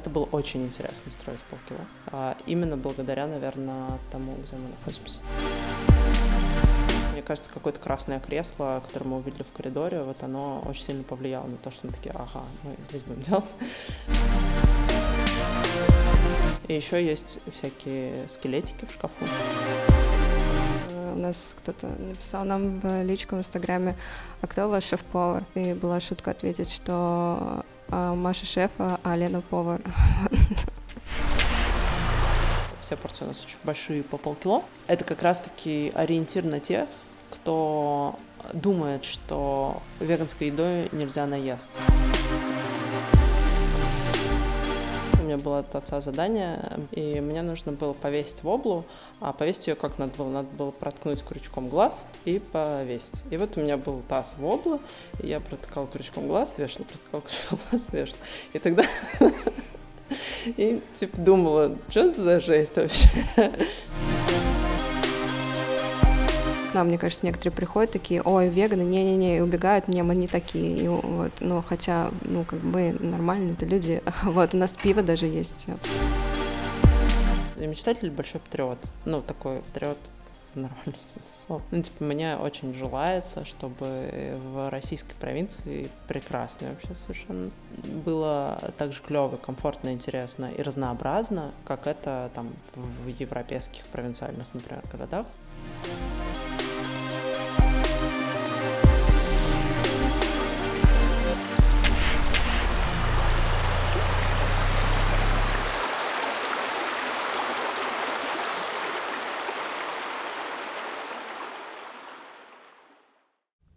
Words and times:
Это 0.00 0.08
было 0.08 0.24
очень 0.32 0.64
интересно 0.64 1.12
строить 1.12 1.40
полкило. 1.40 1.86
А 2.06 2.34
именно 2.46 2.78
благодаря, 2.78 3.26
наверное, 3.26 3.98
тому, 4.10 4.34
где 4.36 4.56
мы 4.56 4.70
находимся. 4.70 5.20
Мне 7.12 7.20
кажется, 7.20 7.52
какое-то 7.52 7.80
красное 7.80 8.18
кресло, 8.18 8.82
которое 8.86 9.04
мы 9.04 9.18
увидели 9.18 9.42
в 9.42 9.52
коридоре, 9.52 10.02
вот 10.02 10.22
оно 10.22 10.62
очень 10.66 10.84
сильно 10.84 11.02
повлияло 11.02 11.46
на 11.48 11.58
то, 11.58 11.70
что 11.70 11.88
мы 11.88 11.92
такие, 11.92 12.14
ага, 12.14 12.46
мы 12.62 12.74
здесь 12.88 13.02
будем 13.02 13.20
делать. 13.20 13.54
И 16.66 16.74
еще 16.74 17.04
есть 17.04 17.38
всякие 17.52 18.26
скелетики 18.26 18.86
в 18.86 18.92
шкафу. 18.92 19.26
У 21.12 21.18
нас 21.18 21.54
кто-то 21.58 21.88
написал 21.88 22.46
нам 22.46 22.80
в 22.80 23.02
личку 23.02 23.36
в 23.36 23.40
Инстаграме, 23.40 23.96
а 24.40 24.46
кто 24.46 24.66
у 24.66 24.70
вас 24.70 24.82
шеф-повар? 24.82 25.44
И 25.54 25.74
была 25.74 26.00
шутка 26.00 26.30
ответить, 26.30 26.70
что 26.70 27.66
Маша 27.90 28.46
шеф, 28.46 28.70
а 28.78 29.16
Лена 29.16 29.40
повар. 29.40 29.80
Все 32.80 32.96
порции 32.96 33.24
у 33.24 33.28
нас 33.28 33.44
очень 33.44 33.58
большие, 33.64 34.02
по 34.02 34.16
полкило. 34.16 34.62
Это 34.86 35.04
как 35.04 35.22
раз-таки 35.22 35.92
ориентир 35.94 36.44
на 36.44 36.60
тех, 36.60 36.88
кто 37.30 38.18
думает, 38.52 39.04
что 39.04 39.82
веганской 40.00 40.48
едой 40.48 40.88
нельзя 40.92 41.26
наесться 41.26 41.78
меня 45.30 45.38
было 45.38 45.60
от 45.60 45.74
отца 45.74 46.00
задание, 46.00 46.60
и 46.90 47.20
мне 47.20 47.42
нужно 47.42 47.72
было 47.72 47.92
повесить 47.92 48.42
воблу, 48.42 48.84
а 49.20 49.32
повесить 49.32 49.68
ее 49.68 49.76
как 49.76 49.98
надо 49.98 50.16
было? 50.16 50.28
Надо 50.28 50.48
было 50.56 50.70
проткнуть 50.72 51.22
крючком 51.22 51.68
глаз 51.68 52.04
и 52.24 52.40
повесить. 52.40 53.22
И 53.30 53.36
вот 53.36 53.56
у 53.56 53.60
меня 53.60 53.76
был 53.76 54.02
таз 54.08 54.34
воблы, 54.38 54.80
и 55.22 55.28
я 55.28 55.40
протыкал 55.40 55.86
крючком 55.86 56.26
глаз, 56.26 56.56
вешал, 56.58 56.84
протыкал 56.84 57.20
крючком 57.28 57.58
глаз, 57.70 57.86
вешал. 57.92 58.16
И 58.52 58.58
тогда 58.58 58.84
и 60.46 60.82
типа 60.92 61.16
думала, 61.18 61.76
что 61.88 62.10
за 62.10 62.40
жесть 62.40 62.76
вообще? 62.76 63.08
Нам, 66.74 66.88
мне 66.88 66.98
кажется, 66.98 67.26
некоторые 67.26 67.52
приходят 67.52 67.92
такие, 67.92 68.22
ой, 68.22 68.48
веганы, 68.48 68.82
не-не-не, 68.82 69.38
и 69.38 69.40
убегают, 69.40 69.88
не, 69.88 70.02
мы 70.02 70.14
не 70.14 70.26
такие, 70.26 70.84
и 70.84 70.88
вот, 70.88 71.32
ну, 71.40 71.62
хотя, 71.66 72.10
ну, 72.22 72.44
как 72.44 72.60
бы 72.60 72.96
нормальные 72.98 73.52
это 73.54 73.66
люди, 73.66 74.02
вот, 74.22 74.54
у 74.54 74.56
нас 74.56 74.72
пиво 74.72 75.02
даже 75.02 75.26
есть. 75.26 75.66
Мечтатель 77.56 78.10
большой 78.10 78.40
патриот, 78.40 78.78
ну, 79.04 79.20
такой 79.20 79.60
патриот 79.60 79.98
в 80.54 80.56
нормальном 80.56 80.94
смысле. 81.00 81.64
Ну, 81.70 81.82
типа, 81.82 82.04
мне 82.04 82.36
очень 82.36 82.74
желается, 82.74 83.44
чтобы 83.44 84.38
в 84.52 84.70
российской 84.70 85.14
провинции 85.14 85.88
прекрасно 86.08 86.70
вообще 86.70 86.94
совершенно 86.94 87.50
было 88.04 88.58
так 88.78 88.92
же 88.92 89.02
клево, 89.02 89.36
комфортно, 89.36 89.92
интересно 89.92 90.50
и 90.50 90.62
разнообразно, 90.62 91.52
как 91.64 91.86
это 91.86 92.30
там 92.34 92.50
в 92.74 93.06
европейских 93.08 93.84
провинциальных, 93.86 94.46
например, 94.54 94.82
городах. 94.90 95.26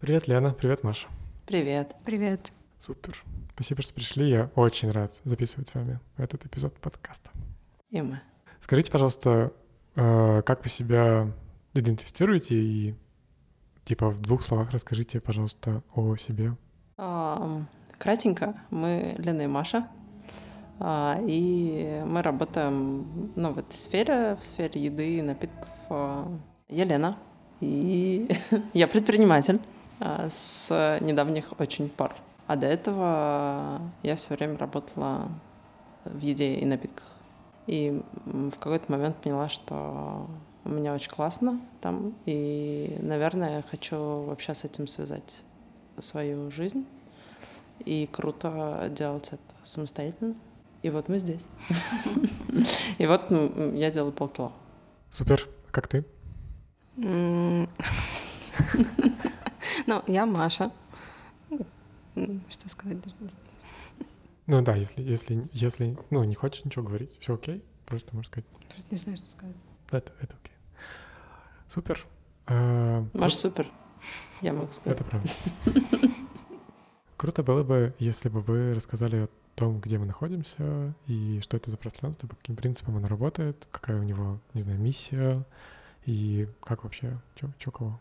Привет, 0.03 0.28
Лена. 0.28 0.52
Привет, 0.52 0.84
Маша. 0.84 1.08
Привет. 1.46 1.96
Привет. 2.03 2.52
Супер. 2.78 3.24
Спасибо, 3.56 3.81
что 3.81 3.94
пришли. 3.94 4.30
Я 4.30 4.50
очень 4.53 4.91
рад 4.91 5.22
записывать 5.24 5.69
с 5.69 5.75
вами 5.75 5.97
этот 6.18 6.46
эпизод 6.46 6.78
подкаста. 6.78 7.30
И 7.90 8.02
мы. 8.02 8.19
Скажите, 8.59 8.92
пожалуйста, 8.92 9.53
э, 9.96 10.42
как 10.42 10.62
вы 10.62 10.69
себя 10.69 11.31
идентифицируете 11.74 12.56
и 12.56 12.96
типа 13.86 14.09
в 14.09 14.19
двух 14.19 14.44
словах 14.44 14.72
расскажите, 14.72 15.22
пожалуйста, 15.22 15.84
о 15.96 16.18
себе. 16.18 16.58
Кратенько. 17.97 18.59
Мы 18.72 19.16
Лена 19.19 19.44
и 19.44 19.47
Маша. 19.47 19.88
А, 20.81 21.18
и 21.25 22.03
мы 22.06 22.22
работаем 22.22 23.31
ну, 23.38 23.53
в 23.53 23.59
этой 23.59 23.72
сфере, 23.72 24.36
в 24.36 24.44
сфере 24.44 24.84
еды 24.84 25.19
и 25.19 25.22
напитков. 25.22 25.69
А, 25.88 26.28
я 26.68 26.84
Лена, 26.84 27.18
и 27.62 28.28
я 28.74 28.90
предприниматель. 28.90 29.62
А, 30.06 30.28
с 30.30 31.00
недавних 31.00 31.58
очень 31.59 31.88
пор. 31.88 32.14
А 32.47 32.58
до 32.58 32.68
этого 32.68 33.80
я 34.03 34.18
все 34.18 34.36
время 34.36 34.58
работала 34.58 35.30
в 36.03 36.19
еде 36.19 36.56
и 36.56 36.66
напитках. 36.66 37.06
И 37.68 38.02
в 38.25 38.58
какой-то 38.59 38.92
момент 38.92 39.16
поняла, 39.16 39.47
что 39.47 40.28
у 40.66 40.69
меня 40.69 40.94
очень 40.94 41.09
классно 41.09 41.62
там, 41.80 42.13
и, 42.25 42.97
наверное, 43.00 43.58
я 43.58 43.62
хочу 43.62 44.24
вообще 44.24 44.53
с 44.53 44.66
этим 44.66 44.88
связать 44.88 45.42
свою 46.00 46.52
жизнь. 46.52 46.86
И 47.86 48.09
круто 48.12 48.90
делать 48.90 49.30
это 49.30 49.42
самостоятельно. 49.63 50.36
И 50.81 50.90
вот 50.90 51.08
мы 51.08 51.19
здесь. 51.19 51.46
И 52.97 53.06
вот 53.06 53.31
я 53.74 53.90
делаю 53.90 54.12
полкило. 54.12 54.52
Супер. 55.09 55.47
Как 55.72 55.88
ты? 55.88 56.03
Ну, 59.88 60.03
я 60.07 60.25
Маша. 60.25 60.71
Что 62.49 62.69
сказать? 62.69 62.97
Ну 64.45 64.61
да, 64.61 64.75
если, 64.75 65.01
если, 65.01 65.47
если, 65.53 65.97
ну, 66.09 66.23
не 66.23 66.35
хочешь 66.35 66.66
ничего 66.66 66.83
говорить, 66.83 67.17
все 67.19 67.35
окей, 67.35 67.63
просто 67.85 68.13
можешь 68.13 68.29
сказать. 68.29 68.45
Просто 68.69 68.88
не 68.91 68.97
знаю, 68.97 69.17
что 69.17 69.31
сказать. 69.31 69.55
Это, 69.89 70.13
это 70.21 70.35
окей. 70.41 70.55
Супер. 71.67 72.05
А, 72.47 73.05
Маша 73.13 73.38
супер. 73.38 73.71
Я 74.41 74.53
могу 74.53 74.71
сказать. 74.73 74.99
Это 74.99 75.09
правда. 75.09 75.29
Круто 77.17 77.41
было 77.41 77.63
бы, 77.63 77.95
если 78.00 78.27
бы 78.27 78.41
вы 78.41 78.73
рассказали 78.73 79.15
о 79.15 79.29
том, 79.55 79.79
где 79.79 79.97
мы 79.97 80.05
находимся, 80.05 80.94
и 81.07 81.39
что 81.41 81.55
это 81.55 81.71
за 81.71 81.77
пространство, 81.77 82.27
по 82.27 82.35
каким 82.35 82.55
принципам 82.57 82.97
оно 82.97 83.07
работает, 83.07 83.67
какая 83.71 83.97
у 84.00 84.03
него, 84.03 84.39
не 84.53 84.61
знаю, 84.61 84.79
миссия, 84.79 85.45
и 86.05 86.50
как 86.61 86.83
вообще, 86.83 87.17
чё, 87.57 87.71
кого. 87.71 88.00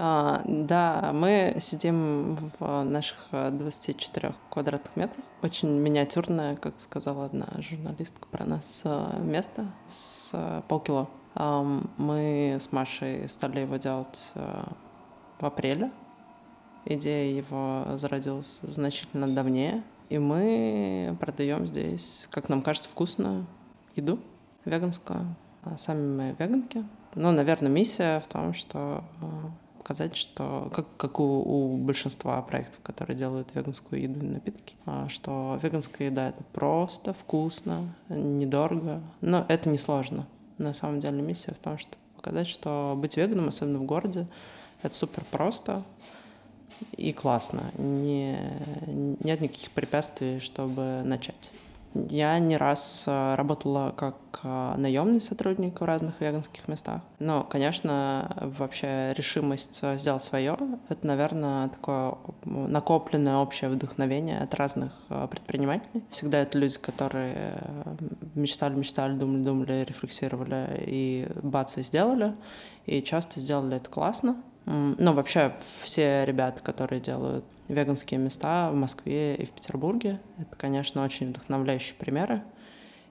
А, 0.00 0.42
да, 0.46 1.10
мы 1.12 1.56
сидим 1.58 2.36
в 2.36 2.84
наших 2.84 3.30
24 3.32 4.32
квадратных 4.48 4.94
метрах. 4.94 5.24
Очень 5.42 5.70
миниатюрное, 5.70 6.54
как 6.54 6.78
сказала 6.78 7.24
одна 7.24 7.48
журналистка 7.58 8.28
про 8.28 8.46
нас, 8.46 8.82
э, 8.84 9.20
место 9.20 9.66
с 9.88 10.30
э, 10.32 10.62
полкило. 10.68 11.08
Мы 11.34 12.56
с 12.60 12.70
Машей 12.70 13.28
стали 13.28 13.60
его 13.60 13.76
делать 13.76 14.32
э, 14.36 14.64
в 15.40 15.44
апреле. 15.44 15.90
Идея 16.84 17.36
его 17.36 17.84
зародилась 17.96 18.60
значительно 18.62 19.26
давнее. 19.26 19.82
И 20.10 20.18
мы 20.18 21.16
продаем 21.20 21.66
здесь, 21.66 22.28
как 22.30 22.48
нам 22.48 22.62
кажется, 22.62 22.88
вкусную 22.88 23.46
еду 23.96 24.20
веганскую. 24.64 25.34
А 25.64 25.76
сами 25.76 26.16
мы 26.16 26.36
веганки. 26.38 26.84
Ну, 27.16 27.32
наверное, 27.32 27.70
миссия 27.70 28.20
в 28.20 28.26
том, 28.28 28.54
что 28.54 29.02
показать, 29.88 30.16
что 30.16 30.70
как, 30.74 30.84
как 30.98 31.18
у, 31.18 31.24
у 31.24 31.76
большинства 31.78 32.42
проектов, 32.42 32.78
которые 32.82 33.16
делают 33.16 33.48
веганскую 33.54 34.02
еду 34.02 34.20
и 34.20 34.28
напитки, 34.28 34.76
а, 34.84 35.08
что 35.08 35.58
веганская 35.62 36.10
еда— 36.10 36.28
это 36.28 36.44
просто, 36.52 37.14
вкусно, 37.14 37.94
недорого, 38.10 39.00
но 39.22 39.46
это 39.48 39.70
не 39.70 39.78
сложно. 39.78 40.26
На 40.58 40.74
самом 40.74 41.00
деле 41.00 41.22
миссия 41.22 41.52
в 41.52 41.58
том, 41.64 41.78
чтобы 41.78 41.96
показать, 42.16 42.48
что 42.48 42.96
быть 42.98 43.16
веганом, 43.16 43.48
особенно 43.48 43.78
в 43.78 43.84
городе, 43.84 44.26
это 44.82 44.94
супер 44.94 45.24
просто 45.30 45.82
и 46.98 47.14
классно. 47.14 47.62
Не, 47.78 48.38
нет 49.24 49.40
никаких 49.40 49.70
препятствий, 49.70 50.38
чтобы 50.38 51.00
начать. 51.02 51.50
Я 51.94 52.38
не 52.38 52.56
раз 52.56 53.04
э, 53.06 53.34
работала 53.34 53.92
как 53.96 54.16
э, 54.42 54.74
наемный 54.76 55.20
сотрудник 55.20 55.80
в 55.80 55.84
разных 55.84 56.20
веганских 56.20 56.68
местах. 56.68 57.00
Но, 57.18 57.44
конечно, 57.44 58.52
вообще 58.58 59.14
решимость 59.16 59.80
э, 59.82 59.98
сделать 59.98 60.22
свое— 60.22 60.56
это, 60.88 61.06
наверное, 61.06 61.68
такое 61.68 62.14
накопленное 62.44 63.36
общее 63.36 63.70
вдохновение 63.70 64.40
от 64.40 64.54
разных 64.54 64.92
предпринимателей. 65.30 66.04
Всегда 66.10 66.38
это 66.38 66.58
люди, 66.58 66.78
которые 66.78 67.54
мечтали, 68.34 68.74
мечтали, 68.74 69.14
думали, 69.14 69.42
думали, 69.42 69.84
рефлексировали 69.88 70.84
и 70.86 71.26
бац, 71.42 71.78
и 71.78 71.82
сделали. 71.82 72.34
И 72.86 73.02
часто 73.02 73.40
сделали 73.40 73.76
это 73.76 73.90
классно. 73.90 74.36
Ну, 74.70 75.14
вообще, 75.14 75.54
все 75.82 76.26
ребята, 76.26 76.62
которые 76.62 77.00
делают 77.00 77.44
веганские 77.68 78.20
места 78.20 78.70
в 78.70 78.74
Москве 78.74 79.34
и 79.34 79.46
в 79.46 79.50
Петербурге, 79.50 80.20
это, 80.38 80.56
конечно, 80.56 81.02
очень 81.02 81.30
вдохновляющие 81.30 81.94
примеры. 81.94 82.42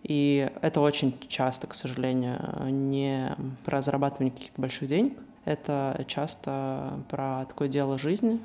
И 0.03 0.51
это 0.61 0.81
очень 0.81 1.17
часто, 1.27 1.65
к 1.65 1.73
сожалению, 1.73 2.37
не 2.69 3.35
про 3.65 3.81
зарабатывание 3.81 4.31
каких-то 4.31 4.61
больших 4.61 4.87
денег. 4.87 5.17
Это 5.45 6.03
часто 6.07 6.99
про 7.09 7.45
такое 7.45 7.69
дело 7.69 7.97
жизни, 7.97 8.39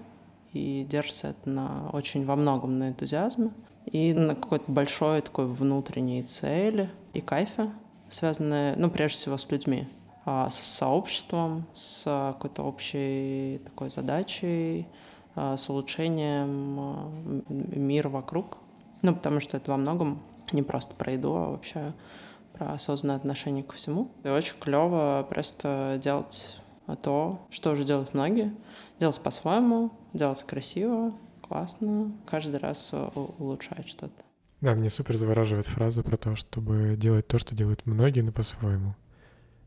и 0.55 0.87
держится 0.89 1.29
это 1.29 1.51
на 1.51 1.91
очень 1.93 2.25
во 2.25 2.37
многом 2.37 2.79
на 2.79 2.89
энтузиазме. 2.89 3.51
и 3.87 4.13
на 4.13 4.35
какой-то 4.35 4.71
большой 4.71 5.21
такой 5.23 5.47
внутренней 5.47 6.23
цели 6.23 6.91
и 7.13 7.21
кайфе, 7.21 7.71
связанные, 8.09 8.75
ну, 8.77 8.91
прежде 8.91 9.19
всего, 9.19 9.37
с 9.37 9.51
людьми, 9.51 9.89
с 10.25 10.55
сообществом, 10.55 11.67
с 11.75 12.05
какой-то 12.05 12.63
общей 12.63 13.61
такой 13.65 13.91
задачей, 13.91 14.87
а, 15.35 15.57
с 15.57 15.69
улучшением 15.69 16.79
а, 16.79 17.11
мира 17.49 18.09
вокруг. 18.09 18.59
Ну, 19.03 19.15
потому 19.15 19.41
что 19.41 19.57
это 19.57 19.71
во 19.71 19.77
многом 19.77 20.23
не 20.53 20.63
просто 20.63 20.95
про 20.95 21.13
еду, 21.13 21.35
а 21.35 21.51
вообще 21.51 21.95
про 22.53 22.75
осознанное 22.75 23.17
отношение 23.17 23.65
ко 23.65 23.75
всему. 23.75 24.11
И 24.25 24.29
очень 24.29 24.57
клево 24.61 25.27
просто 25.29 25.99
делать 26.03 26.61
то, 27.03 27.41
что 27.51 27.71
уже 27.71 27.85
делают 27.85 28.15
многие. 28.15 28.55
Делать 29.01 29.21
по-своему, 29.21 29.91
делать 30.13 30.45
красиво, 30.45 31.15
классно, 31.41 32.13
каждый 32.27 32.57
раз 32.57 32.93
улучшать 33.39 33.89
что-то. 33.89 34.13
Да, 34.61 34.75
мне 34.75 34.91
супер 34.91 35.17
завораживает 35.17 35.67
фраза 35.67 36.03
про 36.03 36.17
то, 36.17 36.37
чтобы 36.37 36.95
делать 36.97 37.27
то, 37.27 37.39
что 37.39 37.57
делают 37.57 37.85
многие, 37.87 38.21
но 38.21 38.31
по-своему. 38.31 38.95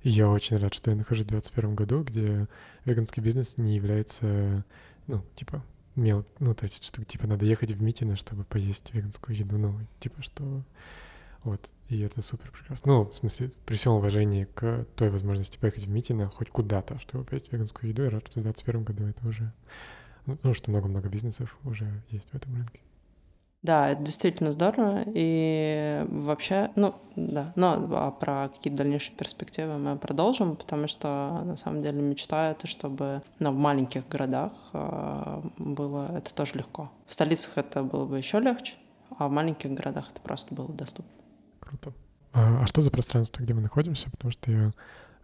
Я 0.05 0.29
очень 0.29 0.57
рад, 0.57 0.71
что 0.75 0.91
я 0.91 0.95
нахожусь 0.95 1.25
в 1.25 1.29
2021 1.29 1.75
году, 1.75 2.03
где 2.03 2.47
веганский 2.85 3.23
бизнес 3.23 3.57
не 3.57 3.73
является, 3.73 4.63
ну, 5.07 5.25
типа, 5.33 5.65
мел... 5.95 6.23
Ну, 6.37 6.53
то 6.53 6.65
есть, 6.65 6.83
что, 6.83 7.03
типа, 7.03 7.25
надо 7.25 7.43
ехать 7.47 7.71
в 7.71 7.81
Митино, 7.81 8.15
чтобы 8.15 8.43
поесть 8.43 8.93
веганскую 8.93 9.35
еду. 9.35 9.57
Ну, 9.57 9.79
типа, 9.97 10.21
что... 10.21 10.63
Вот, 11.43 11.71
и 11.89 11.99
это 12.01 12.21
супер 12.21 12.51
прекрасно. 12.51 12.91
Ну, 12.91 13.05
в 13.05 13.15
смысле, 13.15 13.51
при 13.65 13.77
всем 13.77 13.93
уважении 13.93 14.45
к 14.45 14.85
той 14.95 15.09
возможности 15.09 15.57
поехать 15.57 15.85
в 15.85 15.89
Митино 15.89 16.29
хоть 16.29 16.51
куда-то, 16.51 16.99
чтобы 16.99 17.23
поесть 17.23 17.51
веганскую 17.51 17.89
еду, 17.89 18.03
я 18.03 18.11
рад, 18.11 18.27
что 18.27 18.41
в 18.41 18.43
2021 18.43 18.83
году 18.83 19.05
это 19.07 19.27
уже... 19.27 19.53
Ну, 20.27 20.53
что 20.53 20.69
много-много 20.69 21.09
бизнесов 21.09 21.57
уже 21.63 22.03
есть 22.09 22.29
в 22.29 22.35
этом 22.35 22.53
рынке. 22.53 22.79
Да, 23.65 23.89
это 23.89 24.03
действительно 24.03 24.51
здорово. 24.51 25.01
И 25.07 26.06
вообще, 26.07 26.69
ну, 26.75 26.94
да, 27.15 27.51
но 27.56 27.88
а 27.94 28.12
про 28.12 28.50
какие-то 28.50 28.77
дальнейшие 28.77 29.15
перспективы 29.15 29.79
мы 29.79 29.97
продолжим, 29.97 30.56
потому 30.56 30.85
что 30.85 31.41
на 31.44 31.57
самом 31.57 31.81
деле 31.81 32.00
мечта 32.00 32.51
это, 32.51 32.67
чтобы 32.67 33.23
ну, 33.39 33.51
в 33.51 33.56
маленьких 33.56 34.07
городах 34.07 34.51
э, 34.73 35.41
было 35.57 36.15
это 36.15 36.31
тоже 36.35 36.53
легко. 36.59 36.91
В 37.07 37.13
столицах 37.13 37.57
это 37.57 37.81
было 37.81 38.06
бы 38.06 38.19
еще 38.19 38.39
легче, 38.39 38.75
а 39.17 39.27
в 39.27 39.31
маленьких 39.31 39.71
городах 39.71 40.12
это 40.13 40.21
просто 40.21 40.53
было 40.53 40.69
доступно. 40.69 41.12
Круто. 41.59 41.91
А, 42.33 42.62
а 42.62 42.67
что 42.67 42.81
за 42.81 42.91
пространство, 42.91 43.41
где 43.41 43.56
мы 43.56 43.62
находимся? 43.62 44.12
Потому 44.12 44.31
что 44.31 44.51
я, 44.51 44.71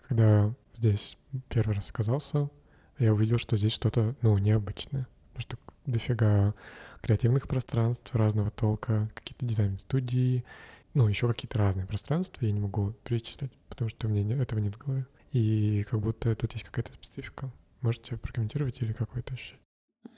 когда 0.08 0.52
здесь 0.74 1.16
первый 1.48 1.76
раз 1.76 1.92
оказался, 1.92 2.50
я 2.98 3.14
увидел, 3.14 3.38
что 3.38 3.56
здесь 3.56 3.74
что-то, 3.74 4.16
ну, 4.24 4.36
необычное. 4.40 5.08
Потому 5.28 5.42
что 5.42 5.58
дофига 5.86 6.54
креативных 7.02 7.48
пространств 7.48 8.14
разного 8.16 8.52
толка, 8.52 9.10
какие-то 9.14 9.46
дизайн-студии, 9.46 10.44
ну, 10.94 11.08
еще 11.08 11.28
какие-то 11.28 11.58
разные 11.58 11.86
пространства, 11.86 12.46
я 12.46 12.52
не 12.52 12.60
могу 12.60 12.94
перечислять, 13.04 13.52
потому 13.70 13.90
что 13.90 14.08
у 14.08 14.10
меня 14.10 14.38
этого 14.38 14.60
нет 14.60 14.76
в 14.76 14.86
голове. 14.86 15.06
И 15.32 15.86
как 15.90 16.02
будто 16.02 16.36
тут 16.36 16.52
есть 16.54 16.66
какая-то 16.66 16.94
специфика. 16.94 17.50
Можете 17.82 18.18
прокомментировать 18.18 18.82
или 18.82 18.94
как 18.94 19.14
вы 19.14 19.22
это 19.22 19.34
ощущаете? 19.34 19.62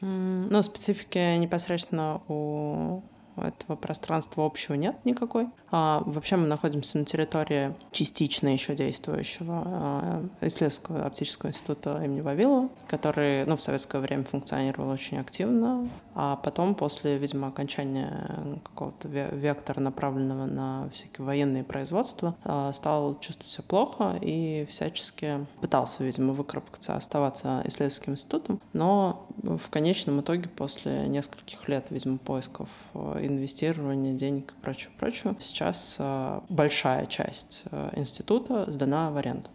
Ну, 0.01 0.63
специфики 0.63 1.37
непосредственно 1.37 2.21
у 2.27 3.03
этого 3.37 3.75
пространства 3.75 4.45
общего 4.45 4.73
нет 4.75 5.03
никакой. 5.05 5.47
А, 5.75 6.03
вообще 6.05 6.35
мы 6.35 6.45
находимся 6.45 6.99
на 6.99 7.05
территории 7.05 7.73
частично 7.91 8.47
еще 8.49 8.75
действующего 8.75 9.63
а, 9.65 10.23
исследовательского 10.41 11.03
оптического 11.03 11.49
института 11.49 11.99
имени 12.05 12.21
Вавилова, 12.21 12.69
который 12.87 13.43
ну, 13.45 13.55
в 13.55 13.61
советское 13.61 13.99
время 13.99 14.23
функционировал 14.23 14.91
очень 14.91 15.17
активно, 15.17 15.89
а 16.13 16.35
потом 16.35 16.75
после, 16.75 17.17
видимо, 17.17 17.47
окончания 17.47 18.59
какого-то 18.63 19.07
вектора, 19.07 19.79
направленного 19.79 20.45
на 20.45 20.89
всякие 20.93 21.25
военные 21.25 21.63
производства, 21.63 22.35
а, 22.43 22.71
стал 22.71 23.19
чувствовать 23.19 23.51
себя 23.51 23.63
плохо 23.67 24.19
и 24.21 24.67
всячески 24.69 25.47
пытался, 25.59 26.03
видимо, 26.03 26.33
выкарабкаться, 26.33 26.95
оставаться 26.95 27.63
исследовательским 27.65 28.13
институтом, 28.13 28.61
но 28.73 29.25
в 29.41 29.71
конечном 29.71 30.21
итоге 30.21 30.49
после 30.49 31.07
нескольких 31.07 31.67
лет, 31.67 31.87
видимо, 31.89 32.19
поисков 32.19 32.69
инвестирования 32.93 34.13
денег 34.13 34.51
и 34.51 34.61
прочее, 34.61 34.91
прочее, 34.99 35.35
сейчас 35.63 35.95
э, 35.99 36.39
большая 36.49 37.05
часть 37.05 37.63
э, 37.71 37.91
института 37.95 38.69
сдана 38.71 39.11
в 39.11 39.17
аренду. 39.17 39.49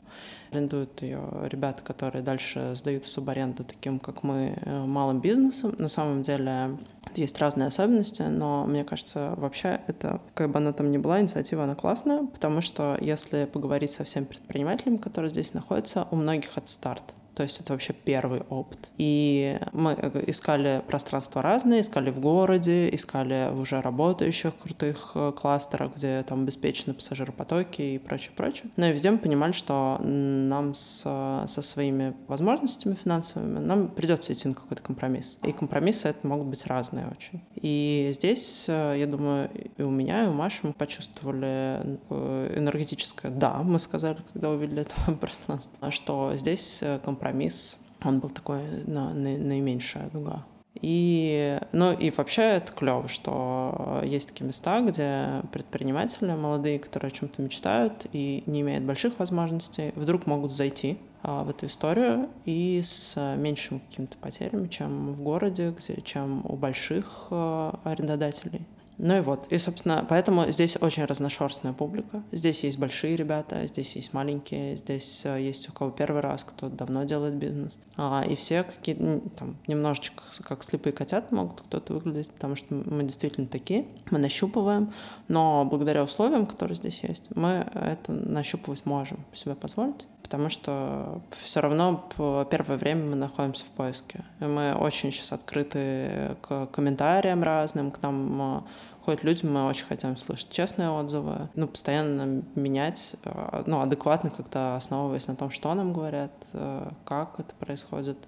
Арендуют 0.51 1.03
ее 1.03 1.23
ребята, 1.51 1.83
которые 1.83 2.23
дальше 2.23 2.73
сдают 2.75 3.05
в 3.05 3.09
субаренду 3.09 3.65
таким, 3.65 3.99
как 3.99 4.23
мы, 4.23 4.57
э, 4.57 4.85
малым 4.87 5.21
бизнесом. 5.21 5.75
На 5.79 5.89
самом 5.89 6.23
деле 6.23 6.79
есть 7.15 7.39
разные 7.39 7.69
особенности, 7.69 8.23
но 8.23 8.65
мне 8.65 8.85
кажется, 8.85 9.35
вообще 9.37 9.81
это, 9.87 10.21
как 10.35 10.51
бы 10.51 10.59
она 10.59 10.73
там 10.73 10.91
ни 10.91 10.99
была, 10.99 11.21
инициатива, 11.21 11.65
она 11.65 11.75
классная, 11.75 12.27
потому 12.27 12.61
что 12.61 12.97
если 13.01 13.45
поговорить 13.45 13.91
со 13.91 14.05
всеми 14.05 14.25
предпринимателями, 14.25 14.97
которые 14.97 15.31
здесь 15.31 15.53
находятся, 15.53 16.07
у 16.11 16.17
многих 16.17 16.57
это 16.57 16.69
старт. 16.71 17.15
То 17.39 17.45
есть 17.45 17.61
это 17.61 17.73
вообще 17.73 17.93
первый 17.93 18.41
опыт. 18.51 18.91
И 18.99 19.61
мы 19.73 19.93
искали 20.27 20.83
пространства 20.89 21.41
разные, 21.41 21.83
искали 21.83 22.11
в 22.11 22.19
городе, 22.19 22.93
искали 22.93 23.51
в 23.53 23.61
уже 23.61 23.81
работающих 23.81 24.57
крутых 24.57 25.13
э, 25.15 25.31
кластерах, 25.31 25.95
где 25.95 26.25
там 26.25 26.43
обеспечены 26.43 26.95
пассажиропотоки 26.95 27.81
и 27.81 27.99
прочее, 27.99 28.33
прочее. 28.37 28.73
Но 28.77 28.87
и 28.87 28.93
везде 28.93 29.13
мы 29.13 29.19
понимали, 29.19 29.53
что 29.53 30.01
нам 30.03 30.75
с, 30.75 31.03
со 31.47 31.63
своими 31.63 32.17
возможностями 32.27 32.95
финансовыми 32.95 33.61
нам 33.61 33.87
придется 33.87 34.33
идти 34.33 34.49
на 34.49 34.55
какой-то 34.55 34.83
компромисс. 34.83 35.39
И 35.45 35.53
компромиссы 35.53 36.09
это 36.09 36.27
могут 36.27 36.49
быть 36.49 36.67
разные 36.67 37.07
очень. 37.07 37.41
И 37.55 38.11
здесь, 38.15 38.65
э, 38.69 38.97
я 38.99 39.07
думаю, 39.07 39.49
и 39.77 39.83
у 39.83 39.91
меня, 39.91 40.25
и 40.25 40.27
у 40.27 40.33
Маши 40.33 40.67
мы 40.67 40.73
почувствовали 40.73 41.99
энергетическое 42.11 43.31
«да», 43.31 43.63
мы 43.63 43.79
сказали, 43.79 44.19
когда 44.33 44.51
увидели 44.51 44.83
это 44.83 45.13
пространство, 45.21 45.93
что 45.93 46.33
здесь 46.35 46.81
э, 46.83 46.99
компромисс 47.05 47.28
компромисс, 47.29 47.79
он 48.05 48.21
был 48.21 48.31
такой 48.31 48.63
на, 48.87 49.13
на, 49.13 49.37
наименьшая 49.37 50.09
дуга. 50.11 50.45
И, 50.81 51.59
ну 51.73 51.93
и 51.93 52.11
вообще 52.11 52.43
это 52.43 52.73
клево, 52.73 53.09
что 53.09 54.01
есть 54.05 54.29
такие 54.29 54.47
места, 54.47 54.81
где 54.81 55.43
предприниматели 55.53 56.33
молодые, 56.35 56.79
которые 56.79 57.09
о 57.09 57.11
чем-то 57.11 57.43
мечтают 57.43 58.07
и 58.13 58.45
не 58.47 58.61
имеют 58.61 58.85
больших 58.85 59.19
возможностей, 59.19 59.93
вдруг 59.97 60.27
могут 60.27 60.53
зайти 60.53 60.99
а, 61.23 61.43
в 61.43 61.51
эту 61.51 61.67
историю 61.67 62.29
и 62.45 62.81
с 62.81 63.17
меньшими 63.37 63.81
какими-то 63.91 64.19
потерями, 64.19 64.69
чем 64.69 65.15
в 65.15 65.21
городе, 65.21 65.75
где, 65.77 66.01
чем 66.01 66.43
у 66.47 66.55
больших 66.55 67.27
а, 67.31 67.81
арендодателей. 67.83 68.65
Ну 68.99 69.17
и 69.17 69.21
вот. 69.21 69.47
И, 69.51 69.59
собственно, 69.59 70.05
поэтому 70.09 70.51
здесь 70.51 70.77
очень 70.81 71.05
разношерстная 71.05 71.73
публика. 71.73 72.23
Здесь 72.33 72.65
есть 72.65 72.79
большие 72.79 73.17
ребята, 73.17 73.67
здесь 73.67 73.95
есть 73.97 74.13
маленькие, 74.13 74.77
здесь 74.77 75.25
э, 75.25 75.41
есть 75.41 75.69
у 75.69 75.73
кого 75.73 75.91
первый 75.91 76.21
раз, 76.21 76.45
кто 76.45 76.69
давно 76.69 77.05
делает 77.05 77.35
бизнес. 77.35 77.79
А, 77.97 78.25
и 78.29 78.35
все 78.35 78.65
какие 78.65 78.97
там 79.37 79.57
немножечко 79.69 80.23
как 80.43 80.65
слепые 80.65 80.93
котята 80.93 81.33
могут 81.35 81.61
кто-то 81.61 81.93
выглядеть, 81.93 82.31
потому 82.31 82.57
что 82.57 82.75
мы 82.75 83.05
действительно 83.05 83.47
такие. 83.47 83.87
Мы 84.11 84.19
нащупываем, 84.19 84.93
но 85.29 85.65
благодаря 85.65 86.03
условиям, 86.03 86.47
которые 86.47 86.77
здесь 86.77 87.03
есть, 87.05 87.25
мы 87.35 87.67
это 87.75 88.13
нащупывать 88.13 88.85
можем 88.85 89.25
себе 89.33 89.55
позволить 89.55 90.07
потому 90.29 90.51
что 90.51 91.23
все 91.31 91.61
равно 91.61 92.07
первое 92.51 92.77
время 92.77 93.07
мы 93.07 93.17
находимся 93.17 93.65
в 93.65 93.69
поиске. 93.69 94.25
И 94.41 94.45
мы 94.45 94.75
очень 94.75 95.11
сейчас 95.11 95.33
открыты 95.33 96.37
к 96.43 96.67
комментариям 96.67 97.43
разным, 97.43 97.91
к 97.91 98.03
нам 98.03 98.67
э, 99.09 99.17
ходят 99.17 99.25
люди, 99.25 99.47
мы 99.47 99.67
очень 99.67 99.87
хотим 99.87 100.17
слышать 100.17 100.51
честные 100.51 100.91
отзывы, 100.91 101.49
ну, 101.55 101.67
постоянно 101.67 102.43
менять, 102.55 103.17
э, 103.25 103.63
ну, 103.67 103.81
адекватно 103.81 104.31
как-то 104.31 104.77
основываясь 104.77 105.27
на 105.29 105.37
том, 105.37 105.51
что 105.51 105.73
нам 105.73 105.93
говорят, 105.93 106.33
э, 106.53 106.91
как 107.05 107.41
это 107.41 107.55
происходит, 107.55 108.19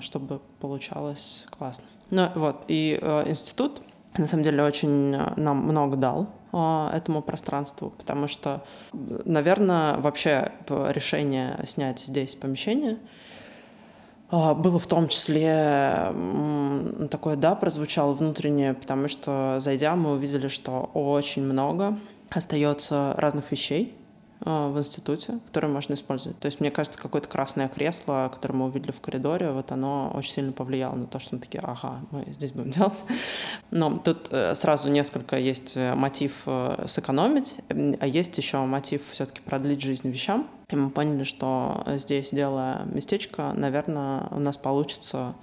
чтобы 0.00 0.40
получалось 0.60 1.46
классно. 1.56 1.84
Ну, 2.10 2.28
вот, 2.34 2.64
и 2.68 2.98
институт, 3.26 3.82
на 4.18 4.26
самом 4.26 4.42
деле, 4.42 4.64
очень 4.64 5.16
нам 5.36 5.58
много 5.58 5.96
дал, 5.96 6.28
этому 6.52 7.22
пространству, 7.22 7.90
потому 7.96 8.26
что, 8.26 8.64
наверное, 8.92 9.98
вообще 9.98 10.50
решение 10.68 11.60
снять 11.64 12.00
здесь 12.00 12.34
помещение 12.34 12.98
было 14.30 14.78
в 14.78 14.86
том 14.86 15.08
числе 15.08 16.12
такое 17.10 17.36
«да» 17.36 17.54
прозвучало 17.54 18.12
внутреннее, 18.12 18.74
потому 18.74 19.08
что, 19.08 19.56
зайдя, 19.58 19.96
мы 19.96 20.12
увидели, 20.12 20.48
что 20.48 20.90
очень 20.94 21.42
много 21.42 21.98
остается 22.30 23.14
разных 23.16 23.50
вещей, 23.50 23.92
а, 23.92 23.99
в 24.40 24.78
институте, 24.78 25.38
которые 25.46 25.70
можно 25.70 25.94
использовать. 25.94 26.38
То 26.38 26.46
есть, 26.46 26.60
мне 26.60 26.70
кажется, 26.70 26.98
какое-то 26.98 27.28
красное 27.28 27.68
кресло, 27.68 28.30
которое 28.32 28.54
мы 28.54 28.66
увидели 28.66 28.90
в 28.90 29.00
коридоре, 29.00 29.50
вот 29.50 29.70
оно 29.70 30.10
очень 30.14 30.32
сильно 30.32 30.52
повлияло 30.52 30.94
на 30.94 31.06
то, 31.06 31.18
что 31.18 31.34
мы 31.34 31.40
такие, 31.40 31.60
ага, 31.60 32.00
мы 32.10 32.24
здесь 32.32 32.52
будем 32.52 32.70
делать. 32.70 33.04
Но 33.70 33.98
тут 33.98 34.28
э, 34.30 34.54
сразу 34.54 34.88
несколько 34.88 35.36
есть 35.36 35.76
э, 35.76 35.94
мотив 35.94 36.42
э, 36.46 36.84
сэкономить, 36.86 37.58
а 37.68 38.06
есть 38.06 38.36
еще 38.38 38.58
мотив 38.64 39.10
все-таки 39.10 39.42
продлить 39.42 39.82
жизнь 39.82 40.08
вещам. 40.08 40.48
И 40.70 40.76
мы 40.76 40.90
поняли, 40.90 41.24
что 41.24 41.82
здесь, 41.86 42.30
делая 42.30 42.84
местечко, 42.84 43.52
наверное, 43.54 44.28
у 44.30 44.38
нас 44.38 44.56
получится 44.56 45.18
а, 45.18 45.34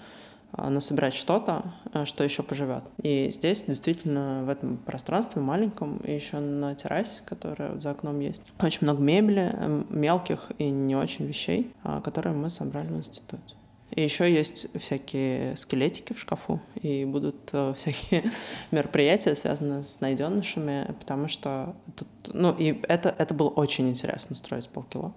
насобирать 0.55 1.13
что-то, 1.13 1.73
а, 1.93 2.05
что 2.05 2.23
еще 2.23 2.43
поживет. 2.43 2.83
И 3.01 3.29
здесь 3.31 3.63
действительно 3.63 4.43
в 4.45 4.49
этом 4.49 4.77
пространстве 4.77 5.41
маленьком 5.41 5.97
и 5.97 6.13
еще 6.13 6.39
на 6.39 6.75
террасе, 6.75 7.21
которая 7.25 7.79
за 7.79 7.91
окном 7.91 8.19
есть, 8.19 8.43
очень 8.59 8.79
много 8.81 9.01
мебели, 9.01 9.53
мелких 9.89 10.51
и 10.57 10.69
не 10.69 10.95
очень 10.95 11.25
вещей, 11.25 11.73
а, 11.83 12.01
которые 12.01 12.35
мы 12.35 12.49
собрали 12.49 12.87
в 12.87 12.97
институте. 12.97 13.55
И 13.91 14.03
еще 14.03 14.31
есть 14.31 14.67
всякие 14.77 15.55
скелетики 15.55 16.13
в 16.13 16.19
шкафу, 16.19 16.59
и 16.75 17.05
будут 17.05 17.49
э, 17.53 17.73
всякие 17.77 18.23
мероприятия, 18.69 19.33
связанные 19.33 19.81
с 19.81 20.01
найденышами, 20.01 20.93
потому 20.99 21.27
что 21.27 21.75
тут, 21.95 22.07
ну, 22.33 22.53
и 22.53 22.79
это, 22.87 23.15
это 23.17 23.33
было 23.33 23.49
очень 23.49 23.89
интересно 23.89 24.35
строить 24.35 24.67
полкило. 24.67 25.13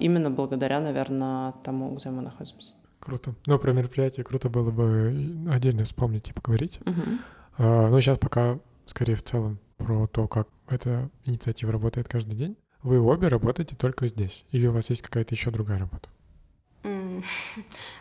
Именно 0.00 0.30
благодаря, 0.30 0.80
наверное, 0.80 1.52
тому, 1.62 1.90
где 1.94 2.08
мы 2.08 2.22
находимся. 2.22 2.72
Круто. 3.06 3.36
Ну, 3.46 3.56
про 3.60 3.72
мероприятие 3.72 4.24
круто 4.24 4.48
было 4.48 4.72
бы 4.72 5.46
отдельно 5.48 5.84
вспомнить 5.84 6.28
и 6.28 6.32
поговорить. 6.32 6.80
Угу. 6.84 7.02
А, 7.58 7.88
ну, 7.88 8.00
сейчас 8.00 8.18
пока 8.18 8.58
скорее 8.84 9.14
в 9.14 9.22
целом 9.22 9.60
про 9.76 10.08
то, 10.08 10.26
как 10.26 10.48
эта 10.68 11.08
инициатива 11.24 11.70
работает 11.70 12.08
каждый 12.08 12.34
день. 12.34 12.56
Вы 12.82 12.98
обе 12.98 13.28
работаете 13.28 13.76
только 13.76 14.08
здесь? 14.08 14.44
Или 14.50 14.66
у 14.66 14.72
вас 14.72 14.90
есть 14.90 15.02
какая-то 15.02 15.36
еще 15.36 15.52
другая 15.52 15.78
работа? 15.78 16.08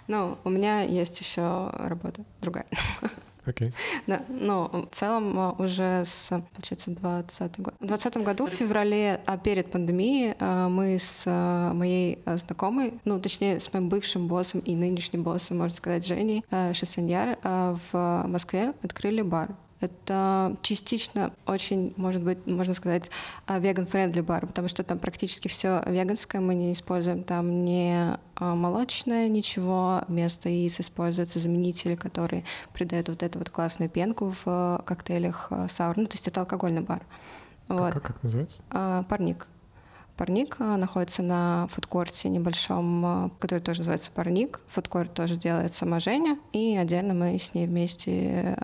Ну, 0.07 0.39
у 0.43 0.49
меня 0.49 0.81
есть 0.81 1.19
еще 1.19 1.69
работа 1.73 2.23
другая. 2.41 2.65
Окей. 3.45 3.69
Okay. 3.69 3.73
Да, 4.07 4.21
но 4.29 4.87
в 4.91 4.95
целом 4.95 5.37
а, 5.37 5.55
уже 5.57 6.03
с, 6.05 6.29
получается, 6.53 6.91
20 6.91 7.59
год. 7.59 7.73
В 7.79 7.85
20 7.85 8.17
году, 8.17 8.47
в 8.47 8.51
феврале, 8.51 9.21
а 9.25 9.37
перед 9.37 9.71
пандемией, 9.71 10.35
а, 10.39 10.69
мы 10.69 10.97
с 10.99 11.25
моей 11.73 12.19
знакомой, 12.25 12.99
ну, 13.05 13.19
точнее, 13.19 13.59
с 13.59 13.71
моим 13.73 13.89
бывшим 13.89 14.27
боссом 14.27 14.59
и 14.61 14.75
нынешним 14.75 15.23
боссом, 15.23 15.57
можно 15.57 15.75
сказать, 15.75 16.05
Женей 16.05 16.43
Шассаньяр, 16.73 17.37
в 17.43 18.23
Москве 18.27 18.73
открыли 18.81 19.21
бар. 19.21 19.55
Это 19.85 20.57
частично 20.61 21.31
очень, 21.45 21.93
может 21.97 22.23
быть, 22.23 22.45
можно 22.47 22.73
сказать, 22.73 23.11
веган-френдли 23.47 24.21
бар, 24.21 24.47
потому 24.47 24.67
что 24.67 24.83
там 24.83 24.99
практически 24.99 25.47
все 25.47 25.81
веганское, 25.85 26.41
мы 26.41 26.55
не 26.55 26.73
используем 26.73 27.23
там 27.23 27.63
не 27.63 28.17
молочное 28.39 29.29
ничего, 29.29 30.03
вместо 30.07 30.49
яиц 30.49 30.79
используются 30.79 31.39
заменители, 31.39 31.95
которые 31.95 32.43
придают 32.73 33.09
вот 33.09 33.23
эту 33.23 33.39
вот 33.39 33.49
классную 33.49 33.89
пенку 33.89 34.33
в 34.43 34.81
коктейлях 34.85 35.51
саур, 35.69 35.97
ну, 35.97 36.05
то 36.05 36.13
есть 36.13 36.27
это 36.27 36.41
алкогольный 36.41 36.81
бар. 36.81 37.05
Вот. 37.67 37.93
Как, 37.93 38.03
как 38.03 38.23
называется? 38.23 38.61
Парник. 38.69 39.47
Парник 40.17 40.59
находится 40.59 41.21
на 41.21 41.67
фудкорте 41.71 42.29
небольшом, 42.29 43.31
который 43.39 43.59
тоже 43.59 43.79
называется 43.79 44.11
Парник. 44.11 44.61
Фудкорт 44.67 45.13
тоже 45.13 45.35
делает 45.35 45.73
сама 45.73 45.99
Женя, 45.99 46.37
и 46.51 46.75
отдельно 46.77 47.13
мы 47.13 47.37
с 47.37 47.53
ней 47.53 47.67
вместе 47.67 48.57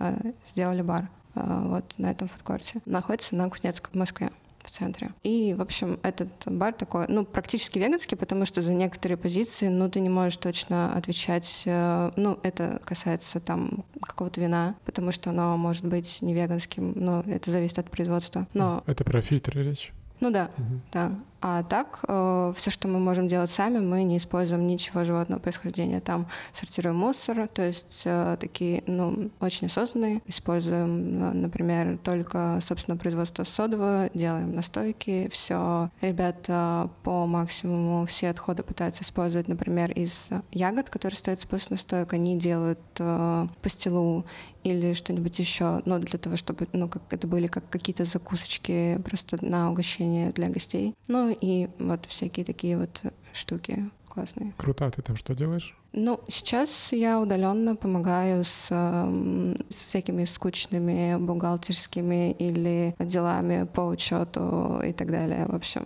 сделали 0.50 0.82
бар 0.82 1.10
вот 1.36 1.86
на 1.98 2.12
этом 2.12 2.28
фудкорте. 2.28 2.82
Находится 2.86 3.36
на 3.36 3.50
Кузнецком 3.50 3.92
в 3.94 3.98
Москве 3.98 4.32
в 4.64 4.70
центре. 4.70 5.12
И, 5.24 5.56
в 5.58 5.62
общем, 5.62 6.00
этот 6.04 6.30
бар 6.46 6.74
такой, 6.74 7.06
ну, 7.08 7.26
практически 7.26 7.80
веганский, 7.80 8.18
потому 8.18 8.46
что 8.46 8.62
за 8.62 8.74
некоторые 8.74 9.18
позиции, 9.18 9.68
ну, 9.68 9.90
ты 9.90 10.00
не 10.00 10.10
можешь 10.10 10.38
точно 10.38 10.94
отвечать, 10.96 11.64
э, 11.66 12.12
ну, 12.16 12.40
это 12.44 12.80
касается 12.86 13.40
там 13.40 13.84
какого-то 14.02 14.40
вина, 14.40 14.76
потому 14.86 15.12
что 15.12 15.32
оно 15.32 15.58
может 15.58 15.86
быть 15.86 16.22
не 16.22 16.34
веганским, 16.34 16.94
но 16.96 17.22
это 17.22 17.52
зависит 17.52 17.80
от 17.80 17.90
производства. 17.90 18.48
Но... 18.54 18.84
Это 18.86 19.04
про 19.04 19.22
фильтры 19.22 19.64
речь? 19.64 19.92
Ну 20.20 20.30
да, 20.30 20.52
угу. 20.58 20.82
да. 20.92 21.12
А 21.42 21.64
так, 21.64 22.02
э, 22.08 22.54
все, 22.56 22.70
что 22.70 22.88
мы 22.88 23.00
можем 23.00 23.28
делать 23.28 23.50
сами, 23.50 23.80
мы 23.80 24.04
не 24.04 24.18
используем 24.18 24.68
ничего 24.68 25.04
животного 25.04 25.40
происхождения. 25.40 26.00
Там 26.00 26.28
сортируем 26.54 26.98
мусор, 26.98 27.48
то 27.48 27.64
есть 27.64 28.04
э, 28.06 28.38
такие, 28.40 28.84
ну, 28.86 29.32
очень 29.40 29.66
осознанные. 29.66 30.22
Используем, 30.28 31.42
например, 31.42 31.98
только, 32.04 32.60
собственно, 32.62 32.96
производство 32.96 33.44
содового, 33.44 34.12
делаем 34.14 34.54
настойки, 34.54 35.30
все. 35.32 35.90
Ребята 36.02 36.92
по 37.04 37.26
максимуму 37.26 38.06
все 38.06 38.30
отходы 38.30 38.62
пытаются 38.62 39.04
использовать, 39.04 39.48
например, 39.48 39.90
из 39.92 40.30
ягод, 40.52 40.92
которые 40.92 41.18
стоят 41.18 41.42
после 41.48 41.74
настоек, 41.76 42.14
они 42.14 42.38
делают 42.38 42.80
э, 43.00 43.48
пастилу 43.64 44.26
или 44.64 44.94
что-нибудь 44.94 45.40
еще, 45.40 45.82
ну, 45.86 45.98
для 45.98 46.20
того, 46.20 46.38
чтобы, 46.38 46.68
ну, 46.74 46.88
как 46.88 47.02
это 47.10 47.26
были 47.26 47.48
как 47.48 47.68
какие-то 47.70 48.06
закусочки 48.06 49.00
просто 49.04 49.44
на 49.44 49.72
угощение 49.72 50.32
для 50.32 50.50
гостей. 50.50 50.94
Ну, 51.08 51.31
и 51.40 51.70
вот 51.80 52.06
всякие 52.06 52.46
такие 52.46 52.78
вот 52.78 53.02
штуки 53.34 53.90
классные. 54.08 54.54
Круто, 54.58 54.86
а 54.86 54.92
ты 54.92 55.02
там 55.02 55.16
что 55.16 55.34
делаешь? 55.34 55.78
Ну, 55.94 56.20
сейчас 56.28 56.94
я 56.94 57.20
удаленно 57.20 57.76
помогаю 57.76 58.44
с, 58.44 58.68
с 58.70 59.76
всякими 59.76 60.26
скучными 60.26 61.18
бухгалтерскими 61.18 62.32
или 62.32 62.96
делами 63.00 63.66
по 63.66 63.82
учету 63.82 64.82
и 64.86 64.94
так 64.94 65.12
далее, 65.12 65.48
в 65.48 65.56
общем. 65.56 65.84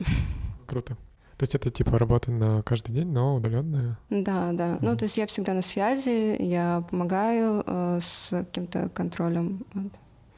Круто. 0.68 0.98
То 1.38 1.44
есть 1.44 1.54
это 1.54 1.70
типа 1.70 1.98
работа 2.00 2.32
на 2.32 2.62
каждый 2.62 2.94
день, 2.94 3.12
но 3.12 3.36
удаленная? 3.36 4.00
Да, 4.10 4.54
да. 4.54 4.76
Mm. 4.76 4.80
Ну, 4.82 4.96
то 4.96 5.04
есть 5.04 5.18
я 5.18 5.28
всегда 5.28 5.54
на 5.54 5.62
связи, 5.62 6.42
я 6.42 6.86
помогаю 6.90 7.62
э, 7.66 8.00
с 8.02 8.30
каким-то 8.30 8.88
контролем. 8.90 9.66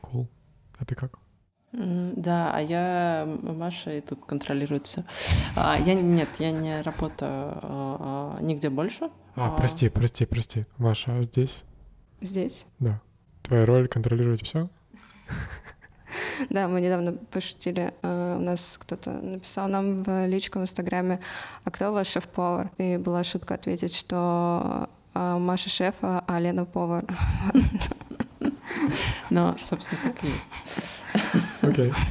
Cool. 0.02 0.28
А 0.80 0.86
ты 0.86 0.96
как? 0.96 1.20
Да, 1.74 2.52
а 2.54 2.62
я 2.62 3.28
Маша 3.44 3.92
и 3.92 4.02
тут 4.02 4.26
контролирует 4.26 4.88
все. 4.88 5.04
А, 5.56 5.78
я 5.78 5.96
нет, 5.96 6.30
я 6.40 6.52
не 6.52 6.82
работаю 6.82 7.30
а, 7.32 8.38
а, 8.40 8.42
нигде 8.42 8.70
больше. 8.70 9.10
А, 9.36 9.48
а, 9.48 9.52
прости, 9.52 9.90
прости, 9.90 10.26
прости. 10.26 10.66
Маша, 10.78 11.18
а 11.18 11.22
здесь? 11.22 11.66
Здесь? 12.22 12.66
Да. 12.80 13.02
Твоя 13.44 13.66
роль 13.66 13.88
контролировать 13.88 14.44
все? 14.44 14.70
Да, 16.50 16.68
мы 16.68 16.82
недавно 16.82 17.14
пошутили, 17.14 17.94
у 18.04 18.40
нас 18.40 18.78
кто-то 18.80 19.12
написал 19.12 19.68
нам 19.68 20.04
в 20.04 20.26
личку 20.28 20.60
в 20.60 20.62
Инстаграме, 20.62 21.20
а 21.64 21.72
кто 21.72 21.92
ваш 21.92 22.08
шеф-повар? 22.08 22.70
И 22.78 22.98
была 22.98 23.24
шутка 23.24 23.56
ответить, 23.56 23.94
что 23.94 24.88
Маша 25.14 25.70
шеф, 25.70 25.96
а 26.02 26.40
Лена 26.40 26.66
повар. 26.66 27.06
Но, 29.30 29.56
собственно, 29.58 30.00
так 30.04 30.24
и 30.24 30.28
есть. 30.28 31.44
Окей. 31.70 31.92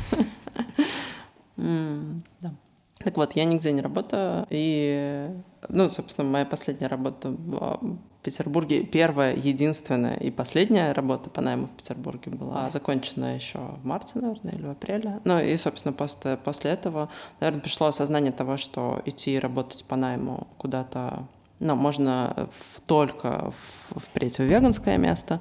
Да. 1.56 2.52
Так 2.98 3.16
вот, 3.16 3.32
я 3.34 3.44
нигде 3.44 3.72
не 3.72 3.80
работаю, 3.80 4.46
и, 4.50 5.30
ну, 5.68 5.88
собственно, 5.88 6.28
моя 6.28 6.44
последняя 6.44 6.88
работа 6.88 7.30
в 7.30 7.98
Петербурге, 8.22 8.82
первая, 8.82 9.36
единственная 9.36 10.16
и 10.16 10.30
последняя 10.32 10.92
работа 10.92 11.30
по 11.30 11.40
найму 11.40 11.68
в 11.68 11.70
Петербурге 11.70 12.32
была 12.32 12.68
закончена 12.70 13.36
еще 13.36 13.58
в 13.58 13.86
марте, 13.86 14.12
наверное, 14.14 14.52
или 14.52 14.66
в 14.66 14.70
апреле. 14.70 15.20
Ну, 15.25 15.38
и, 15.38 15.56
собственно, 15.56 15.92
после, 15.92 16.36
после 16.36 16.72
этого, 16.72 17.08
наверное, 17.38 17.62
пришло 17.62 17.86
осознание 17.86 18.32
того, 18.32 18.56
что 18.56 19.00
идти 19.04 19.38
работать 19.38 19.84
по 19.84 19.94
найму 19.94 20.48
куда-то, 20.58 21.28
ну, 21.60 21.76
можно 21.76 22.48
в, 22.50 22.80
только 22.80 23.52
в, 23.52 24.00
впредь 24.00 24.38
в 24.38 24.42
веганское 24.42 24.98
место, 24.98 25.40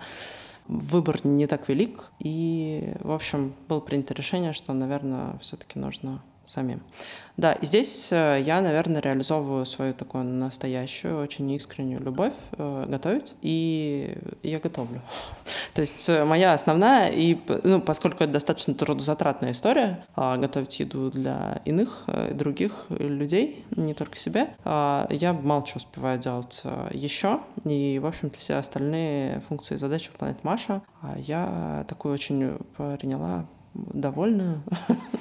выбор 0.67 1.25
не 1.25 1.47
так 1.47 1.69
велик, 1.69 2.11
и, 2.19 2.93
в 3.01 3.11
общем, 3.11 3.53
было 3.67 3.79
принято 3.79 4.13
решение, 4.13 4.53
что, 4.53 4.73
наверное, 4.73 5.37
все-таки 5.39 5.79
нужно 5.79 6.23
самим. 6.47 6.81
Да, 7.37 7.51
и 7.51 7.65
здесь 7.65 8.11
э, 8.13 8.41
я, 8.45 8.61
наверное, 8.61 9.01
реализовываю 9.01 9.65
свою 9.65 9.93
такую 9.93 10.23
настоящую, 10.23 11.21
очень 11.21 11.51
искреннюю 11.51 12.01
любовь 12.01 12.33
э, 12.53 12.85
готовить, 12.87 13.35
и 13.41 14.17
я 14.41 14.59
готовлю. 14.59 15.01
То 15.73 15.81
есть 15.81 16.07
э, 16.07 16.23
моя 16.23 16.53
основная, 16.53 17.09
и 17.09 17.37
ну, 17.63 17.81
поскольку 17.81 18.23
это 18.23 18.33
достаточно 18.33 18.73
трудозатратная 18.73 19.51
история, 19.51 20.05
э, 20.15 20.37
готовить 20.37 20.79
еду 20.79 21.11
для 21.11 21.61
иных, 21.65 22.03
э, 22.07 22.33
других 22.33 22.85
людей, 22.89 23.65
не 23.75 23.93
только 23.93 24.15
себе, 24.15 24.55
э, 24.63 25.07
я 25.09 25.33
мало 25.33 25.65
чего 25.65 25.77
успеваю 25.77 26.17
делать 26.17 26.61
э, 26.63 26.89
еще, 26.93 27.41
и, 27.65 27.99
в 27.99 28.05
общем-то, 28.05 28.39
все 28.39 28.55
остальные 28.55 29.41
функции 29.41 29.75
и 29.75 29.77
задачи 29.77 30.09
выполняет 30.09 30.41
Маша, 30.45 30.83
а 31.01 31.17
я 31.17 31.85
такую 31.89 32.13
очень 32.13 32.57
приняла 32.77 33.45
довольно 33.75 34.63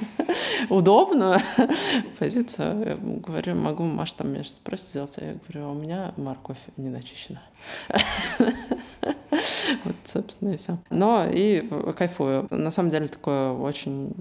удобную 0.68 1.40
позицию. 2.18 2.86
Я 2.86 2.96
говорю, 2.96 3.54
могу, 3.56 3.84
Маша, 3.84 4.16
там 4.16 4.32
меня 4.32 4.44
что-то 4.44 4.62
просто 4.62 4.88
сделать. 4.88 5.18
А 5.18 5.24
я 5.24 5.34
говорю, 5.34 5.68
«А 5.68 5.72
у 5.72 5.74
меня 5.74 6.12
морковь 6.16 6.58
не 6.76 6.88
начищена. 6.88 7.42
Вот, 9.84 9.96
собственно, 10.04 10.50
и 10.50 10.56
все. 10.56 10.78
Но 10.90 11.26
и 11.26 11.68
кайфую. 11.96 12.46
На 12.50 12.70
самом 12.70 12.90
деле, 12.90 13.08
такое 13.08 13.52
очень, 13.52 14.14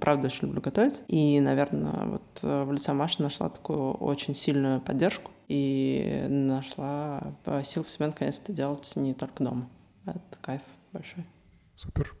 правда, 0.00 0.26
очень 0.26 0.48
люблю 0.48 0.60
готовить. 0.60 1.02
И, 1.06 1.40
наверное, 1.40 2.06
вот 2.06 2.40
э, 2.42 2.64
в 2.64 2.72
лице 2.72 2.92
Маши 2.92 3.22
нашла 3.22 3.48
такую 3.48 3.92
очень 3.92 4.34
сильную 4.34 4.80
поддержку 4.80 5.30
и 5.48 6.26
нашла 6.28 7.32
сил 7.62 7.84
в 7.84 7.90
себе 7.90 8.08
наконец-то 8.08 8.52
делать 8.52 8.92
не 8.96 9.14
только 9.14 9.44
дома. 9.44 9.68
Это 10.04 10.20
кайф 10.40 10.62
большой. 10.92 11.24
Супер. 11.76 12.14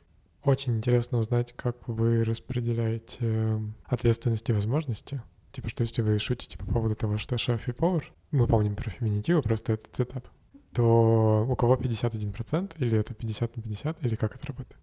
Очень 0.46 0.76
интересно 0.76 1.18
узнать, 1.18 1.52
как 1.56 1.88
вы 1.88 2.22
распределяете 2.22 3.18
эм, 3.20 3.74
ответственности 3.84 4.52
и 4.52 4.54
возможности. 4.54 5.20
Типа, 5.50 5.68
что 5.68 5.80
если 5.82 6.02
вы 6.02 6.20
шутите 6.20 6.56
по 6.56 6.64
поводу 6.66 6.94
того, 6.94 7.18
что 7.18 7.36
шеф 7.36 7.66
и 7.66 7.72
повар, 7.72 8.04
мы 8.30 8.46
помним 8.46 8.76
про 8.76 8.88
феминитивы, 8.88 9.42
просто 9.42 9.72
это 9.72 9.88
цитат, 9.90 10.30
то 10.72 11.44
у 11.50 11.56
кого 11.56 11.74
51%, 11.74 12.74
или 12.78 12.96
это 12.96 13.12
50 13.12 13.56
на 13.56 13.62
50, 13.62 14.06
или 14.06 14.14
как 14.14 14.36
это 14.36 14.46
работает? 14.46 14.80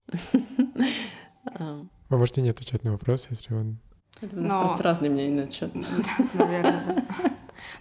Вы 2.10 2.17
можете 2.17 2.41
не 2.41 2.50
отвечать 2.50 2.84
на 2.84 2.91
вопрос, 2.91 3.27
если 3.29 3.53
он... 3.53 3.79
Это 4.20 4.36
у 4.36 4.41
нас 4.41 4.63
просто 4.63 4.84
разные 4.84 5.12
мнения 5.12 5.36
на 5.36 5.41
этот 5.43 5.53
счет. 5.53 5.74
Наверное, 6.34 7.05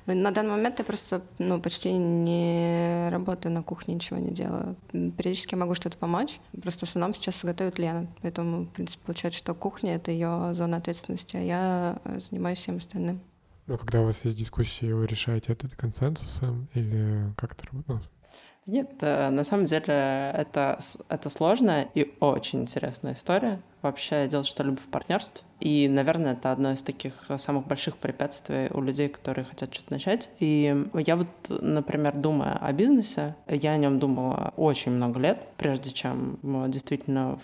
Но 0.06 0.14
на 0.14 0.30
данный 0.30 0.50
момент 0.50 0.78
я 0.78 0.84
просто 0.84 1.22
ну, 1.38 1.60
почти 1.60 1.92
не 1.92 3.08
работаю 3.10 3.52
на 3.52 3.62
кухне, 3.62 3.94
ничего 3.94 4.18
не 4.18 4.30
делаю. 4.30 4.76
Периодически 4.90 5.54
могу 5.54 5.74
что-то 5.74 5.96
помочь. 5.96 6.40
Просто 6.62 6.86
в 6.86 6.88
основном 6.88 7.14
сейчас 7.14 7.44
готовит 7.44 7.78
Лена. 7.78 8.06
Поэтому, 8.22 8.64
в 8.64 8.68
принципе, 8.70 9.02
получается, 9.06 9.38
что 9.38 9.54
кухня— 9.54 9.94
это 9.96 10.10
ее 10.10 10.54
зона 10.54 10.78
ответственности, 10.78 11.36
а 11.36 11.40
я 11.40 11.98
занимаюсь 12.18 12.58
всем 12.58 12.78
остальным. 12.78 13.20
Но 13.66 13.78
когда 13.78 14.00
у 14.00 14.04
вас 14.04 14.24
есть 14.24 14.36
дискуссии, 14.36 14.92
вы 14.92 15.06
решаете 15.06 15.52
это 15.52 15.68
консенсусом 15.76 16.68
или 16.74 17.32
как 17.36 17.52
это 17.52 17.66
работает? 17.66 18.02
Ну, 18.02 18.22
нет, 18.66 18.90
э, 19.00 19.30
на 19.30 19.42
самом 19.42 19.66
деле 19.66 20.32
это, 20.34 20.78
это 21.08 21.28
сложная 21.28 21.88
и 21.94 22.14
очень 22.20 22.62
интересная 22.62 23.14
история. 23.14 23.60
Вообще 23.82 24.28
делать 24.28 24.46
что-либо 24.46 24.76
в 24.76 24.86
партнерстве. 24.86 25.42
И, 25.62 25.88
наверное, 25.88 26.32
это 26.32 26.50
одно 26.50 26.72
из 26.72 26.82
таких 26.82 27.14
самых 27.36 27.68
больших 27.68 27.96
препятствий 27.96 28.68
у 28.72 28.82
людей, 28.82 29.08
которые 29.08 29.44
хотят 29.44 29.72
что-то 29.72 29.92
начать. 29.92 30.28
И 30.40 30.74
я 30.94 31.16
вот, 31.16 31.28
например, 31.48 32.16
думая 32.16 32.56
о 32.56 32.72
бизнесе, 32.72 33.36
я 33.46 33.70
о 33.70 33.76
нем 33.76 34.00
думала 34.00 34.52
очень 34.56 34.90
много 34.90 35.20
лет, 35.20 35.46
прежде 35.58 35.92
чем 35.92 36.40
действительно 36.68 37.38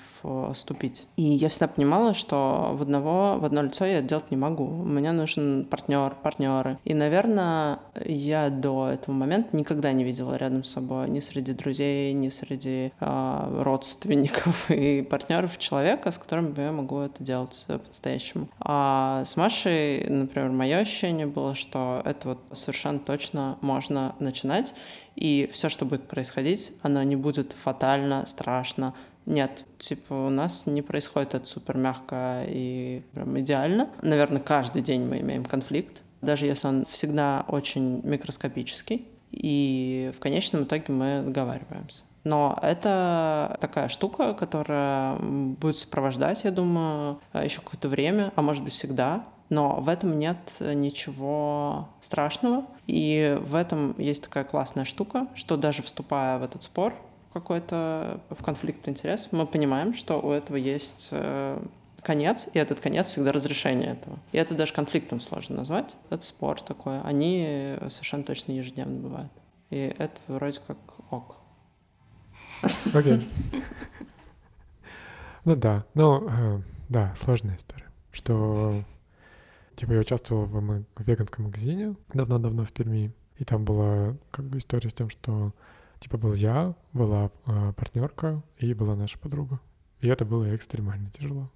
вступить. 0.53 1.07
И 1.17 1.23
я 1.23 1.49
всегда 1.49 1.69
понимала, 1.69 2.13
что 2.13 2.71
в 2.73 2.83
одного, 2.83 3.37
в 3.39 3.45
одно 3.45 3.63
лицо 3.63 3.85
я 3.85 4.03
делать 4.03 4.33
не 4.33 4.37
могу. 4.37 4.67
Мне 4.67 5.13
нужен 5.13 5.65
партнер, 5.71 6.17
партнеры. 6.21 6.79
И, 6.85 6.95
наверное, 6.95 7.79
я 8.05 8.51
до 8.51 8.89
этого 8.89 9.15
момента 9.15 9.57
никогда 9.57 9.93
не 9.93 10.03
видела 10.03 10.35
рядом 10.35 10.65
с 10.65 10.73
собой 10.73 11.09
ни 11.09 11.21
среди 11.21 11.53
друзей, 11.53 12.13
ни 12.15 12.31
среди 12.31 12.93
э, 12.99 13.63
родственников 13.63 14.71
и 14.73 15.03
партнеров 15.03 15.57
человека, 15.59 16.11
с 16.11 16.19
которым 16.19 16.53
я 16.57 16.73
могу 16.73 16.99
это 16.99 17.23
делать 17.23 17.67
по-настоящему. 18.09 18.49
А 18.61 19.25
с 19.25 19.37
Машей, 19.37 20.05
например, 20.09 20.50
мое 20.50 20.79
ощущение 20.79 21.27
было, 21.27 21.55
что 21.55 22.03
это 22.05 22.29
вот 22.29 22.38
совершенно 22.53 22.99
точно 22.99 23.59
можно 23.61 24.15
начинать, 24.19 24.75
и 25.17 25.49
все, 25.53 25.69
что 25.69 25.85
будет 25.85 26.09
происходить, 26.09 26.73
оно 26.83 27.03
не 27.03 27.17
будет 27.17 27.53
фатально, 27.53 28.27
страшно, 28.27 28.95
нет, 29.27 29.67
типа 29.79 30.15
у 30.15 30.31
нас 30.31 30.67
не 30.67 30.81
происходит 30.81 31.35
это 31.35 31.45
супер 31.45 31.77
мягко 31.77 32.45
и 32.49 33.03
прям 33.12 33.38
идеально. 33.38 33.91
Наверное, 34.00 34.41
каждый 34.41 34.81
день 34.81 35.03
мы 35.07 35.21
имеем 35.21 35.45
конфликт, 35.45 36.03
даже 36.23 36.47
если 36.47 36.67
он 36.69 36.87
всегда 36.87 37.45
очень 37.47 38.00
микроскопический. 38.05 39.07
И 39.31 40.11
в 40.17 40.21
конечном 40.21 40.65
итоге 40.65 40.85
мы 40.88 41.23
договариваемся. 41.27 42.05
Но 42.28 42.58
это 42.61 43.56
такая 43.58 43.88
штука, 43.88 44.35
которая 44.35 45.16
будет 45.16 45.76
сопровождать, 45.76 46.44
я 46.44 46.50
думаю, 46.50 47.20
еще 47.32 47.62
какое-то 47.62 47.88
время, 47.88 48.35
а 48.37 48.42
может 48.42 48.62
быть 48.62 48.75
всегда. 48.75 49.25
Но 49.49 49.80
в 49.80 49.88
этом 49.88 50.18
нет 50.18 50.58
ничего 50.61 51.88
страшного. 52.02 52.66
И 52.87 53.38
в 53.40 53.54
этом 53.54 53.94
есть 53.97 54.25
такая 54.25 54.44
классная 54.44 54.85
штука, 54.85 55.26
что 55.35 55.56
даже 55.56 55.82
вступая 55.82 56.38
в 56.38 56.42
этот 56.42 56.62
спор, 56.62 56.94
какой-то 57.32 58.20
в 58.28 58.42
конфликт 58.42 58.87
интересов, 58.88 59.32
мы 59.32 59.47
понимаем, 59.47 59.94
что 59.94 60.20
у 60.20 60.30
этого 60.30 60.56
есть 60.56 61.08
э, 61.12 61.58
конец, 62.02 62.47
и 62.52 62.58
этот 62.58 62.80
конец 62.80 63.06
всегда 63.06 63.32
разрешение 63.32 63.92
этого. 63.92 64.18
И 64.32 64.37
это 64.37 64.52
даже 64.52 64.75
конфликтом 64.75 65.21
сложно 65.21 65.56
назвать. 65.56 65.97
Это 66.10 66.23
спор 66.26 66.60
такой. 66.60 67.00
Они 67.00 67.75
совершенно 67.88 68.25
точно 68.25 68.52
ежедневно 68.52 69.00
бывают. 69.00 69.32
И 69.71 69.95
это 69.99 70.19
вроде 70.26 70.60
как 70.67 70.76
ок. 71.10 71.38
Окей. 72.94 73.21
Ну 75.44 75.56
да, 75.56 75.86
ну 75.94 76.62
да, 76.90 77.14
сложная 77.16 77.56
история. 77.56 77.86
Что 78.12 78.82
типа 79.76 79.92
я 79.92 80.00
участвовал 80.00 80.44
в, 80.44 80.84
веганском 80.99 81.47
магазине 81.47 81.97
давно-давно 82.12 82.66
в 82.66 82.73
Перми, 82.73 83.14
и 83.38 83.44
там 83.44 83.64
была 83.64 84.14
как 84.30 84.44
бы 84.44 84.58
история 84.58 84.90
с 84.90 84.92
тем, 84.92 85.08
что 85.08 85.54
типа 86.00 86.18
был 86.18 86.34
я, 86.34 86.75
была 86.92 87.30
э, 87.47 87.73
партнерка 87.75 88.42
и 88.58 88.75
была 88.75 88.94
наша 88.94 89.18
подруга. 89.18 89.60
И 90.00 90.08
это 90.08 90.25
было 90.25 90.54
экстремально 90.54 91.10
тяжело. 91.10 91.50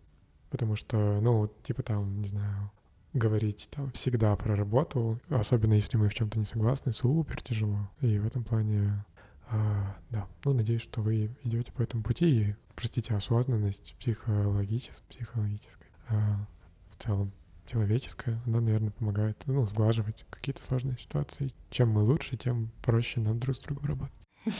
Потому 0.50 0.76
что, 0.76 1.20
ну, 1.20 1.50
типа 1.62 1.82
там, 1.82 2.20
не 2.20 2.26
знаю, 2.26 2.70
говорить 3.12 3.68
там 3.70 3.90
всегда 3.92 4.34
про 4.36 4.56
работу, 4.56 5.20
особенно 5.28 5.74
если 5.74 5.96
мы 5.96 6.08
в 6.08 6.14
чем-то 6.14 6.38
не 6.38 6.44
согласны, 6.44 6.92
супер 6.92 7.42
тяжело. 7.42 7.90
И 8.00 8.18
в 8.18 8.26
этом 8.26 8.44
плане 8.44 9.04
а, 9.48 9.96
да, 10.10 10.26
ну, 10.44 10.52
надеюсь, 10.54 10.82
что 10.82 11.02
вы 11.02 11.30
идете 11.44 11.72
по 11.72 11.82
этому 11.82 12.02
пути 12.02 12.40
и, 12.42 12.56
простите, 12.74 13.14
осознанность 13.14 13.94
психологическая, 13.98 15.08
психологическая 15.08 15.88
а, 16.08 16.46
в 16.90 17.02
целом 17.02 17.32
человеческая, 17.66 18.40
она, 18.46 18.60
наверное, 18.60 18.90
помогает, 18.90 19.42
ну, 19.46 19.66
сглаживать 19.66 20.24
какие-то 20.30 20.62
сложные 20.62 20.98
ситуации. 20.98 21.52
Чем 21.70 21.90
мы 21.90 22.02
лучше, 22.02 22.36
тем 22.36 22.70
проще 22.82 23.20
нам 23.20 23.38
друг 23.38 23.56
с 23.56 23.60
другом 23.60 23.86
работать. 23.86 24.28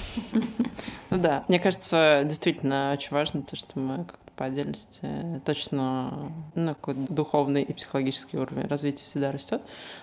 Ну 1.11 1.19
да, 1.19 1.45
мне 1.49 1.59
кажется, 1.59 2.23
действительно 2.25 2.93
очень 2.95 3.11
важно 3.11 3.43
то, 3.43 3.55
что 3.55 3.79
мы 3.79 4.05
как 4.05 4.19
по 4.35 4.47
отдельности 4.47 5.07
точно 5.45 6.33
ну, 6.55 6.75
какой-то 6.75 7.13
духовный 7.13 7.63
и 7.63 7.73
психологический 7.75 8.39
уровень 8.39 8.67
развития 8.67 9.05
всегда 9.05 9.31
растет. 9.31 9.61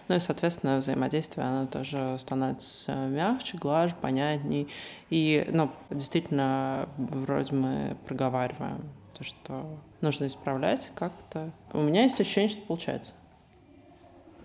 Ну 0.08 0.16
и, 0.16 0.20
соответственно, 0.20 0.78
взаимодействие, 0.78 1.48
оно 1.48 1.66
тоже 1.66 2.16
становится 2.20 2.94
мягче, 3.08 3.58
глаже, 3.58 3.96
понятней. 4.00 4.68
И, 5.10 5.48
ну, 5.52 5.72
действительно, 5.90 6.88
вроде 6.98 7.56
мы 7.56 7.98
проговариваем 8.08 8.84
то, 9.18 9.24
что 9.24 9.66
нужно 10.02 10.28
исправлять 10.28 10.92
как-то. 10.94 11.52
У 11.74 11.82
меня 11.82 12.04
есть 12.04 12.22
ощущение, 12.22 12.50
что 12.50 12.62
получается. 12.62 13.14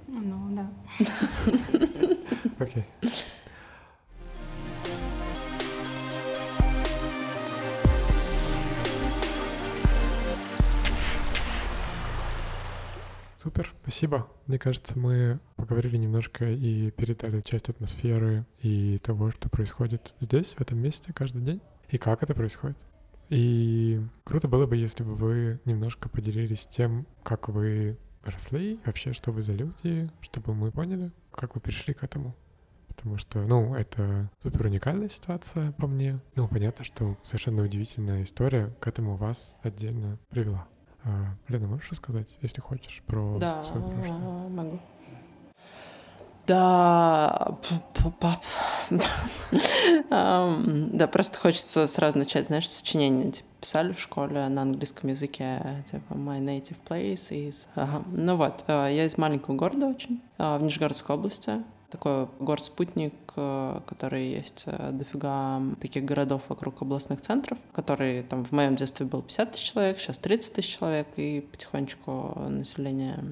Ну, 0.08 0.56
да. 0.56 0.70
Окей. 2.58 2.84
Okay. 3.02 3.12
Супер, 13.44 13.74
спасибо. 13.82 14.26
Мне 14.46 14.58
кажется, 14.58 14.98
мы 14.98 15.38
поговорили 15.56 15.98
немножко 15.98 16.50
и 16.50 16.90
передали 16.92 17.42
часть 17.42 17.68
атмосферы 17.68 18.46
и 18.62 18.98
того, 19.02 19.32
что 19.32 19.50
происходит 19.50 20.14
здесь, 20.18 20.54
в 20.54 20.62
этом 20.62 20.78
месте 20.78 21.12
каждый 21.12 21.42
день, 21.42 21.60
и 21.90 21.98
как 21.98 22.22
это 22.22 22.34
происходит. 22.34 22.78
И 23.28 24.00
круто 24.24 24.48
было 24.48 24.66
бы, 24.66 24.76
если 24.76 25.02
бы 25.02 25.14
вы 25.14 25.60
немножко 25.66 26.08
поделились 26.08 26.66
тем, 26.66 27.06
как 27.22 27.50
вы 27.50 27.98
росли, 28.22 28.80
вообще, 28.86 29.12
что 29.12 29.30
вы 29.30 29.42
за 29.42 29.52
люди, 29.52 30.10
чтобы 30.22 30.54
мы 30.54 30.72
поняли, 30.72 31.12
как 31.30 31.54
вы 31.54 31.60
пришли 31.60 31.92
к 31.92 32.02
этому. 32.02 32.34
Потому 32.88 33.18
что, 33.18 33.42
ну, 33.42 33.74
это 33.74 34.30
супер 34.42 34.64
уникальная 34.64 35.10
ситуация 35.10 35.72
по 35.72 35.86
мне. 35.86 36.18
Ну, 36.34 36.48
понятно, 36.48 36.82
что 36.82 37.18
совершенно 37.22 37.62
удивительная 37.62 38.22
история 38.22 38.74
к 38.80 38.86
этому 38.86 39.16
вас 39.16 39.58
отдельно 39.62 40.18
привела. 40.30 40.66
А, 41.04 41.34
Лена, 41.48 41.66
можешь 41.66 41.90
рассказать, 41.90 42.28
если 42.40 42.60
хочешь, 42.60 43.02
про 43.06 43.38
да, 43.38 43.62
свое 43.64 43.82
прошлое? 43.86 44.48
могу. 44.48 44.78
Да, 46.46 47.56
да, 50.10 51.06
просто 51.08 51.38
хочется 51.38 51.86
сразу 51.86 52.18
начать, 52.18 52.46
знаешь, 52.46 52.68
сочинение. 52.68 53.32
Типа, 53.32 53.48
писали 53.60 53.92
в 53.92 54.00
школе 54.00 54.46
на 54.48 54.62
английском 54.62 55.08
языке, 55.08 55.82
типа 55.90 56.12
My 56.12 56.38
native 56.40 56.76
place 56.86 57.30
is... 57.30 57.66
Ага. 57.74 58.02
Ну 58.12 58.36
вот, 58.36 58.64
э, 58.66 58.90
я 58.92 59.06
из 59.06 59.16
маленького 59.16 59.54
города 59.54 59.86
очень, 59.86 60.20
э, 60.36 60.58
в 60.58 60.62
Нижегородской 60.62 61.16
области 61.16 61.62
такой 61.90 62.28
город-спутник, 62.40 63.14
э, 63.36 63.80
который 63.86 64.28
есть 64.28 64.64
э, 64.66 64.90
дофига 64.92 65.62
таких 65.80 66.04
городов 66.04 66.42
вокруг 66.48 66.82
областных 66.82 67.20
центров, 67.20 67.58
который 67.72 68.22
там 68.22 68.44
в 68.44 68.52
моем 68.52 68.76
детстве 68.76 69.06
был 69.06 69.22
50 69.22 69.52
тысяч 69.52 69.72
человек, 69.72 69.98
сейчас 69.98 70.18
30 70.18 70.54
тысяч 70.54 70.78
человек, 70.78 71.08
и 71.16 71.40
потихонечку 71.40 72.36
население 72.48 73.24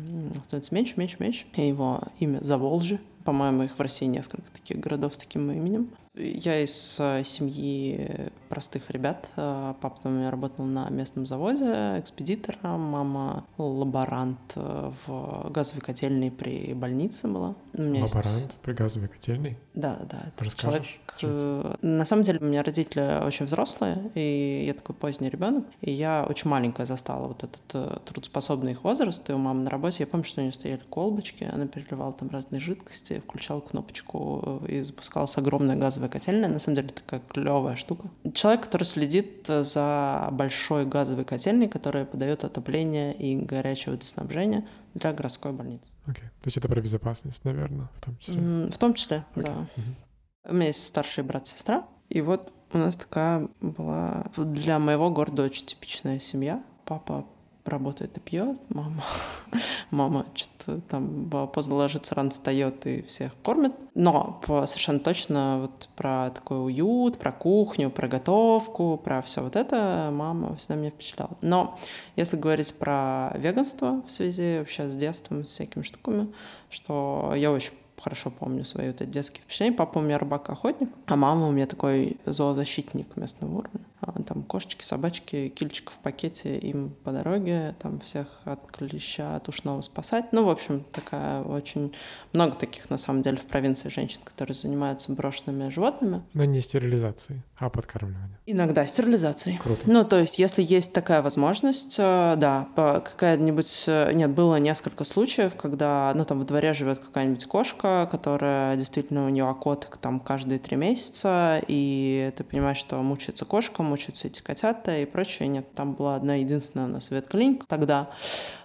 становится 0.45 0.75
меньше, 0.75 0.95
меньше, 0.97 1.17
меньше. 1.19 1.47
И 1.55 1.67
его 1.67 2.01
имя 2.19 2.41
Заволжье, 2.41 3.01
по-моему, 3.25 3.65
их 3.65 3.79
в 3.79 3.81
России 3.81 4.07
несколько 4.07 4.51
таких 4.53 4.81
городов 4.81 5.15
с 5.15 5.19
таким 5.19 5.51
именем. 5.51 5.91
Я 6.15 6.63
из 6.63 6.97
э, 7.01 7.23
семьи 7.25 8.31
простых 8.51 8.91
ребят. 8.91 9.31
Э, 9.37 9.73
папа 9.81 9.99
у 10.05 10.09
меня 10.11 10.31
работал 10.31 10.67
на 10.67 10.91
местном 10.91 11.25
заводе 11.25 11.65
экспедитором, 11.99 12.81
мама 12.83 13.47
лаборант 13.57 14.53
э, 14.57 14.93
в 15.07 15.51
газовой 15.51 15.81
котельной 15.81 16.31
при 16.31 16.75
больнице 16.75 17.29
была. 17.29 17.55
лаборант 17.73 18.27
есть... 18.27 18.59
при 18.59 18.73
газовой 18.75 19.09
котельной? 19.09 19.59
Да, 19.73 20.01
да. 20.11 20.25
Это 20.27 20.45
Расскажешь? 20.45 21.01
Человек... 21.17 21.79
На 21.81 22.05
самом 22.05 22.25
деле 22.25 22.41
у 22.41 22.45
меня 22.45 22.63
родители 22.63 23.25
очень 23.25 23.47
взрослые, 23.47 24.11
и 24.15 24.65
я 24.67 24.75
такой 24.75 24.95
поздний 24.95 25.31
ребенок, 25.31 25.65
и 25.81 25.91
я 25.91 26.27
очень 26.29 26.51
маленькая 26.51 26.85
застала 26.85 27.29
вот 27.29 27.43
этот 27.43 28.05
трудоспособный 28.05 28.73
их 28.73 28.85
возраст, 28.85 29.29
и 29.31 29.33
у 29.33 29.39
мамы 29.39 29.63
на 29.63 29.71
работе, 29.71 29.99
я 30.01 30.07
помню, 30.07 30.25
что 30.25 30.41
у 30.41 30.43
нее 30.43 30.53
стояли 30.53 30.83
колбочки, 30.91 31.49
она 31.51 31.67
переливала 31.67 32.13
там 32.13 32.29
разные 32.29 32.61
жидкости, 32.61 33.12
где 33.13 33.21
включал 33.21 33.61
кнопочку 33.61 34.63
и 34.67 34.83
запускалась 34.83 35.37
огромная 35.37 35.77
газовая 35.77 36.09
котельная. 36.09 36.49
На 36.49 36.59
самом 36.59 36.77
деле 36.77 36.89
такая 36.89 37.21
клевая 37.29 37.77
штука. 37.77 38.09
Человек, 38.35 38.65
который 38.65 38.85
следит 38.85 39.47
за 39.47 40.29
большой 40.33 40.87
газовой 40.87 41.25
котельной, 41.25 41.69
которая 41.69 42.05
подает 42.05 42.45
отопление 42.45 43.15
и 43.15 43.37
горячее 43.37 43.95
водоснабжение 43.95 44.67
для 44.95 45.13
городской 45.13 45.53
больницы. 45.53 45.93
Окей. 46.07 46.25
Okay. 46.25 46.29
То 46.29 46.47
есть 46.47 46.57
это 46.57 46.69
про 46.69 46.81
безопасность, 46.81 47.45
наверное, 47.45 47.89
в 47.95 48.05
том 48.05 48.17
числе? 48.19 48.41
В 48.71 48.79
том 48.79 48.95
числе, 48.95 49.25
okay. 49.35 49.43
да. 49.43 49.53
Mm-hmm. 49.53 50.51
У 50.51 50.55
меня 50.55 50.67
есть 50.67 50.87
старший 50.87 51.25
брат 51.25 51.47
и 51.47 51.51
сестра, 51.51 51.87
и 52.09 52.21
вот 52.21 52.53
у 52.73 52.79
нас 52.79 52.97
такая 52.97 53.49
была 53.61 54.27
для 54.37 54.79
моего 54.79 55.11
города 55.11 55.43
очень 55.43 55.67
типичная 55.67 56.19
семья. 56.19 56.63
Папа 56.85 57.27
работает 57.65 58.17
и 58.17 58.21
пьет, 58.21 58.59
мама, 58.69 59.03
мама 59.91 60.27
что-то 60.35 60.81
там 60.83 61.31
поздно 61.53 61.77
ложится, 61.77 62.15
рано 62.15 62.31
встает 62.31 62.87
и 62.87 63.03
всех 63.03 63.37
кормит. 63.43 63.73
Но 63.95 64.41
совершенно 64.47 65.01
точно 65.01 65.59
вот 65.63 65.89
про 65.97 66.31
такой 66.31 66.65
уют, 66.65 67.19
про 67.19 67.33
кухню, 67.33 67.91
про 67.91 68.09
готовку, 68.09 69.01
про 69.03 69.23
все 69.23 69.43
вот 69.43 69.57
это 69.57 70.11
мама 70.13 70.57
всегда 70.57 70.77
меня 70.77 70.91
впечатляла. 70.91 71.37
Но 71.41 71.79
если 72.17 72.37
говорить 72.37 72.77
про 72.79 73.33
веганство 73.37 74.03
в 74.07 74.11
связи 74.11 74.59
вообще 74.59 74.89
с 74.89 74.95
детством, 74.95 75.45
с 75.45 75.49
всякими 75.49 75.83
штуками, 75.83 76.33
что 76.71 77.33
я 77.37 77.53
очень 77.53 77.75
хорошо 78.03 78.31
помню 78.31 78.65
свои 78.65 78.89
вот 78.89 79.01
эти 79.01 79.09
детские 79.09 79.43
впечатления. 79.43 79.77
Папа 79.77 79.99
у 79.99 80.03
меня 80.03 80.19
рыбак-охотник, 80.19 80.91
а 81.07 81.17
мама 81.17 81.47
у 81.47 81.53
меня 81.53 81.67
такой 81.67 82.17
зоозащитник 82.27 83.17
местного 83.17 83.59
уровня. 83.59 83.81
А, 84.05 84.21
там 84.23 84.43
кошечки, 84.43 84.83
собачки, 84.83 85.49
кильчик 85.49 85.91
в 85.91 85.99
пакете 85.99 86.59
им 86.59 86.91
по 87.05 87.13
дороге, 87.13 87.77
там 87.79 88.01
всех 88.01 88.41
от 88.45 88.67
клеща, 88.73 89.37
от 89.37 89.49
ушного 89.49 89.81
спасать. 89.81 90.33
Ну, 90.33 90.45
в 90.45 90.51
общем, 90.51 90.85
такая 90.93 91.43
очень... 91.43 91.93
Много 92.33 92.57
таких, 92.57 92.91
на 92.91 92.99
самом 92.99 93.23
деле, 93.23 93.37
в 93.37 93.45
провинции 93.45 93.89
женщин, 93.91 94.21
которые 94.25 94.57
занимаются 94.57 95.13
брошенными 95.13 95.69
животными. 95.69 96.23
Но 96.35 96.45
не 96.45 96.61
стерилизацией, 96.61 97.43
а 97.59 97.71
подкармливанием. 97.71 98.37
Иногда 98.47 98.87
стерилизацией. 98.87 99.59
Круто. 99.59 99.83
Ну, 99.87 100.05
то 100.05 100.19
есть, 100.19 100.41
если 100.41 100.65
есть 100.65 100.93
такая 100.93 101.23
возможность, 101.23 101.97
э, 102.01 102.35
да, 102.37 102.69
какая-нибудь... 102.75 103.85
Э, 103.87 104.13
нет, 104.13 104.31
было 104.31 104.57
несколько 104.57 105.05
случаев, 105.05 105.55
когда, 105.55 106.13
ну, 106.17 106.25
там 106.25 106.41
во 106.41 106.45
дворе 106.45 106.73
живет 106.73 106.99
какая-нибудь 106.99 107.47
кошка, 107.47 108.09
которая 108.11 108.77
действительно 108.77 109.27
у 109.27 109.29
нее 109.29 109.49
окоток 109.49 109.97
там 109.99 110.19
каждые 110.19 110.59
три 110.59 110.77
месяца, 110.77 111.63
и 111.69 112.33
ты 112.37 112.43
понимаешь, 112.43 112.79
что 112.79 113.01
мучается 113.01 113.45
кошка, 113.45 113.85
мучаются 113.93 114.29
эти 114.29 114.43
котята 114.43 114.99
и 114.99 115.05
прочее. 115.05 115.49
Нет, 115.49 115.75
там 115.75 115.93
была 115.93 116.17
одна 116.17 116.37
единственная 116.37 116.87
у 116.87 116.89
нас 116.89 117.11
ветклиника 117.11 117.67
тогда, 117.67 118.11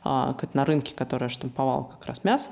а, 0.04 0.36
на 0.54 0.66
рынке, 0.66 0.96
которая 0.96 1.30
штамповала 1.30 1.84
как 1.84 2.06
раз 2.06 2.24
мясо, 2.24 2.52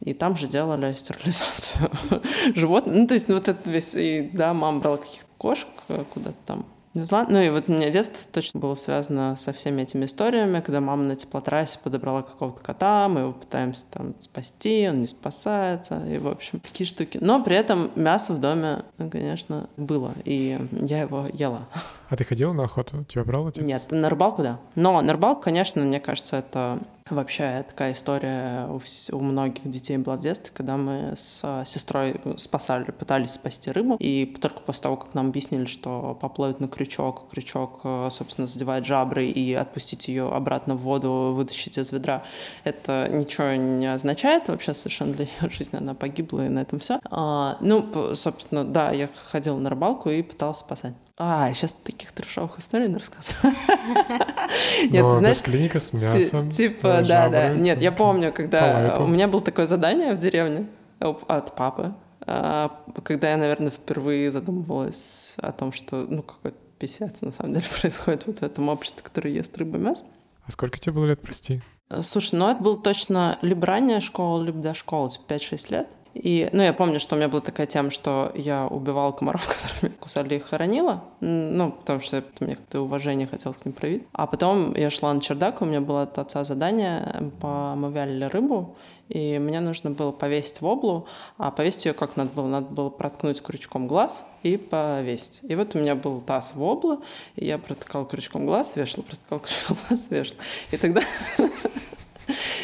и 0.00 0.12
там 0.12 0.34
же 0.34 0.48
делали 0.48 0.92
стерилизацию 0.92 1.90
животных. 2.56 2.94
Ну, 2.96 3.06
то 3.06 3.14
есть, 3.14 3.28
вот 3.28 3.48
это 3.48 3.70
весь, 3.70 3.94
и, 3.94 4.30
да, 4.32 4.52
мама 4.52 4.80
брала 4.80 4.96
каких-то 4.96 5.26
кошек 5.38 5.68
э, 5.88 6.04
куда-то 6.12 6.36
там 6.46 6.66
Зла... 7.04 7.26
Ну 7.28 7.40
и 7.40 7.50
вот 7.50 7.68
у 7.68 7.72
меня 7.72 7.90
детство 7.90 8.28
точно 8.32 8.60
было 8.60 8.74
связано 8.74 9.34
со 9.36 9.52
всеми 9.52 9.82
этими 9.82 10.04
историями, 10.04 10.60
когда 10.60 10.80
мама 10.80 11.02
на 11.02 11.16
теплотрассе 11.16 11.78
подобрала 11.82 12.22
какого-то 12.22 12.62
кота, 12.62 13.08
мы 13.08 13.20
его 13.20 13.32
пытаемся 13.32 13.86
там 13.90 14.14
спасти, 14.20 14.88
он 14.88 15.00
не 15.00 15.06
спасается, 15.06 16.02
и, 16.06 16.18
в 16.18 16.28
общем, 16.28 16.60
такие 16.60 16.86
штуки. 16.86 17.18
Но 17.20 17.42
при 17.42 17.56
этом 17.56 17.90
мясо 17.94 18.32
в 18.32 18.40
доме, 18.40 18.84
конечно, 19.10 19.68
было, 19.76 20.12
и 20.24 20.58
я 20.72 21.00
его 21.00 21.26
ела. 21.32 21.68
А 22.08 22.16
ты 22.16 22.24
ходила 22.24 22.52
на 22.52 22.64
охоту? 22.64 23.04
Тебя 23.04 23.24
брал 23.24 23.48
отец? 23.48 23.64
Нет, 23.64 23.86
на 23.90 24.08
рыбалку, 24.08 24.42
да. 24.42 24.58
Но 24.74 25.00
на 25.00 25.12
рыбалку, 25.12 25.42
конечно, 25.42 25.82
мне 25.82 26.00
кажется, 26.00 26.36
это 26.36 26.80
Вообще 27.08 27.64
такая 27.68 27.92
история 27.92 28.66
у, 28.66 28.78
вс- 28.78 29.14
у 29.14 29.20
многих 29.20 29.70
детей 29.70 29.96
была 29.96 30.16
в 30.16 30.20
детстве, 30.20 30.52
когда 30.52 30.76
мы 30.76 31.12
с 31.14 31.62
сестрой 31.64 32.20
спасали, 32.36 32.90
пытались 32.90 33.30
спасти 33.30 33.70
рыбу, 33.70 33.96
и 34.00 34.26
только 34.26 34.60
после 34.60 34.82
того, 34.82 34.96
как 34.96 35.14
нам 35.14 35.28
объяснили, 35.28 35.66
что 35.66 36.18
поплывет 36.20 36.58
на 36.58 36.66
крючок, 36.66 37.30
крючок, 37.30 37.82
э, 37.84 38.08
собственно, 38.10 38.48
задевает 38.48 38.86
жабры, 38.86 39.28
и 39.28 39.54
отпустить 39.54 40.08
ее 40.08 40.28
обратно 40.28 40.74
в 40.74 40.80
воду, 40.80 41.32
вытащить 41.36 41.78
из 41.78 41.92
ведра, 41.92 42.24
это 42.64 43.08
ничего 43.08 43.52
не 43.54 43.86
означает 43.86 44.48
вообще 44.48 44.74
совершенно 44.74 45.12
для 45.12 45.26
ее 45.26 45.48
жизни, 45.48 45.76
она 45.76 45.94
погибла, 45.94 46.46
и 46.46 46.48
на 46.48 46.58
этом 46.58 46.80
все. 46.80 46.98
А, 47.10 47.56
ну, 47.60 48.14
собственно, 48.14 48.64
да, 48.64 48.90
я 48.90 49.08
ходила 49.30 49.58
на 49.58 49.70
рыбалку 49.70 50.10
и 50.10 50.22
пыталась 50.22 50.58
спасать. 50.58 50.94
А, 51.18 51.50
сейчас 51.54 51.72
таких 51.72 52.12
трешовых 52.12 52.58
историй 52.58 52.88
не 52.88 52.96
рассказываю. 52.96 53.54
Нет, 54.90 55.04
ты 55.08 55.16
знаешь... 55.16 55.40
клиника 55.40 55.80
с 55.80 55.92
мясом. 55.94 56.50
Типа, 56.50 57.02
да, 57.06 57.28
да. 57.28 57.54
Нет, 57.54 57.80
я 57.80 57.90
помню, 57.90 58.32
когда 58.32 58.96
у 58.98 59.06
меня 59.06 59.26
было 59.26 59.40
такое 59.40 59.66
задание 59.66 60.14
в 60.14 60.18
деревне 60.18 60.66
от 61.00 61.54
папы, 61.56 61.94
а, 62.20 62.82
когда 63.02 63.30
я, 63.30 63.36
наверное, 63.36 63.70
впервые 63.70 64.30
задумывалась 64.30 65.36
о 65.38 65.52
том, 65.52 65.72
что, 65.72 66.06
ну, 66.08 66.22
какой-то 66.22 66.58
писец 66.78 67.22
на 67.22 67.30
самом 67.30 67.54
деле 67.54 67.64
происходит 67.80 68.26
вот 68.26 68.40
в 68.40 68.42
этом 68.42 68.68
обществе, 68.68 69.02
которое 69.02 69.32
ест 69.32 69.56
рыбу 69.56 69.78
и 69.78 69.80
мясо. 69.80 70.04
А 70.44 70.50
сколько 70.50 70.78
тебе 70.78 70.92
было 70.92 71.06
лет, 71.06 71.20
прости? 71.20 71.62
Слушай, 72.02 72.34
ну 72.34 72.50
это 72.50 72.62
было 72.62 72.76
точно 72.76 73.38
либо 73.42 73.66
ранняя 73.66 74.00
школа, 74.00 74.42
либо 74.42 74.58
до 74.58 74.74
школы, 74.74 75.10
типа 75.10 75.34
5-6 75.34 75.72
лет. 75.72 75.88
И, 76.22 76.48
ну, 76.52 76.62
я 76.62 76.72
помню, 76.72 76.98
что 76.98 77.14
у 77.14 77.18
меня 77.18 77.28
была 77.28 77.42
такая 77.42 77.66
тема, 77.66 77.90
что 77.90 78.32
я 78.34 78.66
убивала 78.66 79.12
комаров, 79.12 79.46
которые 79.48 79.94
кусали 79.98 80.36
и 80.36 80.38
хоронила. 80.38 81.04
Ну, 81.20 81.72
потому 81.72 82.00
что 82.00 82.24
мне 82.40 82.56
как-то 82.56 82.80
уважение 82.80 83.26
хотелось 83.26 83.58
к 83.58 83.64
ним 83.66 83.74
проявить. 83.74 84.04
А 84.12 84.26
потом 84.26 84.74
я 84.74 84.88
шла 84.88 85.12
на 85.12 85.20
чердак, 85.20 85.60
у 85.60 85.66
меня 85.66 85.80
было 85.80 86.02
от 86.02 86.18
отца 86.18 86.44
задание, 86.44 87.30
мы 87.42 87.92
вялили 87.92 88.24
рыбу, 88.24 88.76
и 89.08 89.38
мне 89.38 89.60
нужно 89.60 89.90
было 89.90 90.10
повесить 90.10 90.60
воблу, 90.60 91.06
а 91.36 91.50
повесить 91.50 91.84
ее 91.84 91.92
как 91.92 92.16
надо 92.16 92.30
было? 92.30 92.46
Надо 92.46 92.66
было 92.66 92.88
проткнуть 92.88 93.42
крючком 93.42 93.86
глаз 93.86 94.24
и 94.42 94.56
повесить. 94.56 95.40
И 95.42 95.54
вот 95.54 95.74
у 95.74 95.78
меня 95.78 95.94
был 95.94 96.20
таз 96.20 96.54
воблы, 96.54 96.98
и 97.36 97.44
я 97.44 97.58
протыкал 97.58 98.06
крючком 98.06 98.46
глаз, 98.46 98.74
вешал, 98.74 99.04
протыкал 99.04 99.40
крючком 99.40 99.76
глаз, 99.88 100.06
вешал. 100.10 100.36
И 100.72 100.76
тогда 100.76 101.02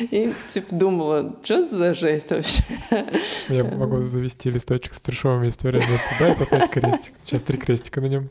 И, 0.00 0.32
типа, 0.48 0.74
думала, 0.74 1.36
что 1.42 1.66
за 1.66 1.94
жесть 1.94 2.30
вообще? 2.30 2.64
Я 3.48 3.64
могу 3.64 4.00
завести 4.00 4.50
листочек 4.50 4.94
с 4.94 5.00
трешовыми 5.00 5.48
историями 5.48 5.86
туда 6.12 6.32
и 6.32 6.38
поставить 6.38 6.70
крестик. 6.70 7.14
Сейчас 7.24 7.42
три 7.42 7.58
крестика 7.58 8.00
на 8.00 8.06
нем. 8.06 8.30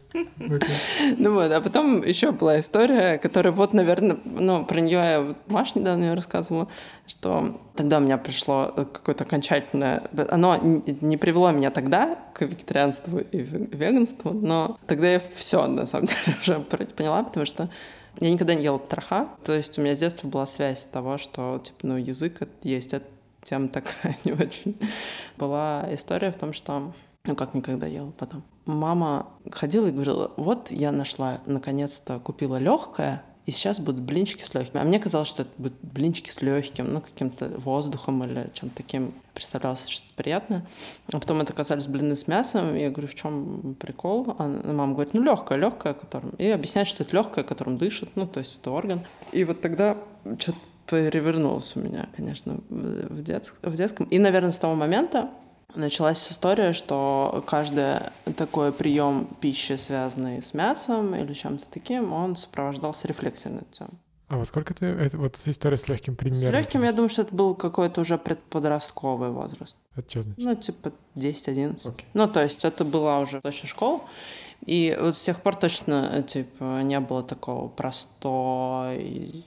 Ну 1.18 1.34
вот, 1.34 1.52
а 1.52 1.62
потом 1.62 2.04
еще 2.04 2.32
была 2.32 2.60
история, 2.60 3.18
которая 3.18 3.54
вот, 3.54 3.74
наверное, 3.74 4.18
ну, 4.26 4.66
про 4.66 4.80
нее 4.80 4.92
я 4.92 5.36
Маш 5.48 5.76
недавно 5.76 6.04
ее 6.04 6.14
рассказывала, 6.14 6.68
что 7.08 7.60
тогда 7.76 7.98
у 7.98 8.02
меня 8.02 8.18
пришло 8.18 8.74
какое-то 8.94 9.24
окончательное... 9.24 10.04
Оно 10.30 10.58
не 10.58 11.18
привело 11.18 11.52
меня 11.52 11.72
тогда 11.72 12.18
к 12.34 12.42
вегетарианству 12.42 13.20
и 13.20 13.38
веганству, 13.38 14.34
но 14.34 14.78
тогда 14.88 15.14
я 15.14 15.22
все, 15.34 15.68
на 15.68 15.86
самом 15.86 16.06
деле, 16.08 16.38
уже 16.40 16.60
поняла, 16.60 17.24
потому 17.24 17.46
что 17.46 17.70
я 18.20 18.32
никогда 18.32 18.56
не 18.56 18.64
ела 18.64 18.78
потроха. 18.78 19.30
То 19.44 19.54
есть 19.54 19.78
у 19.78 19.82
меня 19.82 19.96
с 19.96 20.00
детства 20.00 20.28
была 20.28 20.46
связь 20.46 20.86
того, 20.86 21.18
что, 21.18 21.60
типа, 21.64 21.80
ну, 21.84 21.98
язык 21.98 22.42
есть, 22.64 22.94
это 22.94 23.06
тема 23.44 23.70
такая 23.70 24.18
не 24.24 24.34
очень. 24.34 24.78
Была 25.38 25.86
история 25.92 26.32
в 26.32 26.38
том, 26.38 26.54
что 26.54 26.94
ну, 27.24 27.36
как 27.36 27.54
никогда 27.54 27.88
ела 27.88 28.12
потом. 28.18 28.44
Мама 28.66 29.28
ходила 29.52 29.88
и 29.88 29.92
говорила, 29.92 30.32
вот 30.38 30.72
я 30.72 30.92
нашла, 30.92 31.42
наконец-то 31.46 32.20
купила 32.20 32.58
легкое, 32.58 33.24
и 33.52 33.54
сейчас 33.54 33.82
будут 33.82 34.02
блинчики 34.02 34.44
с 34.44 34.54
легким. 34.54 34.80
А 34.80 34.84
мне 34.86 34.98
казалось, 34.98 35.28
что 35.28 35.42
это 35.42 35.52
будут 35.58 35.78
блинчики 35.82 36.30
с 36.30 36.42
легким, 36.42 36.94
ну, 36.94 37.02
каким-то 37.02 37.50
воздухом 37.58 38.24
или 38.24 38.50
чем-то 38.54 38.78
таким. 38.78 39.14
Представлялось 39.34 39.88
что-то 39.88 40.14
приятное. 40.16 40.66
А 41.12 41.20
потом 41.20 41.42
это 41.42 41.52
оказались 41.52 41.88
блины 41.88 42.16
с 42.16 42.30
мясом. 42.30 42.74
И 42.74 42.82
я 42.82 42.90
говорю, 42.90 43.10
в 43.10 43.16
чем 43.16 43.76
прикол? 43.78 44.36
А 44.40 44.48
мама 44.48 44.94
говорит, 44.94 45.14
ну, 45.14 45.22
легкое, 45.22 45.58
легкое, 45.58 45.94
которым. 45.94 46.30
И 46.38 46.48
объясняет, 46.48 46.88
что 46.88 47.04
это 47.04 47.14
легкое, 47.14 47.44
которым 47.44 47.78
дышит, 47.78 48.08
ну, 48.16 48.26
то 48.26 48.40
есть 48.40 48.62
это 48.62 48.72
орган. 48.72 49.02
И 49.34 49.44
вот 49.44 49.60
тогда 49.60 49.98
что-то 50.40 50.58
перевернулось 50.90 51.76
у 51.76 51.82
меня, 51.82 52.08
конечно, 52.16 52.62
в, 52.70 53.22
детск... 53.22 53.58
в 53.62 53.74
детском. 53.74 54.06
И, 54.06 54.18
наверное, 54.18 54.52
с 54.52 54.60
того 54.60 54.76
момента 54.76 55.30
началась 55.76 56.32
история, 56.32 56.74
что 56.74 57.44
каждый 57.48 58.00
такой 58.38 58.72
прием 58.72 59.28
пищи, 59.40 59.78
связанный 59.78 60.42
с 60.42 60.54
мясом 60.54 61.16
или 61.16 61.34
чем-то 61.34 61.70
таким, 61.70 62.14
он 62.14 62.36
сопровождался 62.36 63.08
рефлексией 63.08 63.56
на 63.56 63.60
эту 63.60 63.72
тему. 63.72 63.92
А 64.32 64.38
во 64.38 64.46
сколько 64.46 64.74
ты... 64.74 64.86
Это 64.86 65.18
вот 65.18 65.36
история 65.46 65.76
с 65.76 65.90
легким 65.90 66.16
примером? 66.16 66.42
С 66.42 66.54
легким, 66.54 66.84
я 66.84 66.94
думаю, 66.94 67.10
что 67.10 67.24
это 67.24 67.36
был 67.36 67.54
какой-то 67.54 68.00
уже 68.00 68.18
предподростковый 68.18 69.30
возраст. 69.30 69.76
Это 69.94 70.10
что 70.10 70.22
значит? 70.22 70.46
Ну, 70.46 70.56
типа 70.56 70.94
10-11. 71.16 71.76
Okay. 71.76 72.04
Ну, 72.14 72.30
то 72.30 72.42
есть 72.42 72.64
это 72.64 72.86
была 72.86 73.20
уже 73.20 73.42
точно 73.42 73.68
школа. 73.68 74.00
И 74.66 74.98
вот 74.98 75.18
с 75.18 75.24
тех 75.24 75.42
пор 75.42 75.58
точно, 75.58 76.24
типа, 76.24 76.82
не 76.82 77.00
было 77.02 77.24
такого 77.24 77.68
простой, 77.68 79.44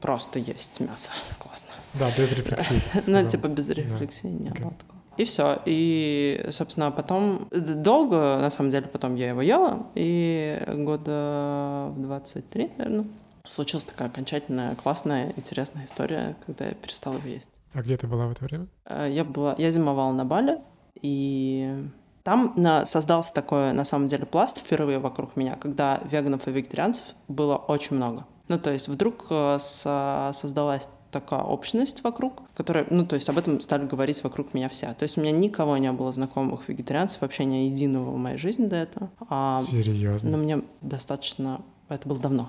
просто 0.00 0.38
есть 0.38 0.80
мясо. 0.80 1.10
Классно. 1.38 1.68
Да, 1.94 2.10
без 2.18 2.32
рефлексии. 2.32 2.82
Ну, 3.06 3.26
типа, 3.26 3.48
без 3.48 3.70
рефлексии 3.70 4.26
не 4.26 4.50
было 4.50 4.72
такого. 4.72 4.99
И 5.20 5.24
все. 5.24 5.60
И, 5.66 6.46
собственно, 6.50 6.90
потом 6.90 7.46
долго, 7.50 8.38
на 8.40 8.48
самом 8.48 8.70
деле, 8.70 8.86
потом 8.86 9.16
я 9.16 9.28
его 9.28 9.42
ела. 9.42 9.86
И 9.94 10.58
года 10.66 11.92
в 11.94 12.00
23, 12.00 12.70
наверное, 12.78 13.04
случилась 13.46 13.84
такая 13.84 14.08
окончательная, 14.08 14.74
классная, 14.76 15.34
интересная 15.36 15.84
история, 15.84 16.36
когда 16.46 16.68
я 16.68 16.70
перестала 16.70 17.16
его 17.16 17.28
есть. 17.28 17.50
А 17.74 17.82
где 17.82 17.98
ты 17.98 18.06
была 18.06 18.28
в 18.28 18.32
это 18.32 18.44
время? 18.46 18.66
Э, 18.86 19.08
я 19.10 19.24
была, 19.24 19.54
я 19.58 19.70
зимовала 19.70 20.12
на 20.14 20.24
Бали, 20.24 20.58
и 21.02 21.84
там 22.22 22.54
на, 22.56 22.86
создался 22.86 23.34
такой, 23.34 23.74
на 23.74 23.84
самом 23.84 24.08
деле, 24.08 24.24
пласт 24.24 24.56
впервые 24.56 25.00
вокруг 25.00 25.36
меня, 25.36 25.56
когда 25.56 26.00
веганов 26.10 26.48
и 26.48 26.50
вегетарианцев 26.50 27.04
было 27.28 27.56
очень 27.56 27.96
много. 27.96 28.24
Ну, 28.48 28.58
то 28.58 28.72
есть 28.72 28.88
вдруг 28.88 29.26
э, 29.28 29.58
со, 29.60 30.30
создалась 30.32 30.88
такая 31.10 31.40
общность 31.40 32.02
вокруг, 32.04 32.42
которая, 32.54 32.86
ну, 32.90 33.04
то 33.04 33.14
есть 33.14 33.28
об 33.28 33.38
этом 33.38 33.60
стали 33.60 33.86
говорить 33.86 34.22
вокруг 34.22 34.54
меня 34.54 34.68
вся. 34.68 34.94
То 34.94 35.02
есть 35.02 35.18
у 35.18 35.20
меня 35.20 35.32
никого 35.32 35.76
не 35.76 35.92
было 35.92 36.12
знакомых 36.12 36.68
вегетарианцев, 36.68 37.20
вообще 37.20 37.44
ни 37.44 37.56
единого 37.68 38.10
в 38.10 38.16
моей 38.16 38.38
жизни 38.38 38.66
до 38.66 38.76
этого. 38.76 39.10
А, 39.28 39.60
Серьезно? 39.62 40.30
Но 40.30 40.38
мне 40.38 40.62
достаточно... 40.80 41.60
Это 41.88 42.08
было 42.08 42.18
давно. 42.20 42.48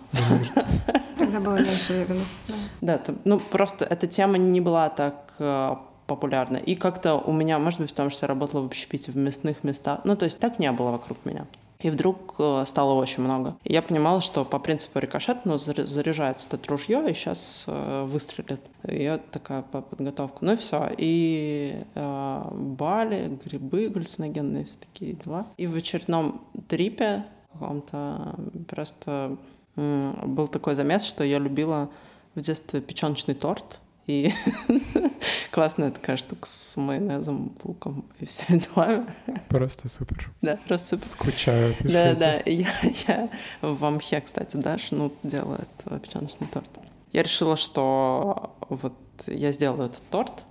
Тогда 1.17 1.39
было 1.39 1.55
меньше 1.55 1.93
веганов. 1.93 2.27
Да, 2.81 3.01
ну, 3.25 3.39
просто 3.39 3.85
эта 3.85 4.07
тема 4.07 4.37
не 4.37 4.61
была 4.61 4.89
так 4.89 5.35
э, 5.39 5.75
популярна. 6.05 6.57
И 6.57 6.75
как-то 6.75 7.15
у 7.15 7.31
меня, 7.31 7.57
может 7.57 7.79
быть, 7.79 7.89
потому 7.89 8.09
что 8.09 8.25
я 8.25 8.27
работала 8.27 8.61
в 8.61 8.65
общепите 8.65 9.11
в 9.11 9.15
мясных 9.15 9.63
местах, 9.63 10.01
ну, 10.03 10.15
то 10.15 10.25
есть 10.25 10.39
так 10.39 10.59
не 10.59 10.71
было 10.71 10.91
вокруг 10.91 11.17
меня. 11.25 11.45
И 11.81 11.89
вдруг 11.89 12.35
э, 12.39 12.63
стало 12.65 12.93
очень 12.93 13.23
много. 13.23 13.57
И 13.63 13.73
я 13.73 13.81
понимала, 13.81 14.21
что 14.21 14.45
по 14.45 14.59
принципу 14.59 14.99
рикошет, 14.99 15.45
ну, 15.45 15.57
заряжается 15.57 16.47
это 16.51 16.69
ружье, 16.69 17.03
и 17.09 17.13
сейчас 17.13 17.65
э, 17.67 18.05
выстрелит. 18.05 18.61
И 18.87 19.03
я 19.03 19.17
такая 19.17 19.61
по 19.63 19.81
подготовку. 19.81 20.45
Ну 20.45 20.53
и 20.53 20.55
все. 20.55 20.89
И 20.97 21.83
э, 21.95 22.43
Бали, 22.51 23.39
грибы 23.43 23.89
галлюциногенные, 23.89 24.65
все 24.65 24.77
такие 24.79 25.13
дела. 25.13 25.47
И 25.57 25.67
в 25.67 25.75
очередном 25.75 26.41
трипе 26.67 27.25
каком-то 27.53 28.35
просто 28.67 29.37
был 29.75 30.47
такой 30.47 30.75
замес, 30.75 31.03
что 31.03 31.23
я 31.23 31.39
любила 31.39 31.89
в 32.35 32.41
детстве 32.41 32.81
печеночный 32.81 33.35
торт. 33.35 33.79
И 34.11 34.29
классная 35.51 35.89
такая 35.89 36.17
штука 36.17 36.45
с 36.45 36.75
майонезом, 36.75 37.55
луком 37.63 38.03
и 38.19 38.25
всеми 38.25 38.59
делами. 38.59 39.05
Просто 39.47 39.87
супер. 39.87 40.29
Да, 40.41 40.57
просто 40.67 40.97
супер. 40.97 41.07
Скучаю. 41.07 41.73
Пишите. 41.75 41.93
Да, 41.93 42.15
да. 42.15 42.41
Я, 42.45 42.67
я 43.07 43.29
в 43.61 43.85
Амхе, 43.85 44.19
кстати, 44.19 44.57
да, 44.57 44.77
Шнут 44.77 45.13
делает 45.23 45.69
печеночный 46.03 46.47
торт. 46.47 46.69
Я 47.13 47.23
решила, 47.23 47.55
что 47.55 48.53
вот 48.67 48.93
я 49.27 49.53
сделаю 49.53 49.85
этот 49.85 50.03
торт. 50.09 50.43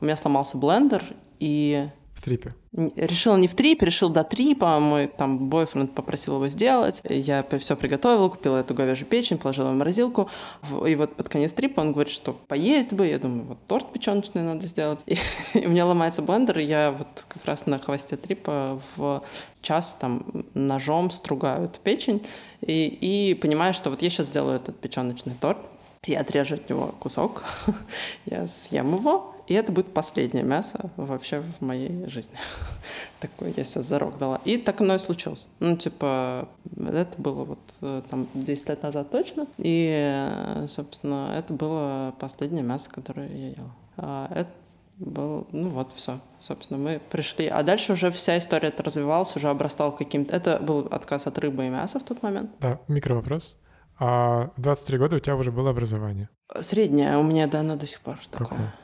У 0.00 0.04
меня 0.04 0.14
сломался 0.14 0.56
блендер, 0.56 1.02
и 1.40 1.88
в 2.18 2.22
трипе? 2.22 2.54
Решил 2.72 3.36
не 3.36 3.48
в 3.48 3.54
трипе, 3.54 3.86
решил 3.86 4.08
до 4.08 4.24
трипа. 4.24 4.78
Мой 4.80 5.06
там 5.06 5.48
бойфренд 5.48 5.94
попросил 5.94 6.34
его 6.34 6.48
сделать. 6.48 7.00
Я 7.08 7.46
все 7.58 7.76
приготовила, 7.76 8.28
купила 8.28 8.58
эту 8.58 8.74
говяжью 8.74 9.06
печень, 9.06 9.38
положила 9.38 9.70
в 9.70 9.74
морозилку. 9.74 10.28
И 10.86 10.94
вот 10.96 11.14
под 11.14 11.28
конец 11.28 11.52
трипа 11.52 11.80
он 11.80 11.92
говорит, 11.92 12.12
что 12.12 12.32
поесть 12.32 12.92
бы. 12.92 13.06
Я 13.06 13.18
думаю, 13.18 13.44
вот 13.44 13.58
торт 13.66 13.92
печеночный 13.92 14.42
надо 14.42 14.66
сделать. 14.66 15.00
И, 15.06 15.16
и 15.54 15.66
у 15.66 15.70
меня 15.70 15.86
ломается 15.86 16.20
блендер, 16.22 16.58
и 16.58 16.64
я 16.64 16.90
вот 16.90 17.24
как 17.28 17.44
раз 17.44 17.66
на 17.66 17.78
хвосте 17.78 18.16
трипа 18.16 18.80
в 18.96 19.22
час 19.62 19.96
там 20.00 20.24
ножом 20.54 21.10
стругаю 21.10 21.64
эту 21.64 21.80
печень 21.80 22.24
и, 22.60 22.86
и 22.86 23.34
понимаю, 23.34 23.74
что 23.74 23.90
вот 23.90 24.02
я 24.02 24.10
сейчас 24.10 24.26
сделаю 24.28 24.56
этот 24.56 24.78
печеночный 24.80 25.34
торт. 25.40 25.58
Я 26.04 26.20
отрежу 26.20 26.54
от 26.54 26.68
него 26.70 26.94
кусок, 27.00 27.44
я 28.26 28.46
съем 28.46 28.94
его, 28.94 29.34
и 29.48 29.54
это 29.54 29.72
будет 29.72 29.94
последнее 29.94 30.44
мясо 30.44 30.90
вообще 30.96 31.40
в 31.40 31.64
моей 31.64 32.06
жизни. 32.06 32.36
Такой 33.20 33.54
я 33.56 33.64
себе 33.64 33.82
зарок 33.82 34.18
дала. 34.18 34.40
И 34.44 34.58
так 34.58 34.80
оно 34.82 34.94
и 34.94 34.98
случилось. 34.98 35.46
Ну, 35.58 35.76
типа, 35.76 36.48
это 36.76 37.10
было 37.16 37.44
вот 37.44 37.58
э, 37.80 38.02
там 38.10 38.28
10 38.34 38.68
лет 38.68 38.82
назад 38.82 39.10
точно. 39.10 39.46
И, 39.56 39.90
э, 39.90 40.66
собственно, 40.68 41.34
это 41.34 41.54
было 41.54 42.14
последнее 42.20 42.62
мясо, 42.62 42.90
которое 42.90 43.28
я 43.28 43.48
ела. 43.48 43.74
А 43.96 44.30
это 44.34 44.50
был, 44.98 45.46
ну 45.52 45.70
вот, 45.70 45.92
все, 45.94 46.20
собственно, 46.38 46.78
мы 46.78 47.00
пришли. 47.10 47.46
А 47.46 47.62
дальше 47.62 47.94
уже 47.94 48.10
вся 48.10 48.36
история 48.36 48.68
это 48.68 48.82
развивалась, 48.82 49.34
уже 49.34 49.48
обрастал 49.48 49.96
каким-то... 49.96 50.36
Это 50.36 50.58
был 50.58 50.88
отказ 50.90 51.26
от 51.26 51.38
рыбы 51.38 51.66
и 51.66 51.70
мяса 51.70 51.98
в 52.00 52.02
тот 52.02 52.22
момент. 52.22 52.50
Да, 52.60 52.80
микровопрос. 52.86 53.56
А 53.98 54.50
23 54.58 54.98
года 54.98 55.16
у 55.16 55.20
тебя 55.20 55.36
уже 55.36 55.50
было 55.50 55.70
образование? 55.70 56.28
Среднее, 56.60 57.16
у 57.16 57.22
меня, 57.22 57.46
да, 57.46 57.60
оно 57.60 57.76
до 57.76 57.86
сих 57.86 58.00
пор 58.00 58.18
Какое? 58.30 58.74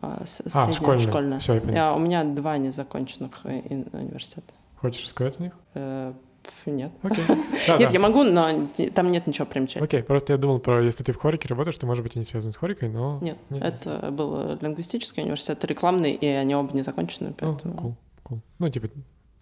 А, 0.00 0.22
а 0.54 0.72
школьное. 0.72 0.98
школьное. 0.98 1.38
Все, 1.38 1.54
я 1.54 1.60
понял. 1.60 1.74
Я, 1.74 1.94
у 1.94 1.98
меня 1.98 2.24
два 2.24 2.58
незаконченных 2.58 3.40
э, 3.44 3.60
университета. 3.92 4.52
Хочешь 4.76 5.04
рассказать 5.04 5.40
о 5.40 5.42
них? 5.42 5.52
Э, 5.74 6.12
нет. 6.66 6.92
Окей. 7.02 7.24
нет, 7.78 7.92
я 7.92 8.00
могу, 8.00 8.24
но 8.24 8.68
там 8.94 9.10
нет 9.10 9.26
ничего 9.26 9.46
примечательного. 9.46 9.86
Окей, 9.86 10.02
просто 10.02 10.32
я 10.32 10.38
думал, 10.38 10.60
про 10.60 10.82
если 10.82 11.02
ты 11.04 11.12
в 11.12 11.16
хорике 11.16 11.48
работаешь, 11.48 11.76
то, 11.78 11.86
может 11.86 12.02
быть, 12.02 12.16
и 12.16 12.18
не 12.18 12.24
связан 12.24 12.52
с 12.52 12.56
хорикой, 12.56 12.88
но... 12.88 13.18
Нет, 13.20 13.38
это 13.50 14.10
был 14.10 14.56
лингвистический 14.60 15.22
университет, 15.22 15.64
рекламный, 15.64 16.12
и 16.12 16.26
они 16.26 16.54
оба 16.54 16.74
не 16.74 16.82
закончены, 16.82 17.34
поэтому... 17.36 17.74
Cool, 17.74 17.94
cool. 18.24 18.38
Ну, 18.58 18.68
типа, 18.68 18.88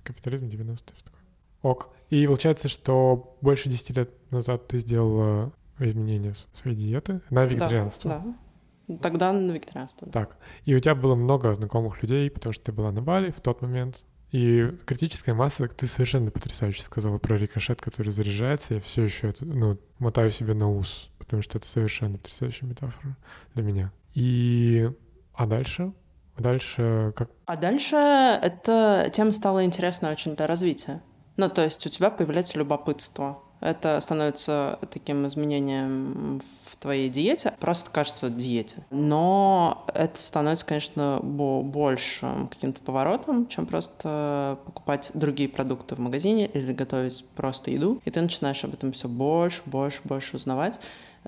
капитализм 0.02 0.46
90-е, 0.46 0.94
такое. 1.04 1.20
Ок. 1.62 1.90
И 2.10 2.26
получается, 2.26 2.68
что 2.68 3.36
больше 3.40 3.68
10 3.68 3.96
лет 3.96 4.10
назад 4.30 4.68
ты 4.68 4.78
сделала 4.78 5.52
изменения 5.78 6.34
своей 6.52 6.76
диеты 6.76 7.20
на 7.30 7.44
вегетарианство. 7.44 8.10
Да, 8.10 8.18
да. 8.24 8.34
Тогда 9.02 9.32
на 9.32 9.50
вегетарианство. 9.50 10.08
Так. 10.10 10.36
И 10.64 10.74
у 10.74 10.80
тебя 10.80 10.94
было 10.94 11.14
много 11.14 11.52
знакомых 11.54 12.02
людей, 12.02 12.30
потому 12.30 12.52
что 12.52 12.64
ты 12.66 12.72
была 12.72 12.92
на 12.92 13.02
Бали 13.02 13.30
в 13.30 13.40
тот 13.40 13.62
момент. 13.62 14.04
И 14.32 14.72
критическая 14.84 15.34
масса, 15.34 15.68
ты 15.68 15.86
совершенно 15.86 16.30
потрясающе 16.30 16.82
сказала 16.82 17.18
про 17.18 17.36
рикошет, 17.36 17.80
который 17.80 18.10
заряжается. 18.10 18.74
Я 18.74 18.80
все 18.80 19.02
еще 19.02 19.28
это, 19.28 19.44
ну, 19.44 19.78
мотаю 19.98 20.30
себе 20.30 20.54
на 20.54 20.70
ус, 20.70 21.10
потому 21.18 21.42
что 21.42 21.58
это 21.58 21.66
совершенно 21.66 22.18
потрясающая 22.18 22.68
метафора 22.68 23.16
для 23.54 23.62
меня. 23.62 23.92
И... 24.14 24.90
А 25.34 25.46
дальше? 25.46 25.92
Дальше 26.38 27.12
как? 27.16 27.30
А 27.46 27.56
дальше 27.56 27.96
эта 27.96 29.10
тема 29.12 29.32
стала 29.32 29.64
интересна 29.64 30.10
очень 30.10 30.36
для 30.36 30.46
развития. 30.46 31.02
Ну, 31.36 31.48
то 31.48 31.62
есть 31.62 31.86
у 31.86 31.90
тебя 31.90 32.10
появляется 32.10 32.58
любопытство. 32.58 33.42
Это 33.60 33.98
становится 34.00 34.78
таким 34.90 35.26
изменением 35.26 36.42
в 36.78 36.82
твоей 36.82 37.08
диете, 37.08 37.54
просто 37.60 37.90
кажется 37.90 38.30
диете. 38.30 38.76
Но 38.90 39.86
это 39.94 40.18
становится, 40.18 40.66
конечно, 40.66 41.20
большим 41.22 42.48
каким-то 42.48 42.80
поворотом, 42.80 43.46
чем 43.46 43.66
просто 43.66 44.58
покупать 44.64 45.10
другие 45.14 45.48
продукты 45.48 45.94
в 45.94 45.98
магазине 45.98 46.46
или 46.46 46.72
готовить 46.72 47.24
просто 47.34 47.70
еду. 47.70 48.00
И 48.04 48.10
ты 48.10 48.20
начинаешь 48.20 48.62
об 48.64 48.74
этом 48.74 48.92
все 48.92 49.08
больше, 49.08 49.62
больше, 49.66 50.00
больше 50.04 50.36
узнавать 50.36 50.80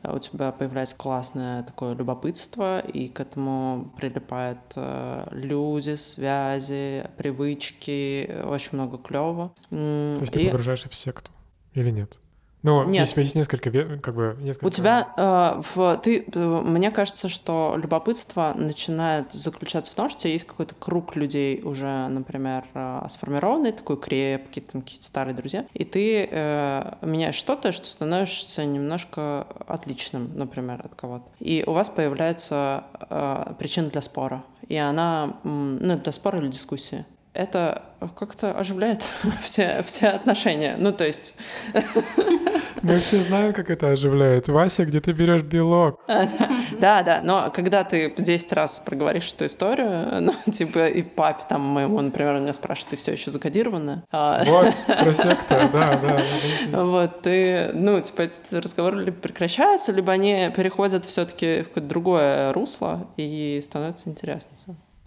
у 0.04 0.18
тебя 0.18 0.52
появляется 0.52 0.96
классное 0.96 1.62
такое 1.62 1.94
любопытство, 1.94 2.80
и 2.80 3.08
к 3.08 3.20
этому 3.20 3.92
прилипают 3.96 4.58
э, 4.76 5.26
люди, 5.32 5.94
связи, 5.96 7.06
привычки, 7.16 8.42
очень 8.44 8.70
много 8.72 8.98
клёва. 8.98 9.52
То 9.70 10.18
есть 10.20 10.36
и... 10.36 10.38
ты 10.38 10.44
погружаешься 10.46 10.88
в 10.88 10.94
секту 10.94 11.32
или 11.74 11.90
нет? 11.90 12.18
Ну, 12.62 12.84
Нет. 12.84 13.06
здесь 13.06 13.16
есть 13.16 13.34
несколько, 13.34 13.70
как 13.98 14.14
бы, 14.14 14.36
несколько... 14.40 14.66
У 14.66 14.70
тебя, 14.70 15.12
э, 15.16 15.62
в, 15.74 16.00
ты, 16.02 16.24
э, 16.32 16.62
мне 16.64 16.90
кажется, 16.90 17.28
что 17.28 17.76
любопытство 17.76 18.52
начинает 18.56 19.32
заключаться 19.32 19.92
в 19.92 19.94
том, 19.94 20.08
что 20.08 20.18
у 20.18 20.20
тебя 20.22 20.32
есть 20.32 20.46
какой-то 20.46 20.74
круг 20.74 21.14
людей 21.14 21.62
уже, 21.62 22.08
например, 22.08 22.64
э, 22.74 23.06
сформированный, 23.08 23.72
такой 23.72 23.96
крепкий, 23.96 24.60
там 24.60 24.82
какие-то 24.82 25.06
старые 25.06 25.34
друзья, 25.34 25.66
и 25.72 25.84
ты 25.84 26.28
э, 26.30 26.94
меняешь 27.02 27.36
что-то, 27.36 27.70
что 27.70 27.86
становишься 27.86 28.64
немножко 28.64 29.46
отличным, 29.66 30.30
например, 30.34 30.80
от 30.84 30.94
кого-то. 30.96 31.28
И 31.38 31.62
у 31.66 31.72
вас 31.72 31.88
появляется 31.88 32.84
э, 33.08 33.54
причина 33.58 33.88
для 33.88 34.02
спора, 34.02 34.42
и 34.68 34.76
она, 34.76 35.36
ну, 35.44 35.96
для 35.96 36.12
спора 36.12 36.40
или 36.40 36.48
дискуссии 36.48 37.04
это 37.34 37.82
как-то 38.16 38.52
оживляет 38.52 39.02
все, 39.40 39.82
все 39.84 40.08
отношения. 40.08 40.76
Ну, 40.78 40.92
то 40.92 41.06
есть... 41.06 41.34
Мы 42.82 42.96
все 42.98 43.18
знаем, 43.18 43.52
как 43.52 43.70
это 43.70 43.90
оживляет. 43.90 44.48
Вася, 44.48 44.84
где 44.84 45.00
ты 45.00 45.12
берешь 45.12 45.42
белок? 45.42 46.00
Да, 46.80 47.02
да, 47.02 47.22
но 47.24 47.50
когда 47.52 47.82
ты 47.82 48.14
10 48.16 48.52
раз 48.52 48.80
проговоришь 48.84 49.32
эту 49.32 49.46
историю, 49.46 50.20
ну, 50.20 50.32
типа, 50.52 50.86
и 50.86 51.02
папе 51.02 51.42
там 51.48 51.62
моему, 51.62 52.00
например, 52.00 52.38
меня 52.38 52.52
спрашивает, 52.52 52.90
ты 52.90 52.96
все 52.96 53.12
еще 53.12 53.32
закодирована? 53.32 54.04
А 54.12 54.44
вот, 54.44 54.74
про 54.86 55.12
сектор, 55.12 55.68
да, 55.72 55.96
да. 55.96 56.84
Вот, 56.84 57.22
ты, 57.22 57.70
ну, 57.72 58.00
типа, 58.00 58.22
эти 58.22 58.54
разговоры 58.54 59.02
либо 59.02 59.16
прекращаются, 59.16 59.90
либо 59.90 60.12
они 60.12 60.52
переходят 60.54 61.04
все-таки 61.04 61.62
в 61.62 61.68
какое-то 61.68 61.88
другое 61.88 62.52
русло 62.52 63.08
и 63.16 63.60
становится 63.60 64.08
интересно. 64.08 64.50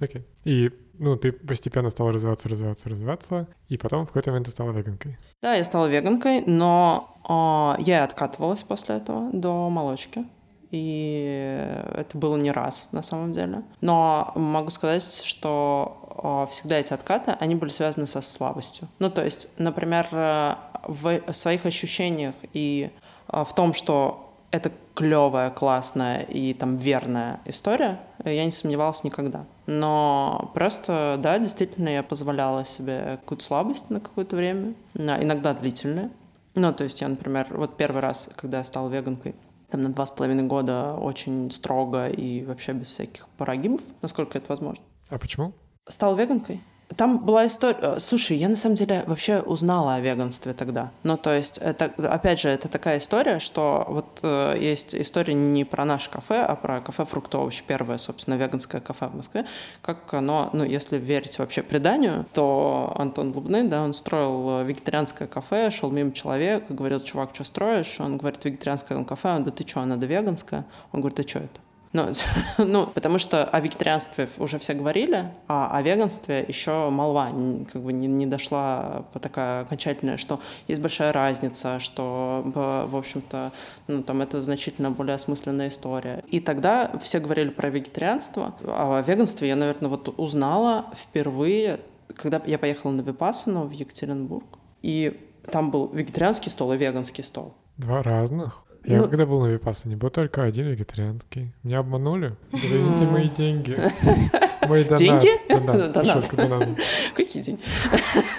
Окей. 0.01 0.25
И 0.43 0.71
ну, 0.97 1.15
ты 1.15 1.31
постепенно 1.31 1.89
стала 1.89 2.11
развиваться, 2.11 2.49
развиваться, 2.49 2.89
развиваться, 2.89 3.47
и 3.69 3.77
потом 3.77 4.05
в 4.05 4.07
какой-то 4.07 4.31
момент 4.31 4.47
ты 4.47 4.51
стала 4.51 4.71
веганкой. 4.71 5.17
Да, 5.41 5.53
я 5.53 5.63
стала 5.63 5.87
веганкой, 5.87 6.43
но 6.45 7.15
э, 7.27 7.81
я 7.83 8.03
откатывалась 8.03 8.63
после 8.63 8.97
этого 8.97 9.29
до 9.31 9.69
молочки. 9.69 10.25
И 10.71 11.69
это 11.95 12.17
было 12.17 12.37
не 12.37 12.51
раз, 12.51 12.87
на 12.91 13.01
самом 13.01 13.33
деле. 13.33 13.63
Но 13.81 14.31
могу 14.35 14.69
сказать, 14.69 15.03
что 15.23 16.45
э, 16.47 16.51
всегда 16.51 16.79
эти 16.79 16.93
откаты, 16.93 17.31
они 17.39 17.55
были 17.55 17.69
связаны 17.69 18.07
со 18.07 18.21
слабостью. 18.21 18.87
Ну, 18.99 19.09
то 19.09 19.23
есть, 19.23 19.49
например, 19.57 20.07
э, 20.11 20.55
в, 20.87 21.19
в 21.27 21.33
своих 21.33 21.65
ощущениях 21.65 22.35
и 22.53 22.89
э, 23.27 23.43
в 23.43 23.53
том, 23.53 23.73
что 23.73 24.33
это 24.51 24.71
клевая, 24.93 25.49
классная 25.49 26.21
и 26.21 26.53
там 26.53 26.77
верная 26.77 27.39
история, 27.45 27.99
я 28.23 28.45
не 28.45 28.51
сомневалась 28.51 29.03
никогда. 29.03 29.45
Но 29.73 30.51
просто, 30.53 31.17
да, 31.21 31.39
действительно, 31.39 31.89
я 31.89 32.03
позволяла 32.03 32.65
себе 32.65 33.19
какую-то 33.21 33.43
слабость 33.43 33.89
на 33.89 33.99
какое-то 33.99 34.35
время, 34.35 34.73
иногда 34.93 35.53
длительную. 35.53 36.11
Ну, 36.55 36.73
то 36.73 36.83
есть 36.83 36.99
я, 36.99 37.07
например, 37.07 37.47
вот 37.51 37.77
первый 37.77 38.01
раз, 38.01 38.29
когда 38.35 38.57
я 38.57 38.63
стала 38.65 38.89
веганкой, 38.89 39.33
там 39.69 39.83
на 39.83 39.89
два 39.89 40.05
с 40.05 40.11
половиной 40.11 40.43
года 40.43 40.95
очень 40.95 41.49
строго 41.49 42.09
и 42.09 42.43
вообще 42.43 42.73
без 42.73 42.87
всяких 42.87 43.29
парагибов, 43.37 43.81
насколько 44.01 44.37
это 44.37 44.47
возможно. 44.49 44.83
А 45.09 45.17
почему? 45.17 45.53
Стала 45.87 46.15
веганкой. 46.15 46.61
Там 46.95 47.19
была 47.19 47.47
история... 47.47 47.77
Э, 47.81 47.99
слушай, 47.99 48.37
я 48.37 48.49
на 48.49 48.55
самом 48.55 48.75
деле 48.75 49.03
вообще 49.07 49.39
узнала 49.39 49.95
о 49.95 49.99
веганстве 49.99 50.53
тогда. 50.53 50.91
Ну, 51.03 51.17
то 51.17 51.35
есть, 51.35 51.57
это, 51.57 51.85
опять 51.97 52.39
же, 52.39 52.49
это 52.49 52.67
такая 52.67 52.97
история, 52.97 53.39
что 53.39 53.85
вот 53.87 54.19
э, 54.23 54.57
есть 54.59 54.95
история 54.95 55.33
не 55.33 55.65
про 55.65 55.85
наше 55.85 56.09
кафе, 56.09 56.43
а 56.43 56.55
про 56.55 56.81
кафе 56.81 57.05
«Фруктовощ», 57.05 57.63
первое, 57.63 57.97
собственно, 57.97 58.35
веганское 58.35 58.81
кафе 58.81 59.07
в 59.07 59.15
Москве. 59.15 59.45
Как 59.81 60.13
оно, 60.13 60.49
ну, 60.53 60.63
если 60.63 60.97
верить 60.97 61.39
вообще 61.39 61.63
преданию, 61.63 62.25
то 62.33 62.93
Антон 62.97 63.31
Лубны, 63.33 63.63
да, 63.67 63.83
он 63.83 63.93
строил 63.93 64.63
вегетарианское 64.63 65.27
кафе, 65.27 65.69
шел 65.71 65.91
мимо 65.91 66.11
человека, 66.11 66.73
говорил, 66.73 66.99
чувак, 66.99 67.31
что 67.33 67.43
строишь? 67.43 67.99
Он 67.99 68.17
говорит, 68.17 68.43
вегетарианское 68.43 69.01
кафе. 69.03 69.35
Он, 69.35 69.43
да 69.43 69.51
ты 69.51 69.67
что, 69.67 69.85
надо 69.85 70.05
веганское? 70.05 70.65
Он 70.91 71.01
говорит, 71.01 71.19
а 71.19 71.27
что 71.27 71.39
это? 71.39 71.59
Ну, 71.93 72.09
ну, 72.57 72.87
потому 72.87 73.17
что 73.17 73.43
о 73.43 73.59
вегетарианстве 73.59 74.29
уже 74.37 74.57
все 74.57 74.73
говорили, 74.73 75.31
а 75.47 75.77
о 75.77 75.81
веганстве 75.81 76.45
еще 76.47 76.89
молва 76.89 77.29
как 77.71 77.81
бы 77.81 77.91
не, 77.91 78.07
не 78.07 78.25
дошла 78.25 79.05
такая 79.21 79.61
окончательная, 79.61 80.17
что 80.17 80.39
есть 80.67 80.81
большая 80.81 81.11
разница, 81.11 81.79
что, 81.79 82.43
в 82.45 82.95
общем-то, 82.95 83.51
ну, 83.87 84.03
там 84.03 84.21
это 84.21 84.41
значительно 84.41 84.91
более 84.91 85.15
осмысленная 85.15 85.67
история. 85.67 86.23
И 86.29 86.39
тогда 86.39 86.91
все 87.01 87.19
говорили 87.19 87.49
про 87.49 87.69
вегетарианство, 87.69 88.55
а 88.63 88.99
о 88.99 89.01
веганстве 89.01 89.49
я, 89.49 89.55
наверное, 89.55 89.89
вот 89.89 90.13
узнала 90.17 90.85
впервые, 90.95 91.81
когда 92.15 92.41
я 92.45 92.57
поехала 92.57 92.91
на 92.91 93.01
Випассану 93.01 93.65
в 93.65 93.71
Екатеринбург, 93.71 94.45
и 94.81 95.27
там 95.51 95.71
был 95.71 95.87
вегетарианский 95.87 96.51
стол 96.51 96.73
и 96.73 96.77
веганский 96.77 97.23
стол. 97.23 97.53
Два 97.77 98.03
разных? 98.03 98.65
Я 98.83 98.97
ну, 98.97 99.07
когда 99.07 99.27
был 99.27 99.41
на 99.41 99.47
Випассане, 99.47 99.95
был 99.95 100.09
только 100.09 100.43
один 100.43 100.67
вегетарианский. 100.67 101.53
Меня 101.61 101.79
обманули. 101.79 102.35
Верните 102.51 103.05
мои 103.05 103.29
деньги. 103.29 103.77
Мой 104.67 104.83
донат. 104.83 104.99
Деньги? 104.99 105.29
Донат. 105.47 106.35
донат. 106.35 106.79
Какие 107.15 107.43
деньги? 107.43 107.61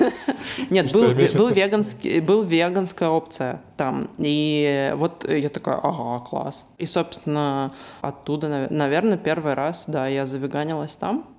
Нет, 0.71 0.93
был, 0.93 1.13
веганский, 1.13 2.21
был 2.21 2.43
веганская 2.43 3.09
опция 3.09 3.63
там. 3.77 4.11
И 4.19 4.93
вот 4.97 5.29
я 5.29 5.49
такая, 5.49 5.77
ага, 5.77 6.25
класс. 6.25 6.67
И, 6.79 6.87
собственно, 6.87 7.73
оттуда, 8.01 8.69
наверное, 8.69 9.17
первый 9.17 9.55
раз, 9.55 9.85
да, 9.87 10.09
я 10.09 10.27
завеганилась 10.27 10.97
там. 10.97 11.37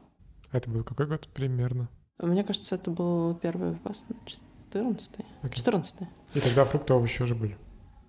Это 0.54 0.70
был 0.70 0.84
какой 0.84 1.08
год 1.08 1.28
примерно? 1.34 1.90
Мне 2.20 2.44
кажется, 2.44 2.76
это 2.76 2.90
был 2.90 3.36
первый 3.36 3.72
выпуск, 3.72 4.06
14 4.72 5.16
okay. 5.44 5.54
14 5.54 5.96
И 6.36 6.40
тогда 6.40 6.64
фрукты 6.66 6.94
овощи 6.94 7.22
уже 7.22 7.36
были? 7.36 7.58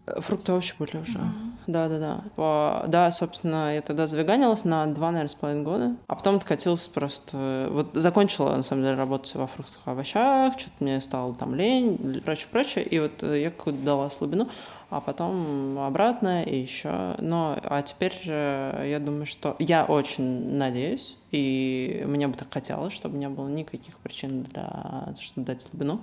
Фрукты 0.06 0.52
овощи 0.52 0.74
были 0.78 0.98
уже. 0.98 1.18
Да, 1.66 1.88
да, 1.88 1.98
да. 1.98 2.20
По... 2.36 2.84
Да, 2.88 3.10
собственно, 3.10 3.74
я 3.74 3.80
тогда 3.80 4.06
завеганилась 4.06 4.64
на 4.64 4.86
два, 4.86 5.10
наверное, 5.10 5.28
с 5.28 5.34
половиной 5.34 5.64
года. 5.64 5.96
А 6.06 6.14
потом 6.14 6.36
откатилась 6.36 6.86
просто... 6.88 7.68
Вот 7.70 7.90
закончила, 7.94 8.54
на 8.54 8.62
самом 8.62 8.82
деле, 8.82 8.96
работать 8.96 9.34
во 9.34 9.46
фруктах 9.46 9.80
и 9.86 9.90
овощах, 9.90 10.58
что-то 10.58 10.76
мне 10.80 11.00
стало 11.00 11.34
там 11.34 11.54
лень, 11.54 12.20
прочее, 12.24 12.48
прочее. 12.50 12.84
И 12.84 12.98
вот 12.98 13.22
я 13.22 13.50
какую-то 13.50 13.82
дала 13.82 14.10
слабину, 14.10 14.48
а 14.90 15.00
потом 15.00 15.78
обратно 15.78 16.42
и 16.42 16.56
еще. 16.58 17.16
Но, 17.18 17.58
а 17.62 17.80
теперь 17.82 18.14
я 18.26 19.00
думаю, 19.02 19.24
что 19.24 19.56
я 19.58 19.84
очень 19.86 20.54
надеюсь, 20.54 21.16
и 21.30 22.04
мне 22.06 22.28
бы 22.28 22.34
так 22.34 22.52
хотелось, 22.52 22.92
чтобы 22.92 23.16
не 23.16 23.28
было 23.28 23.48
никаких 23.48 23.96
причин 23.98 24.42
для, 24.42 25.14
чтобы 25.18 25.46
дать 25.46 25.62
слабину, 25.62 26.00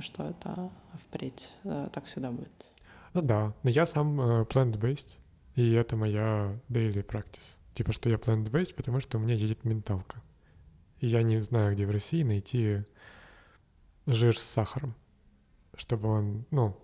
что 0.00 0.24
это 0.24 0.70
впредь 1.06 1.52
э, 1.64 1.88
так 1.92 2.04
всегда 2.06 2.30
будет. 2.30 2.50
Ну 3.14 3.22
да, 3.22 3.54
но 3.62 3.70
я 3.70 3.84
сам 3.86 4.20
э, 4.20 4.44
plant-based, 4.44 5.18
и 5.54 5.72
это 5.72 5.96
моя 5.96 6.58
daily 6.68 7.04
practice. 7.04 7.58
Типа, 7.74 7.92
что 7.92 8.08
я 8.08 8.16
plant-based, 8.16 8.74
потому 8.74 9.00
что 9.00 9.18
у 9.18 9.20
меня 9.20 9.34
едет 9.34 9.64
менталка. 9.64 10.22
И 11.00 11.06
я 11.06 11.22
не 11.22 11.40
знаю, 11.40 11.74
где 11.74 11.86
в 11.86 11.90
России 11.90 12.22
найти 12.22 12.84
жир 14.06 14.38
с 14.38 14.42
сахаром, 14.42 14.94
чтобы 15.74 16.08
он, 16.08 16.46
ну, 16.50 16.76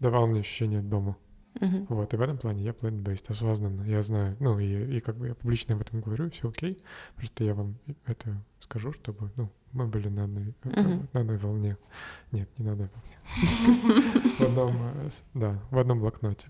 давал 0.00 0.26
мне 0.26 0.40
ощущение 0.40 0.82
дома. 0.82 1.16
Uh-huh. 1.54 1.86
Вот, 1.88 2.12
и 2.12 2.16
в 2.16 2.20
этом 2.20 2.36
плане 2.36 2.64
я 2.64 2.72
plant-based, 2.72 3.30
осознанно, 3.30 3.82
я 3.82 4.02
знаю, 4.02 4.36
ну, 4.40 4.58
и, 4.58 4.96
и 4.96 5.00
как 5.00 5.16
бы 5.16 5.28
я 5.28 5.34
публично 5.36 5.76
об 5.76 5.82
этом 5.82 6.00
говорю, 6.00 6.28
все 6.30 6.48
окей, 6.48 6.82
просто 7.14 7.44
я 7.44 7.54
вам 7.54 7.78
это 8.06 8.42
скажу, 8.58 8.92
чтобы, 8.92 9.30
ну, 9.36 9.52
мы 9.74 9.86
были 9.86 10.08
на 10.08 10.24
одной, 10.24 10.54
uh-huh. 10.62 11.06
на 11.12 11.20
одной 11.20 11.36
волне. 11.36 11.76
Нет, 12.32 12.48
не 12.56 12.64
на 12.64 12.72
одной 12.72 12.88
волне. 12.88 14.10
В 14.38 14.40
одном, 14.40 14.76
э, 14.76 15.10
да, 15.34 15.58
в 15.70 15.78
одном 15.78 16.00
блокноте. 16.00 16.48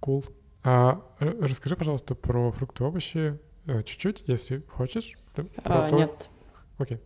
Cool. 0.00 0.28
А 0.64 1.00
расскажи, 1.18 1.76
пожалуйста, 1.76 2.14
про 2.14 2.50
фрукты 2.50 2.84
и 2.84 2.86
овощи 2.86 3.38
э, 3.66 3.82
чуть-чуть, 3.84 4.24
если 4.26 4.62
хочешь. 4.68 5.16
А, 5.64 5.90
нет. 5.90 6.30
Окей. 6.78 6.98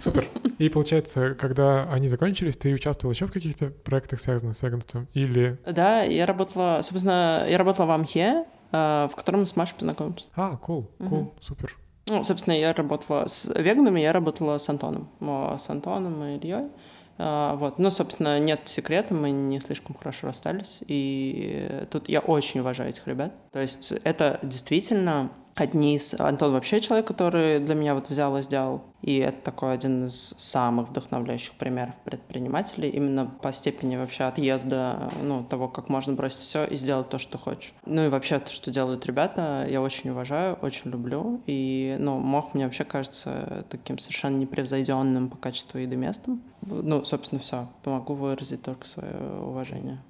Супер. 0.00 0.26
И 0.58 0.68
получается, 0.68 1.34
когда 1.34 1.90
они 1.90 2.08
закончились, 2.08 2.56
ты 2.56 2.72
участвовал 2.72 3.12
еще 3.12 3.26
в 3.26 3.32
каких-то 3.32 3.68
проектах, 3.70 4.20
связанных 4.20 4.56
с 4.56 4.62
веганством? 4.62 5.08
Или... 5.12 5.58
Да, 5.66 6.02
я 6.02 6.26
работала, 6.26 6.80
собственно, 6.82 7.46
я 7.48 7.58
работала 7.58 7.86
в 7.86 7.90
Амхе, 7.90 8.44
в 8.70 9.12
котором 9.14 9.40
мы 9.40 9.46
с 9.46 9.56
Машей 9.56 9.76
познакомились. 9.76 10.28
А, 10.34 10.58
cool, 10.62 10.88
cool, 10.98 11.32
супер. 11.40 11.76
Ну, 12.06 12.22
собственно, 12.22 12.54
я 12.54 12.72
работала 12.74 13.26
с 13.26 13.46
веганами, 13.46 14.00
я 14.00 14.12
работала 14.12 14.58
с 14.58 14.68
Антоном, 14.68 15.08
с 15.20 15.70
Антоном 15.70 16.22
и 16.24 16.36
Ильей. 16.36 16.68
А, 17.16 17.54
вот. 17.54 17.78
Ну, 17.78 17.90
собственно, 17.90 18.38
нет 18.38 18.62
секрета, 18.64 19.14
мы 19.14 19.30
не 19.30 19.60
слишком 19.60 19.94
хорошо 19.94 20.26
расстались, 20.26 20.82
и 20.86 21.86
тут 21.90 22.08
я 22.08 22.20
очень 22.20 22.60
уважаю 22.60 22.90
этих 22.90 23.06
ребят. 23.06 23.32
То 23.52 23.60
есть 23.60 23.92
это 24.04 24.38
действительно 24.42 25.30
одни 25.54 25.96
из... 25.96 26.14
Антон 26.18 26.52
вообще 26.52 26.80
человек, 26.80 27.06
который 27.06 27.60
для 27.60 27.74
меня 27.74 27.94
вот 27.94 28.08
взял 28.08 28.36
и 28.36 28.42
сделал. 28.42 28.82
И 29.02 29.18
это 29.18 29.40
такой 29.42 29.74
один 29.74 30.06
из 30.06 30.34
самых 30.38 30.88
вдохновляющих 30.88 31.52
примеров 31.54 31.94
предпринимателей 32.04 32.88
именно 32.88 33.26
по 33.26 33.52
степени 33.52 33.96
вообще 33.96 34.24
отъезда, 34.24 35.10
ну, 35.22 35.44
того, 35.44 35.68
как 35.68 35.88
можно 35.88 36.14
бросить 36.14 36.40
все 36.40 36.64
и 36.64 36.76
сделать 36.76 37.08
то, 37.08 37.18
что 37.18 37.36
хочешь. 37.36 37.74
Ну 37.84 38.06
и 38.06 38.08
вообще 38.08 38.38
то, 38.38 38.50
что 38.50 38.70
делают 38.70 39.04
ребята, 39.06 39.66
я 39.68 39.82
очень 39.82 40.10
уважаю, 40.10 40.58
очень 40.62 40.90
люблю. 40.90 41.42
И, 41.46 41.96
ну, 41.98 42.18
Мох 42.18 42.54
мне 42.54 42.64
вообще 42.64 42.84
кажется 42.84 43.66
таким 43.68 43.98
совершенно 43.98 44.36
непревзойденным 44.38 45.28
по 45.28 45.36
качеству 45.36 45.78
еды 45.78 45.96
местом. 45.96 46.42
Ну, 46.62 47.04
собственно, 47.04 47.40
все. 47.40 47.68
Могу 47.84 48.14
выразить 48.14 48.62
только 48.62 48.86
свое 48.86 49.14
уважение. 49.40 50.00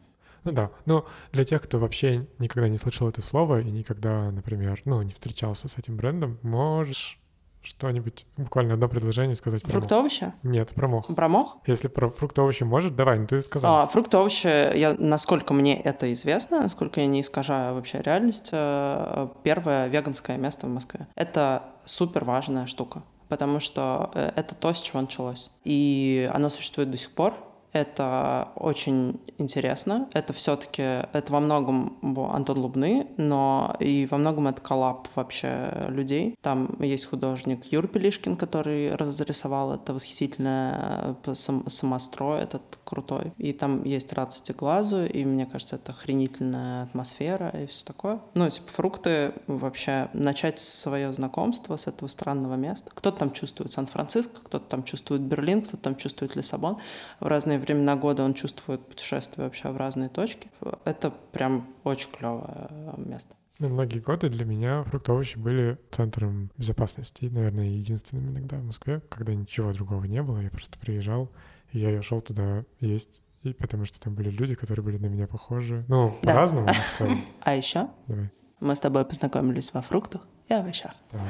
Ну 0.44 0.52
да, 0.52 0.70
но 0.84 1.06
для 1.32 1.44
тех, 1.44 1.62
кто 1.62 1.78
вообще 1.78 2.26
никогда 2.38 2.68
не 2.68 2.76
слышал 2.76 3.08
это 3.08 3.22
слово 3.22 3.60
и 3.60 3.70
никогда, 3.70 4.30
например, 4.30 4.80
ну, 4.84 5.00
не 5.02 5.12
встречался 5.12 5.68
с 5.68 5.78
этим 5.78 5.96
брендом, 5.96 6.38
можешь 6.42 7.18
что-нибудь, 7.64 8.26
буквально 8.36 8.74
одно 8.74 8.88
предложение 8.88 9.34
сказать 9.34 9.62
про 9.62 9.70
Фруктовище? 9.70 10.34
Нет, 10.42 10.74
про 10.74 10.86
мох. 10.86 11.14
Про 11.14 11.28
мох? 11.28 11.56
Если 11.66 11.88
про 11.88 12.10
фруктовище 12.10 12.66
может, 12.66 12.94
давай, 12.94 13.18
ну 13.18 13.26
ты 13.26 13.40
сказал. 13.40 13.76
А, 13.76 13.86
фруктовище, 13.86 14.72
я, 14.74 14.94
насколько 14.98 15.54
мне 15.54 15.80
это 15.80 16.12
известно, 16.12 16.60
насколько 16.60 17.00
я 17.00 17.06
не 17.06 17.22
искажаю 17.22 17.74
вообще 17.74 18.02
реальность, 18.02 18.50
э, 18.52 19.28
первое 19.42 19.86
веганское 19.86 20.36
место 20.36 20.66
в 20.66 20.70
Москве. 20.70 21.06
Это 21.14 21.62
супер 21.86 22.24
важная 22.24 22.66
штука, 22.66 23.02
потому 23.28 23.60
что 23.60 24.10
э, 24.14 24.32
это 24.36 24.54
то, 24.54 24.72
с 24.72 24.82
чего 24.82 25.00
началось. 25.00 25.50
И 25.64 26.30
оно 26.32 26.50
существует 26.50 26.90
до 26.90 26.98
сих 26.98 27.12
пор, 27.12 27.34
это 27.74 28.50
очень 28.54 29.20
интересно. 29.36 30.08
Это 30.12 30.32
все-таки, 30.32 30.82
это 30.82 31.24
во 31.28 31.40
многом 31.40 31.98
Антон 32.32 32.58
Лубны, 32.58 33.08
но 33.16 33.76
и 33.80 34.06
во 34.08 34.16
многом 34.16 34.46
это 34.46 34.62
коллаб 34.62 35.08
вообще 35.16 35.86
людей. 35.88 36.36
Там 36.40 36.76
есть 36.80 37.06
художник 37.06 37.64
Юр 37.66 37.88
Пелишкин, 37.88 38.36
который 38.36 38.94
разрисовал 38.94 39.74
это 39.74 39.92
восхитительное 39.92 41.16
э, 41.26 41.34
сам, 41.34 41.68
самострой, 41.68 42.42
этот 42.42 42.62
крутой. 42.84 43.32
И 43.38 43.52
там 43.52 43.82
есть 43.82 44.12
радости 44.12 44.52
глазу, 44.52 45.04
и 45.04 45.24
мне 45.24 45.44
кажется, 45.44 45.74
это 45.76 45.90
охренительная 45.90 46.84
атмосфера 46.84 47.48
и 47.48 47.66
все 47.66 47.84
такое. 47.84 48.20
Ну, 48.34 48.48
типа, 48.48 48.70
фрукты 48.70 49.34
вообще, 49.48 50.08
начать 50.12 50.60
свое 50.60 51.12
знакомство 51.12 51.74
с 51.74 51.88
этого 51.88 52.08
странного 52.08 52.54
места. 52.54 52.92
Кто-то 52.94 53.18
там 53.18 53.32
чувствует 53.32 53.72
Сан-Франциско, 53.72 54.40
кто-то 54.44 54.64
там 54.64 54.84
чувствует 54.84 55.22
Берлин, 55.22 55.62
кто-то 55.62 55.82
там 55.82 55.96
чувствует 55.96 56.36
Лиссабон. 56.36 56.78
В 57.18 57.26
разные 57.26 57.58
времена 57.64 57.96
года 57.96 58.22
он 58.22 58.34
чувствует 58.34 58.86
путешествие 58.86 59.44
вообще 59.44 59.70
в 59.70 59.76
разные 59.76 60.08
точки. 60.08 60.50
Это 60.84 61.12
прям 61.32 61.68
очень 61.84 62.10
клевое 62.10 62.68
место. 62.96 63.34
На 63.60 63.68
многие 63.68 64.00
годы 64.00 64.28
для 64.28 64.44
меня 64.44 64.82
фруктовощи 64.82 65.38
были 65.38 65.78
центром 65.92 66.50
безопасности, 66.56 67.26
наверное, 67.26 67.68
единственным 67.68 68.30
иногда 68.30 68.56
в 68.56 68.64
Москве, 68.64 69.00
когда 69.08 69.32
ничего 69.32 69.72
другого 69.72 70.04
не 70.04 70.22
было. 70.22 70.40
Я 70.40 70.50
просто 70.50 70.76
приезжал, 70.78 71.30
и 71.70 71.78
я 71.78 72.02
шел 72.02 72.20
туда 72.20 72.64
есть, 72.80 73.22
и 73.42 73.52
потому 73.52 73.84
что 73.84 74.00
там 74.00 74.14
были 74.14 74.30
люди, 74.30 74.54
которые 74.54 74.84
были 74.84 74.98
на 74.98 75.06
меня 75.06 75.28
похожи. 75.28 75.84
Ну, 75.86 76.18
да. 76.22 76.32
по-разному, 76.32 76.66
но 76.66 76.72
в 76.72 76.90
целом. 76.92 77.24
А 77.42 77.54
еще? 77.54 77.88
Давай. 78.08 78.30
Мы 78.58 78.74
с 78.74 78.80
тобой 78.80 79.04
познакомились 79.04 79.72
во 79.72 79.82
фруктах 79.82 80.26
и 80.48 80.54
овощах. 80.54 80.92
Да, 81.12 81.20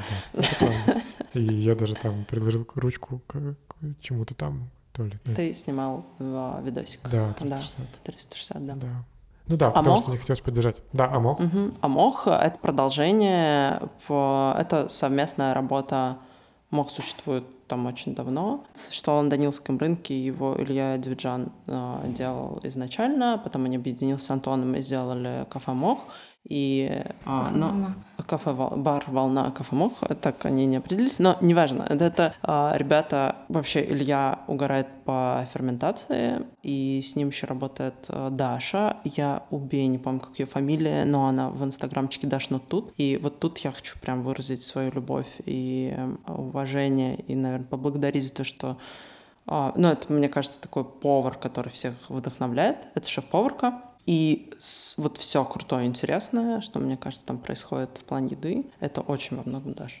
да. 0.87 1.01
И 1.33 1.43
я 1.43 1.75
даже 1.75 1.95
там 1.95 2.25
приложил 2.25 2.67
ручку 2.75 3.21
к 3.27 3.55
чему-то 3.99 4.33
там, 4.33 4.71
то 4.95 5.03
ли. 5.03 5.17
Ты 5.35 5.53
снимал 5.53 6.05
в 6.19 6.61
видосик. 6.63 7.01
Да, 7.09 7.33
360. 7.33 7.77
360, 8.03 8.65
да. 8.65 8.75
Да. 8.75 8.87
Ну 9.47 9.57
да, 9.57 9.69
потому 9.69 9.91
Амох? 9.91 10.01
что 10.01 10.11
не 10.11 10.17
хотелось 10.17 10.41
поддержать. 10.41 10.81
Да, 10.93 11.05
Амох. 11.05 11.39
Мгм. 11.39 11.75
А 11.81 11.87
МОХ— 11.87 12.27
это 12.27 12.57
продолжение, 12.57 13.81
в... 14.07 14.55
это 14.57 14.87
совместная 14.89 15.53
работа. 15.53 16.17
МОХ 16.71 16.89
существует 16.89 17.43
там 17.67 17.85
очень 17.85 18.15
давно. 18.15 18.63
Существовал 18.73 19.23
на 19.23 19.29
Данилском 19.29 19.77
рынке, 19.77 20.19
его 20.19 20.55
Илья 20.57 20.97
Дивиджан 20.97 21.51
э, 21.67 22.05
делал 22.09 22.59
изначально, 22.63 23.39
потом 23.43 23.65
они 23.65 23.75
объединились 23.75 24.21
с 24.21 24.31
Антоном 24.31 24.75
и 24.75 24.81
сделали 24.81 25.45
кафе 25.49 25.73
МОХ. 25.73 25.99
И, 26.47 27.03
а, 27.25 27.49
ну, 27.51 27.71
кафе 28.27 28.53
бар 28.53 29.03
волна 29.07 29.51
кафе 29.51 29.75
мох 29.75 29.93
так 30.21 30.45
они 30.45 30.65
не 30.67 30.77
определились 30.77 31.19
но 31.19 31.37
неважно 31.41 31.83
это 31.89 32.35
а, 32.43 32.73
ребята 32.77 33.37
вообще 33.49 33.83
Илья 33.83 34.39
угорает 34.47 34.87
по 35.05 35.45
ферментации 35.51 36.45
и 36.61 37.01
с 37.03 37.15
ним 37.15 37.29
еще 37.29 37.47
работает 37.47 37.95
а, 38.09 38.29
Даша 38.29 38.97
я 39.03 39.43
убей 39.49 39.87
не 39.87 39.97
помню 39.97 40.19
как 40.19 40.37
ее 40.37 40.45
фамилия 40.45 41.03
но 41.05 41.27
она 41.27 41.49
в 41.49 41.63
инстаграмчике 41.63 42.27
Даш 42.27 42.51
но 42.51 42.59
тут 42.59 42.93
и 42.97 43.17
вот 43.21 43.39
тут 43.39 43.57
я 43.59 43.71
хочу 43.71 43.97
прям 43.99 44.21
выразить 44.21 44.63
свою 44.63 44.91
любовь 44.91 45.41
и 45.45 45.93
эм, 45.95 46.19
уважение 46.27 47.15
и 47.15 47.35
наверное 47.35 47.67
поблагодарить 47.67 48.23
за 48.23 48.33
то 48.33 48.43
что 48.43 48.77
а, 49.47 49.73
ну, 49.75 49.89
это, 49.89 50.11
мне 50.11 50.27
кажется, 50.27 50.59
такой 50.59 50.83
повар, 50.83 51.35
который 51.35 51.69
всех 51.69 51.93
вдохновляет. 52.09 52.87
Это 52.95 53.07
шеф-поварка. 53.07 53.81
И 54.05 54.51
вот 54.97 55.17
все 55.17 55.43
крутое, 55.45 55.87
интересное, 55.87 56.61
что, 56.61 56.79
мне 56.79 56.95
кажется, 56.95 57.25
там 57.25 57.39
происходит 57.39 57.97
в 57.97 58.03
плане 58.03 58.29
еды, 58.31 58.65
это 58.79 59.01
очень 59.01 59.37
во 59.37 59.43
многом 59.43 59.73
даже. 59.73 59.95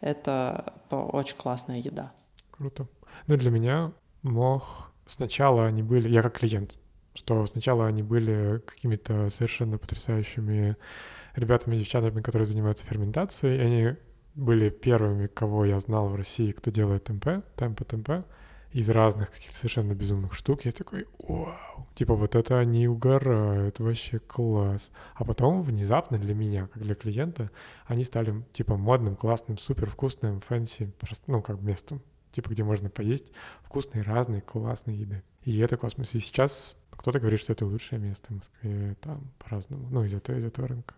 Это 0.00 0.74
очень 0.90 1.36
классная 1.36 1.78
еда. 1.78 2.12
Круто. 2.50 2.88
Ну, 3.28 3.36
для 3.36 3.50
меня 3.50 3.92
Мох 4.22 4.92
сначала 5.06 5.66
они 5.66 5.82
были, 5.82 6.08
я 6.08 6.22
как 6.22 6.38
клиент, 6.38 6.76
что 7.14 7.46
сначала 7.46 7.86
они 7.86 8.02
были 8.02 8.60
какими-то 8.66 9.30
совершенно 9.30 9.78
потрясающими 9.78 10.76
ребятами, 11.34 11.78
девчатами, 11.78 12.20
которые 12.22 12.46
занимаются 12.46 12.84
ферментацией. 12.84 13.58
И 13.58 13.60
они 13.60 13.96
были 14.34 14.70
первыми, 14.70 15.28
кого 15.28 15.64
я 15.64 15.78
знал 15.80 16.08
в 16.08 16.16
России, 16.16 16.52
кто 16.52 16.70
делает 16.70 17.04
ТМП, 17.04 17.44
темпо 17.56 17.84
ТМП, 17.84 18.26
из 18.76 18.90
разных 18.90 19.30
каких-то 19.30 19.56
совершенно 19.56 19.94
безумных 19.94 20.34
штук. 20.34 20.66
Я 20.66 20.72
такой, 20.72 21.06
вау, 21.18 21.88
типа 21.94 22.14
вот 22.14 22.36
это 22.36 22.58
они 22.58 22.86
угорают, 22.86 23.80
вообще 23.80 24.18
класс. 24.18 24.90
А 25.14 25.24
потом 25.24 25.62
внезапно 25.62 26.18
для 26.18 26.34
меня, 26.34 26.66
как 26.66 26.82
для 26.82 26.94
клиента, 26.94 27.50
они 27.86 28.04
стали 28.04 28.44
типа 28.52 28.76
модным, 28.76 29.16
классным, 29.16 29.56
супер 29.56 29.88
вкусным, 29.88 30.40
fancy, 30.40 30.92
ну, 31.26 31.40
как 31.40 31.62
местом, 31.62 32.02
типа 32.32 32.50
где 32.50 32.64
можно 32.64 32.90
поесть 32.90 33.32
вкусные, 33.62 34.02
разные, 34.02 34.42
классные 34.42 35.00
еды. 35.00 35.22
И 35.42 35.58
это 35.58 35.78
космос. 35.78 36.14
И 36.14 36.20
сейчас 36.20 36.76
кто-то 36.90 37.18
говорит, 37.18 37.40
что 37.40 37.54
это 37.54 37.64
лучшее 37.64 37.98
место 37.98 38.26
в 38.28 38.36
Москве, 38.36 38.94
там 39.00 39.32
по-разному, 39.38 39.88
ну, 39.90 40.04
из 40.04 40.14
этого, 40.14 40.36
из 40.36 40.44
этого 40.44 40.68
рынка. 40.68 40.96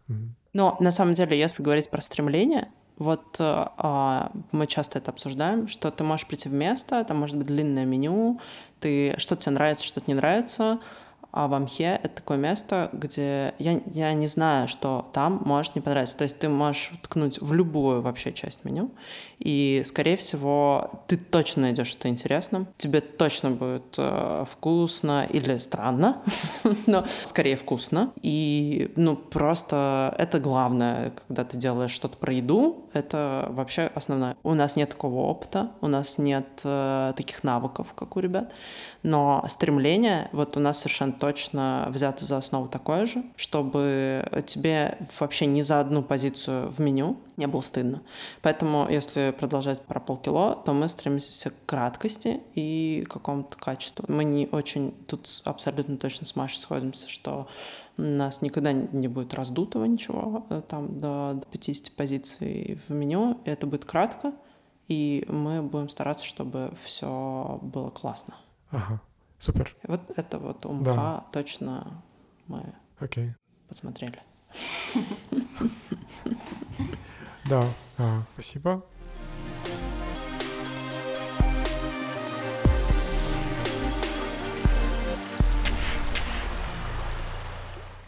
Но 0.52 0.76
на 0.80 0.90
самом 0.90 1.14
деле, 1.14 1.38
если 1.38 1.62
говорить 1.62 1.90
про 1.90 2.00
стремление, 2.00 2.72
вот 2.98 3.36
а, 3.38 4.32
мы 4.52 4.66
часто 4.66 4.98
это 4.98 5.10
обсуждаем, 5.10 5.68
что 5.68 5.90
ты 5.90 6.04
можешь 6.04 6.26
прийти 6.26 6.48
в 6.48 6.52
место, 6.52 7.04
там 7.04 7.18
может 7.18 7.36
быть 7.36 7.46
длинное 7.46 7.84
меню, 7.84 8.40
ты 8.80 9.14
что-то 9.18 9.42
тебе 9.42 9.52
нравится, 9.52 9.84
что-то 9.84 10.06
не 10.08 10.14
нравится, 10.14 10.80
а 11.30 11.46
в 11.46 11.54
Амхе 11.54 12.00
это 12.02 12.16
такое 12.16 12.38
место, 12.38 12.88
где 12.92 13.54
я, 13.58 13.80
я 13.92 14.14
не 14.14 14.26
знаю, 14.28 14.66
что 14.66 15.08
там 15.12 15.42
может 15.44 15.74
не 15.74 15.80
понравиться. 15.80 16.16
То 16.16 16.24
есть 16.24 16.38
ты 16.38 16.48
можешь 16.48 16.92
ткнуть 17.02 17.40
в 17.40 17.52
любую 17.52 18.02
вообще 18.02 18.32
часть 18.32 18.64
меню, 18.64 18.90
и, 19.38 19.82
скорее 19.84 20.16
всего, 20.16 20.90
ты 21.06 21.16
точно 21.16 21.62
найдешь 21.62 21.88
что-то 21.88 22.08
интересное, 22.08 22.66
тебе 22.76 23.00
точно 23.00 23.50
будет 23.50 23.94
э, 23.96 24.44
вкусно 24.48 25.26
или 25.28 25.56
странно, 25.58 26.22
но 26.86 27.04
скорее 27.24 27.56
вкусно. 27.56 28.12
И, 28.22 28.92
ну, 28.96 29.16
просто 29.16 30.14
это 30.18 30.38
главное, 30.38 31.12
когда 31.26 31.44
ты 31.44 31.56
делаешь 31.56 31.92
что-то 31.92 32.16
про 32.16 32.32
еду, 32.32 32.88
это 32.92 33.48
вообще 33.50 33.90
основное. 33.94 34.36
У 34.42 34.54
нас 34.54 34.76
нет 34.76 34.90
такого 34.90 35.20
опыта, 35.20 35.70
у 35.80 35.86
нас 35.86 36.18
нет 36.18 36.62
э, 36.64 37.12
таких 37.16 37.44
навыков, 37.44 37.92
как 37.94 38.16
у 38.16 38.20
ребят, 38.20 38.52
но 39.02 39.44
стремление, 39.46 40.28
вот 40.32 40.56
у 40.56 40.60
нас 40.60 40.78
совершенно 40.78 41.12
точно 41.18 41.86
взято 41.90 42.24
за 42.24 42.38
основу 42.38 42.68
такое 42.68 43.06
же, 43.06 43.24
чтобы 43.36 44.24
тебе 44.46 44.98
вообще 45.18 45.46
ни 45.46 45.62
за 45.62 45.80
одну 45.80 46.02
позицию 46.02 46.70
в 46.70 46.80
меню 46.80 47.18
не 47.36 47.46
было 47.46 47.60
стыдно. 47.60 48.02
Поэтому, 48.42 48.88
если 48.88 49.34
продолжать 49.38 49.80
про 49.82 50.00
полкило, 50.00 50.56
то 50.56 50.72
мы 50.72 50.88
стремимся 50.88 51.50
к 51.50 51.54
краткости 51.66 52.40
и 52.54 53.06
какому-то 53.08 53.56
качеству. 53.58 54.04
Мы 54.08 54.24
не 54.24 54.48
очень 54.50 54.92
тут 55.06 55.42
абсолютно 55.44 55.96
точно 55.96 56.26
с 56.26 56.34
Машей 56.34 56.60
сходимся, 56.60 57.08
что 57.08 57.48
у 57.96 58.02
нас 58.02 58.42
никогда 58.42 58.72
не 58.72 59.08
будет 59.08 59.34
раздутого 59.34 59.84
ничего, 59.84 60.46
э, 60.50 60.62
там 60.66 61.00
до 61.00 61.18
до 61.34 61.46
50 61.50 61.92
позиций 61.92 62.78
в 62.88 62.92
меню, 62.92 63.40
это 63.44 63.66
будет 63.66 63.84
кратко, 63.84 64.32
и 64.86 65.24
мы 65.28 65.62
будем 65.62 65.88
стараться, 65.88 66.24
чтобы 66.24 66.72
все 66.82 67.58
было 67.62 67.90
классно. 67.90 68.34
Ага, 68.70 69.00
супер, 69.38 69.74
Вот 69.84 70.00
это 70.16 70.38
вот 70.38 70.66
у 70.66 70.82
Да. 70.82 71.24
Точно 71.32 72.02
мы 72.46 72.74
окей. 72.98 73.34
посмотрели. 73.68 74.20
Да, 77.48 77.64
а, 77.96 78.24
спасибо. 78.34 78.84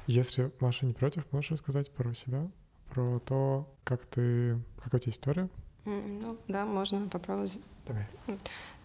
Если 0.07 0.51
Маша 0.61 0.87
не 0.87 0.93
против, 0.93 1.31
можешь 1.33 1.53
рассказать 1.53 1.91
про 1.93 2.13
себя, 2.15 2.51
про 2.91 3.21
то, 3.21 3.73
как 3.85 4.05
ты, 4.07 4.59
какая 4.83 4.99
у 4.99 5.01
тебя 5.01 5.13
история? 5.13 5.49
Ну, 5.85 6.37
да, 6.49 6.67
можно 6.67 7.09
попробовать. 7.09 7.59
Давай. 7.87 8.07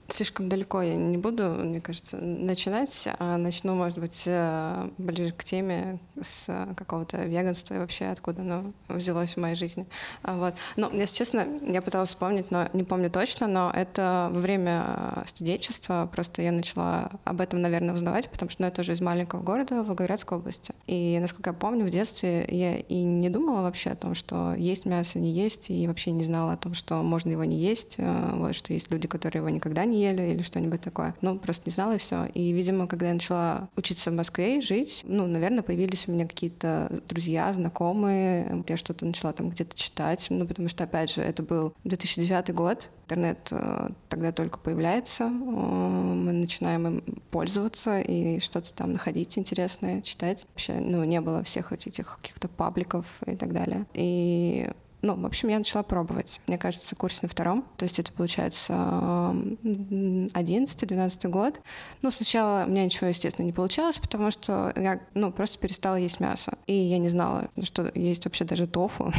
Слишком 0.07 0.49
далеко 0.49 0.81
я 0.81 0.95
не 0.95 1.17
буду, 1.17 1.49
мне 1.49 1.81
кажется, 1.81 2.17
начинать, 2.17 3.07
а 3.17 3.37
начну, 3.37 3.73
может 3.73 3.97
быть, 3.97 4.23
э, 4.27 4.89
ближе 4.97 5.33
к 5.33 5.43
теме 5.43 5.99
с 6.21 6.45
э, 6.47 6.73
какого-то 6.75 7.23
веганства 7.23 7.73
и 7.73 7.79
вообще 7.79 8.05
откуда 8.05 8.41
оно 8.41 8.71
взялось 8.87 9.33
в 9.33 9.37
моей 9.37 9.55
жизни. 9.55 9.87
А 10.21 10.37
Вот. 10.37 10.53
Ну, 10.75 10.91
если 10.91 11.15
честно, 11.15 11.47
я 11.61 11.81
пыталась 11.81 12.09
вспомнить, 12.09 12.51
но 12.51 12.69
не 12.73 12.83
помню 12.83 13.09
точно, 13.09 13.47
но 13.47 13.71
это 13.73 14.29
во 14.31 14.39
время 14.39 15.23
студенчества 15.25 16.07
просто 16.11 16.41
я 16.41 16.51
начала 16.51 17.09
об 17.23 17.41
этом, 17.41 17.61
наверное, 17.61 17.95
узнавать, 17.95 18.29
потому 18.29 18.51
что 18.51 18.61
ну, 18.61 18.67
я 18.67 18.71
тоже 18.71 18.93
из 18.93 19.01
маленького 19.01 19.41
города 19.41 19.83
Волгоградской 19.83 20.37
области. 20.37 20.73
И, 20.87 21.17
насколько 21.19 21.49
я 21.49 21.53
помню, 21.55 21.85
в 21.85 21.89
детстве 21.89 22.45
я 22.49 22.77
и 22.77 23.03
не 23.03 23.29
думала 23.29 23.63
вообще 23.63 23.91
о 23.91 23.95
том, 23.95 24.13
что 24.13 24.53
есть 24.53 24.85
мясо, 24.85 25.19
не 25.19 25.31
есть, 25.31 25.69
и 25.69 25.87
вообще 25.87 26.11
не 26.11 26.23
знала 26.23 26.53
о 26.53 26.57
том, 26.57 26.73
что 26.73 27.01
можно 27.01 27.31
его 27.31 27.43
не 27.43 27.57
есть, 27.57 27.95
э, 27.97 28.29
вот, 28.33 28.55
что 28.55 28.73
есть 28.73 28.91
люди, 28.91 29.07
которые 29.07 29.39
его 29.39 29.49
никогда 29.49 29.85
не 29.85 29.94
ели 29.95 30.33
или 30.33 30.41
что-нибудь 30.41 30.81
такое. 30.81 31.15
Ну, 31.21 31.37
просто 31.37 31.63
не 31.65 31.71
знала 31.71 31.95
и 31.95 31.97
все. 31.97 32.25
И, 32.33 32.51
видимо, 32.51 32.87
когда 32.87 33.07
я 33.07 33.13
начала 33.13 33.69
учиться 33.75 34.11
в 34.11 34.13
Москве 34.13 34.57
и 34.57 34.61
жить, 34.61 35.01
ну, 35.03 35.27
наверное, 35.27 35.63
появились 35.63 36.07
у 36.07 36.11
меня 36.11 36.27
какие-то 36.27 37.01
друзья, 37.07 37.51
знакомые. 37.53 38.63
Я 38.67 38.77
что-то 38.77 39.05
начала 39.05 39.33
там 39.33 39.49
где-то 39.49 39.75
читать, 39.75 40.27
ну, 40.29 40.47
потому 40.47 40.69
что, 40.69 40.83
опять 40.83 41.11
же, 41.11 41.21
это 41.21 41.43
был 41.43 41.73
2009 41.83 42.53
год, 42.53 42.89
интернет 43.05 43.47
э, 43.51 43.89
тогда 44.09 44.31
только 44.31 44.57
появляется, 44.57 45.25
э, 45.25 45.27
мы 45.27 46.31
начинаем 46.31 46.87
им 46.87 47.03
пользоваться 47.31 47.99
и 47.99 48.39
что-то 48.39 48.73
там 48.73 48.93
находить 48.93 49.37
интересное, 49.37 50.01
читать. 50.01 50.45
Вообще, 50.49 50.73
ну, 50.79 51.03
не 51.03 51.21
было 51.21 51.43
всех 51.43 51.71
этих 51.71 52.17
каких-то 52.17 52.47
пабликов 52.47 53.05
и 53.25 53.35
так 53.35 53.53
далее. 53.53 53.85
И 53.93 54.69
ну, 55.05 55.15
в 55.15 55.25
общем, 55.25 55.47
я 55.49 55.57
начала 55.59 55.83
пробовать. 55.83 56.41
Мне 56.47 56.57
кажется, 56.57 56.95
курс 56.95 57.21
на 57.21 57.27
втором. 57.27 57.63
То 57.77 57.83
есть 57.83 57.99
это 57.99 58.11
получается 58.11 58.73
11-12 58.73 61.29
год. 61.29 61.61
Ну, 62.01 62.09
сначала 62.09 62.63
у 62.65 62.69
меня 62.69 62.85
ничего, 62.85 63.05
естественно, 63.07 63.45
не 63.45 63.53
получалось, 63.53 63.99
потому 63.99 64.31
что 64.31 64.73
я, 64.75 64.99
ну, 65.13 65.31
просто 65.31 65.59
перестала 65.59 65.95
есть 65.95 66.19
мясо. 66.19 66.57
И 66.65 66.73
я 66.73 66.97
не 66.97 67.09
знала, 67.09 67.49
что 67.63 67.91
есть 67.93 68.25
вообще 68.25 68.45
даже 68.45 68.65
тофу. 68.67 69.13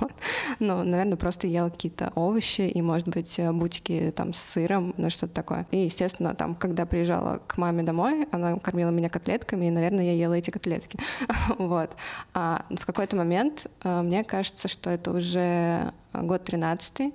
Ну, 0.60 0.82
наверное, 0.84 1.16
просто 1.16 1.46
ела 1.46 1.70
какие-то 1.70 2.12
овощи 2.14 2.62
и, 2.62 2.82
может 2.82 3.08
быть, 3.08 3.40
бутики 3.52 4.12
там 4.14 4.32
с 4.32 4.40
сыром, 4.40 4.94
ну, 4.96 5.10
что-то 5.10 5.34
такое. 5.34 5.66
И, 5.70 5.78
естественно, 5.78 6.34
там, 6.34 6.54
когда 6.54 6.86
приезжала 6.86 7.40
к 7.46 7.58
маме 7.58 7.82
домой, 7.82 8.26
она 8.32 8.58
кормила 8.58 8.90
меня 8.90 9.08
котлетками, 9.08 9.66
и, 9.66 9.70
наверное, 9.70 10.04
я 10.04 10.12
ела 10.12 10.34
эти 10.34 10.50
котлетки. 10.50 10.98
Вот. 11.58 11.90
А 12.34 12.64
в 12.70 12.84
какой-то 12.84 13.16
момент 13.16 13.66
э, 13.82 14.02
мне 14.02 14.24
кажется, 14.24 14.68
что 14.68 14.90
это 14.90 15.12
уже 15.12 15.92
год 16.12 16.44
13 16.44 17.12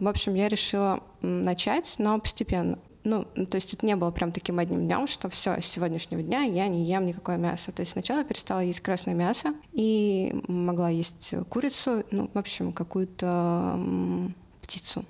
в 0.00 0.08
общем, 0.08 0.34
я 0.34 0.48
решила 0.48 1.00
начать, 1.20 1.96
но 1.98 2.18
постепенно. 2.18 2.78
Ну, 3.04 3.24
то 3.24 3.56
есть 3.56 3.74
это 3.74 3.86
не 3.86 3.96
было 3.96 4.10
прям 4.10 4.32
таким 4.32 4.58
одним 4.58 4.86
днем, 4.86 5.06
что 5.06 5.28
все, 5.28 5.60
с 5.60 5.66
сегодняшнего 5.66 6.22
дня 6.22 6.42
я 6.42 6.68
не 6.68 6.84
ем 6.84 7.06
никакое 7.06 7.36
мясо. 7.36 7.72
То 7.72 7.80
есть 7.80 7.92
сначала 7.92 8.24
перестала 8.24 8.60
есть 8.60 8.80
красное 8.80 9.14
мясо 9.14 9.54
и 9.72 10.34
могла 10.48 10.90
есть 10.90 11.34
курицу, 11.48 12.04
ну, 12.10 12.30
в 12.32 12.38
общем, 12.38 12.72
какую-то 12.72 13.80
птицу. 14.62 15.04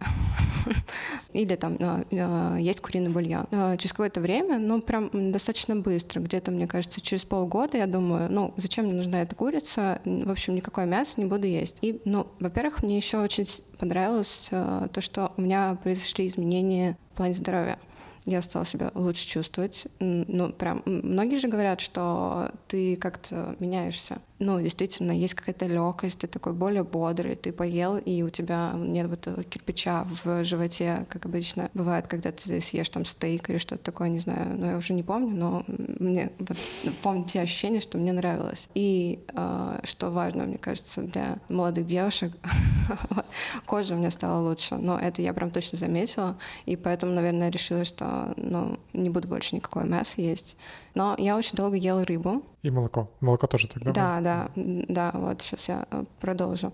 Или 1.32 1.56
там 1.56 1.76
а, 1.80 2.04
а, 2.10 2.56
есть 2.56 2.80
куриный 2.80 3.10
бульон. 3.10 3.46
А, 3.50 3.76
через 3.76 3.92
какое-то 3.92 4.20
время, 4.20 4.58
ну, 4.58 4.80
прям 4.80 5.10
достаточно 5.32 5.76
быстро, 5.76 6.20
где-то, 6.20 6.50
мне 6.50 6.66
кажется, 6.66 7.00
через 7.00 7.24
полгода 7.24 7.76
я 7.76 7.86
думаю, 7.86 8.30
ну, 8.30 8.54
зачем 8.56 8.86
мне 8.86 8.94
нужна 8.94 9.22
эта 9.22 9.34
курица? 9.34 10.00
В 10.04 10.30
общем, 10.30 10.54
никакое 10.54 10.86
мясо 10.86 11.14
не 11.16 11.26
буду 11.26 11.46
есть. 11.46 11.76
И, 11.80 12.00
ну, 12.04 12.26
во-первых, 12.40 12.82
мне 12.82 12.96
еще 12.96 13.18
очень 13.18 13.46
понравилось 13.78 14.48
то, 14.50 15.00
что 15.00 15.32
у 15.36 15.42
меня 15.42 15.76
произошли 15.82 16.28
изменения 16.28 16.96
в 17.14 17.16
плане 17.16 17.34
здоровья 17.34 17.78
я 18.24 18.42
стала 18.42 18.64
себя 18.64 18.90
лучше 18.94 19.24
чувствовать. 19.24 19.86
Ну, 20.00 20.52
прям, 20.52 20.82
многие 20.84 21.38
же 21.38 21.46
говорят, 21.46 21.80
что 21.80 22.50
ты 22.66 22.96
как-то 22.96 23.54
меняешься 23.60 24.18
ну, 24.44 24.60
действительно, 24.60 25.12
есть 25.12 25.32
какая-то 25.32 25.66
легкость, 25.66 26.18
ты 26.18 26.26
такой 26.26 26.52
более 26.52 26.84
бодрый, 26.84 27.34
ты 27.34 27.50
поел, 27.50 27.96
и 27.96 28.22
у 28.22 28.28
тебя 28.28 28.72
нет 28.76 29.06
вот 29.08 29.46
кирпича 29.48 30.04
в 30.04 30.44
животе, 30.44 31.06
как 31.08 31.24
обычно 31.24 31.70
бывает, 31.72 32.08
когда 32.08 32.30
ты 32.30 32.60
съешь 32.60 32.90
там 32.90 33.06
стейк 33.06 33.48
или 33.48 33.56
что-то 33.56 33.82
такое, 33.82 34.08
не 34.10 34.18
знаю, 34.18 34.54
ну, 34.58 34.66
я 34.66 34.76
уже 34.76 34.92
не 34.92 35.02
помню, 35.02 35.34
но 35.34 35.64
мне 35.66 36.30
вот, 36.38 36.58
помню 37.02 37.24
те 37.24 37.40
ощущения, 37.40 37.80
что 37.80 37.96
мне 37.96 38.12
нравилось. 38.12 38.68
И 38.74 39.24
э, 39.34 39.80
что 39.84 40.10
важно, 40.10 40.44
мне 40.44 40.58
кажется, 40.58 41.00
для 41.00 41.38
молодых 41.48 41.86
девушек, 41.86 42.32
кожа 43.64 43.94
у 43.94 43.96
меня 43.96 44.10
стала 44.10 44.46
лучше, 44.46 44.74
но 44.76 44.98
это 44.98 45.22
я 45.22 45.32
прям 45.32 45.50
точно 45.52 45.78
заметила, 45.78 46.36
и 46.66 46.76
поэтому, 46.76 47.12
наверное, 47.12 47.48
решила, 47.48 47.86
что, 47.86 48.34
ну, 48.36 48.78
не 48.92 49.08
буду 49.08 49.26
больше 49.26 49.56
никакое 49.56 49.84
мясо 49.84 50.20
есть, 50.20 50.58
но 50.94 51.14
я 51.18 51.36
очень 51.36 51.56
долго 51.56 51.76
ела 51.76 52.04
рыбу. 52.04 52.42
И 52.62 52.70
молоко. 52.70 53.10
Молоко 53.20 53.46
тоже 53.46 53.68
тогда 53.68 53.92
Да, 53.92 54.14
было? 54.14 54.22
да, 54.22 54.50
да, 54.88 55.10
вот 55.14 55.42
сейчас 55.42 55.68
я 55.68 55.86
э, 55.90 56.04
продолжу. 56.20 56.72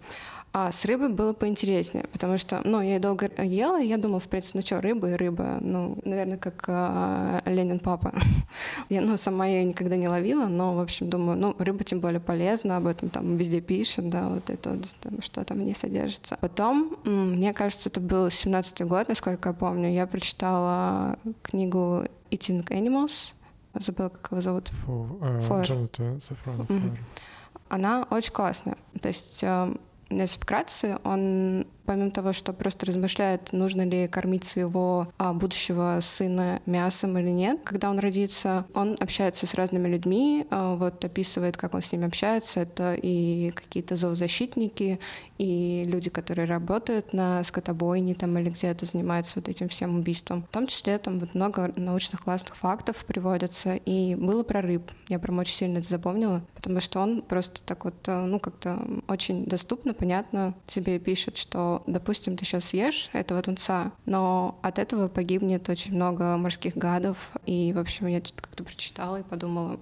А 0.52 0.72
с 0.72 0.84
рыбой 0.84 1.10
было 1.10 1.32
поинтереснее, 1.32 2.06
потому 2.12 2.36
что, 2.36 2.60
ну, 2.64 2.80
я 2.80 2.98
долго 2.98 3.30
ела, 3.40 3.80
и 3.80 3.86
я 3.86 3.98
думала, 3.98 4.18
в 4.18 4.26
принципе, 4.26 4.58
ну 4.58 4.66
что, 4.66 4.80
рыба 4.80 5.10
и 5.10 5.14
рыба, 5.14 5.58
ну, 5.60 5.96
наверное, 6.04 6.38
как 6.38 6.64
э, 6.66 7.40
Ленин 7.46 7.78
папа. 7.78 8.12
я, 8.88 9.00
ну, 9.00 9.16
сама 9.16 9.46
ее 9.46 9.62
никогда 9.64 9.94
не 9.96 10.08
ловила, 10.08 10.46
но, 10.46 10.74
в 10.74 10.80
общем, 10.80 11.08
думаю, 11.08 11.38
ну, 11.38 11.54
рыба 11.58 11.84
тем 11.84 12.00
более 12.00 12.18
полезна, 12.20 12.76
об 12.78 12.86
этом 12.88 13.10
там 13.10 13.36
везде 13.36 13.60
пишут, 13.60 14.08
да, 14.10 14.28
вот 14.28 14.50
это 14.50 14.70
вот, 14.70 14.86
там, 15.00 15.22
что 15.22 15.44
там 15.44 15.64
не 15.64 15.74
содержится. 15.74 16.36
Потом, 16.40 16.96
мне 17.04 17.52
кажется, 17.52 17.88
это 17.88 18.00
был 18.00 18.26
17-й 18.26 18.84
год, 18.86 19.08
насколько 19.08 19.50
я 19.50 19.52
помню, 19.54 19.88
я 19.92 20.06
прочитала 20.08 21.16
книгу 21.42 22.04
Eating 22.32 22.66
Animals, 22.68 23.34
забыла, 23.78 24.08
как 24.08 24.32
его 24.32 24.40
зовут. 24.40 24.68
Фу, 24.68 25.18
э, 25.22 25.62
Джонатан. 25.62 26.16
Mm-hmm. 26.16 26.96
Она 27.68 28.06
очень 28.10 28.32
классная. 28.32 28.76
То 29.00 29.08
есть, 29.08 29.42
э, 29.44 29.74
если 30.10 30.40
вкратце, 30.40 30.98
он 31.04 31.66
помимо 31.90 32.12
того, 32.12 32.32
что 32.32 32.52
просто 32.52 32.86
размышляет, 32.86 33.52
нужно 33.52 33.82
ли 33.82 34.06
кормить 34.06 34.44
своего 34.44 35.08
а, 35.18 35.32
будущего 35.32 35.98
сына 36.00 36.62
мясом 36.64 37.18
или 37.18 37.30
нет, 37.30 37.62
когда 37.64 37.90
он 37.90 37.98
родится, 37.98 38.64
он 38.74 38.96
общается 39.00 39.48
с 39.48 39.54
разными 39.54 39.88
людьми, 39.88 40.46
а, 40.50 40.76
вот 40.76 41.04
описывает, 41.04 41.56
как 41.56 41.74
он 41.74 41.82
с 41.82 41.90
ними 41.90 42.06
общается. 42.06 42.60
Это 42.60 42.94
и 42.94 43.50
какие-то 43.50 43.96
зоозащитники, 43.96 45.00
и 45.36 45.82
люди, 45.84 46.10
которые 46.10 46.46
работают 46.46 47.12
на 47.12 47.42
скотобойне 47.42 48.14
там 48.14 48.38
или 48.38 48.50
где-то 48.50 48.86
занимаются 48.86 49.40
вот 49.40 49.48
этим 49.48 49.68
всем 49.68 49.98
убийством. 49.98 50.44
В 50.44 50.52
том 50.52 50.68
числе 50.68 50.96
там 50.96 51.18
вот 51.18 51.34
много 51.34 51.72
научных 51.74 52.22
классных 52.22 52.56
фактов 52.56 53.04
приводятся, 53.04 53.74
и 53.74 54.14
было 54.14 54.44
про 54.44 54.62
рыб. 54.62 54.92
Я 55.08 55.18
прям 55.18 55.38
очень 55.38 55.54
сильно 55.54 55.78
это 55.78 55.88
запомнила, 55.88 56.44
потому 56.54 56.78
что 56.80 57.00
он 57.00 57.22
просто 57.22 57.62
так 57.62 57.84
вот, 57.84 57.96
э, 58.06 58.20
ну, 58.20 58.38
как-то 58.38 58.78
очень 59.08 59.46
доступно, 59.46 59.92
понятно 59.92 60.54
тебе 60.66 61.00
пишет, 61.00 61.36
что 61.36 61.79
допустим, 61.86 62.36
ты 62.36 62.44
сейчас 62.44 62.66
съешь 62.66 63.10
этого 63.12 63.42
тунца, 63.42 63.92
но 64.06 64.58
от 64.62 64.78
этого 64.78 65.08
погибнет 65.08 65.68
очень 65.68 65.94
много 65.94 66.36
морских 66.36 66.76
гадов. 66.76 67.32
И, 67.46 67.72
в 67.72 67.78
общем, 67.78 68.06
я 68.06 68.18
что-то 68.18 68.42
как-то 68.42 68.64
прочитала 68.64 69.16
и 69.20 69.22
подумала, 69.22 69.78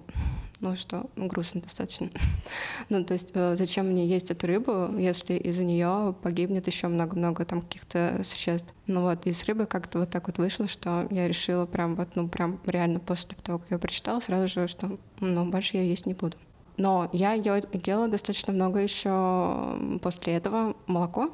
ну 0.61 0.75
что, 0.75 1.09
ну, 1.15 1.27
грустно 1.27 1.61
достаточно. 1.61 2.09
ну, 2.89 3.03
то 3.03 3.13
есть, 3.13 3.31
э, 3.33 3.55
зачем 3.55 3.87
мне 3.87 4.05
есть 4.05 4.29
эту 4.29 4.47
рыбу, 4.47 4.97
если 4.97 5.35
из-за 5.35 5.63
нее 5.63 6.13
погибнет 6.21 6.67
еще 6.67 6.87
много-много 6.87 7.45
там 7.45 7.61
каких-то 7.61 8.21
существ. 8.23 8.67
Ну 8.87 9.03
вот, 9.03 9.25
и 9.25 9.31
с 9.31 9.45
рыбой 9.45 9.67
как-то 9.67 9.99
вот 9.99 10.09
так 10.09 10.27
вот 10.27 10.37
вышло, 10.37 10.67
что 10.67 11.07
я 11.11 11.27
решила 11.27 11.65
прям 11.65 11.95
вот, 11.95 12.09
ну, 12.15 12.27
прям 12.27 12.59
реально 12.65 12.99
после 12.99 13.35
того, 13.41 13.59
как 13.59 13.71
я 13.71 13.79
прочитала, 13.79 14.19
сразу 14.19 14.47
же, 14.47 14.67
что, 14.67 14.97
ну, 15.19 15.49
больше 15.49 15.77
я 15.77 15.83
есть 15.83 16.05
не 16.05 16.13
буду. 16.13 16.35
Но 16.77 17.09
я 17.11 17.33
ела 17.33 18.07
достаточно 18.07 18.53
много 18.53 18.79
еще 18.79 19.99
после 20.01 20.33
этого 20.33 20.75
молоко, 20.87 21.29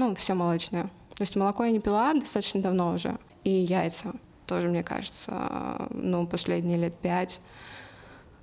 ну, 0.00 0.14
все 0.14 0.32
молочное. 0.32 0.84
То 1.14 1.20
есть 1.22 1.36
молоко 1.36 1.64
я 1.64 1.70
не 1.70 1.80
пила 1.80 2.14
достаточно 2.14 2.62
давно 2.62 2.94
уже. 2.94 3.18
И 3.44 3.50
яйца 3.50 4.14
тоже, 4.46 4.68
мне 4.68 4.82
кажется, 4.82 5.86
ну, 5.90 6.26
последние 6.26 6.78
лет 6.78 6.94
пять. 6.94 7.42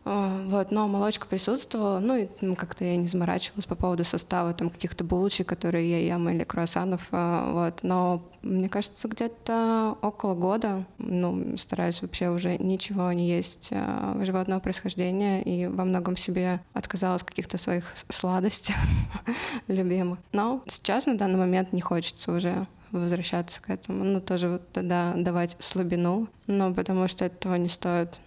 А, 0.10 0.41
вот, 0.45 0.72
но 0.72 0.88
молочка 0.88 1.28
присутствовала, 1.28 1.99
ну 1.99 2.16
и 2.16 2.55
как-то 2.55 2.86
я 2.86 2.95
не 2.95 3.08
заморачивалась 3.08 3.66
по 3.66 3.76
поводу 3.76 4.05
состава 4.05 4.53
там 4.53 4.70
каких-то 4.70 5.03
булочек, 5.03 5.49
которые 5.49 5.89
я 5.89 6.16
ем, 6.16 6.30
или 6.30 6.45
круассанов, 6.45 7.10
а, 7.12 7.51
вот. 7.51 7.84
Но 7.84 8.24
мне 8.41 8.70
кажется, 8.70 9.10
где-то 9.10 9.97
около 10.01 10.34
года, 10.34 10.86
ну, 10.97 11.58
стараюсь 11.58 12.01
вообще 12.01 12.30
уже 12.30 12.58
ничего 12.58 13.12
не 13.12 13.28
есть 13.28 13.72
а, 13.74 14.18
животного 14.24 14.62
происхождения 14.62 15.41
и 15.41 15.68
во 15.68 15.84
многом 15.84 16.16
себе 16.16 16.62
отказалась 16.72 17.24
каких-то 17.24 17.58
своих 17.58 17.93
сладостей 18.08 18.76
любимых. 19.68 20.20
Но 20.32 20.64
сейчас 20.68 21.05
на 21.05 21.18
данный 21.18 21.38
момент 21.38 21.74
не 21.74 21.82
хочется 21.82 22.32
уже 22.32 22.66
возвращаться 22.91 23.62
к 23.62 23.70
этому. 23.70 24.05
Ну, 24.05 24.22
тоже 24.22 24.47
вот 24.47 24.72
тогда 24.72 25.14
давать 25.18 25.58
слабину, 25.60 26.30
но 26.47 26.74
потому 26.74 27.10
что 27.10 27.26
этого 27.26 27.55
не 27.55 27.68
стоит. 27.68 28.18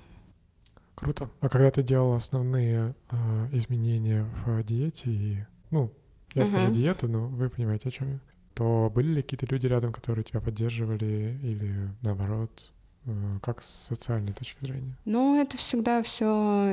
Круто. 1.01 1.31
А 1.41 1.49
когда 1.49 1.71
ты 1.71 1.83
делала 1.83 2.17
основные 2.17 2.95
э, 3.11 3.49
изменения 3.53 4.27
в 4.45 4.63
диете 4.63 5.11
и, 5.11 5.39
ну, 5.71 5.91
я 6.35 6.43
uh-huh. 6.43 6.47
скажу 6.47 6.73
диета, 6.73 7.09
но 7.09 7.27
вы 7.27 7.49
понимаете, 7.49 7.89
о 7.89 7.93
чем 7.93 8.13
я, 8.13 8.19
то 8.55 8.93
были 8.95 9.09
ли 9.09 9.23
какие-то 9.23 9.47
люди 9.47 9.67
рядом, 9.67 9.93
которые 9.93 10.23
тебя 10.23 10.41
поддерживали 10.41 11.39
или 11.43 11.89
наоборот, 12.03 12.71
э, 13.07 13.39
как 13.43 13.63
с 13.63 13.69
социальной 13.69 14.35
точки 14.35 14.63
зрения? 14.65 14.95
Ну, 15.07 15.41
это 15.41 15.57
всегда 15.57 16.03
все 16.03 16.71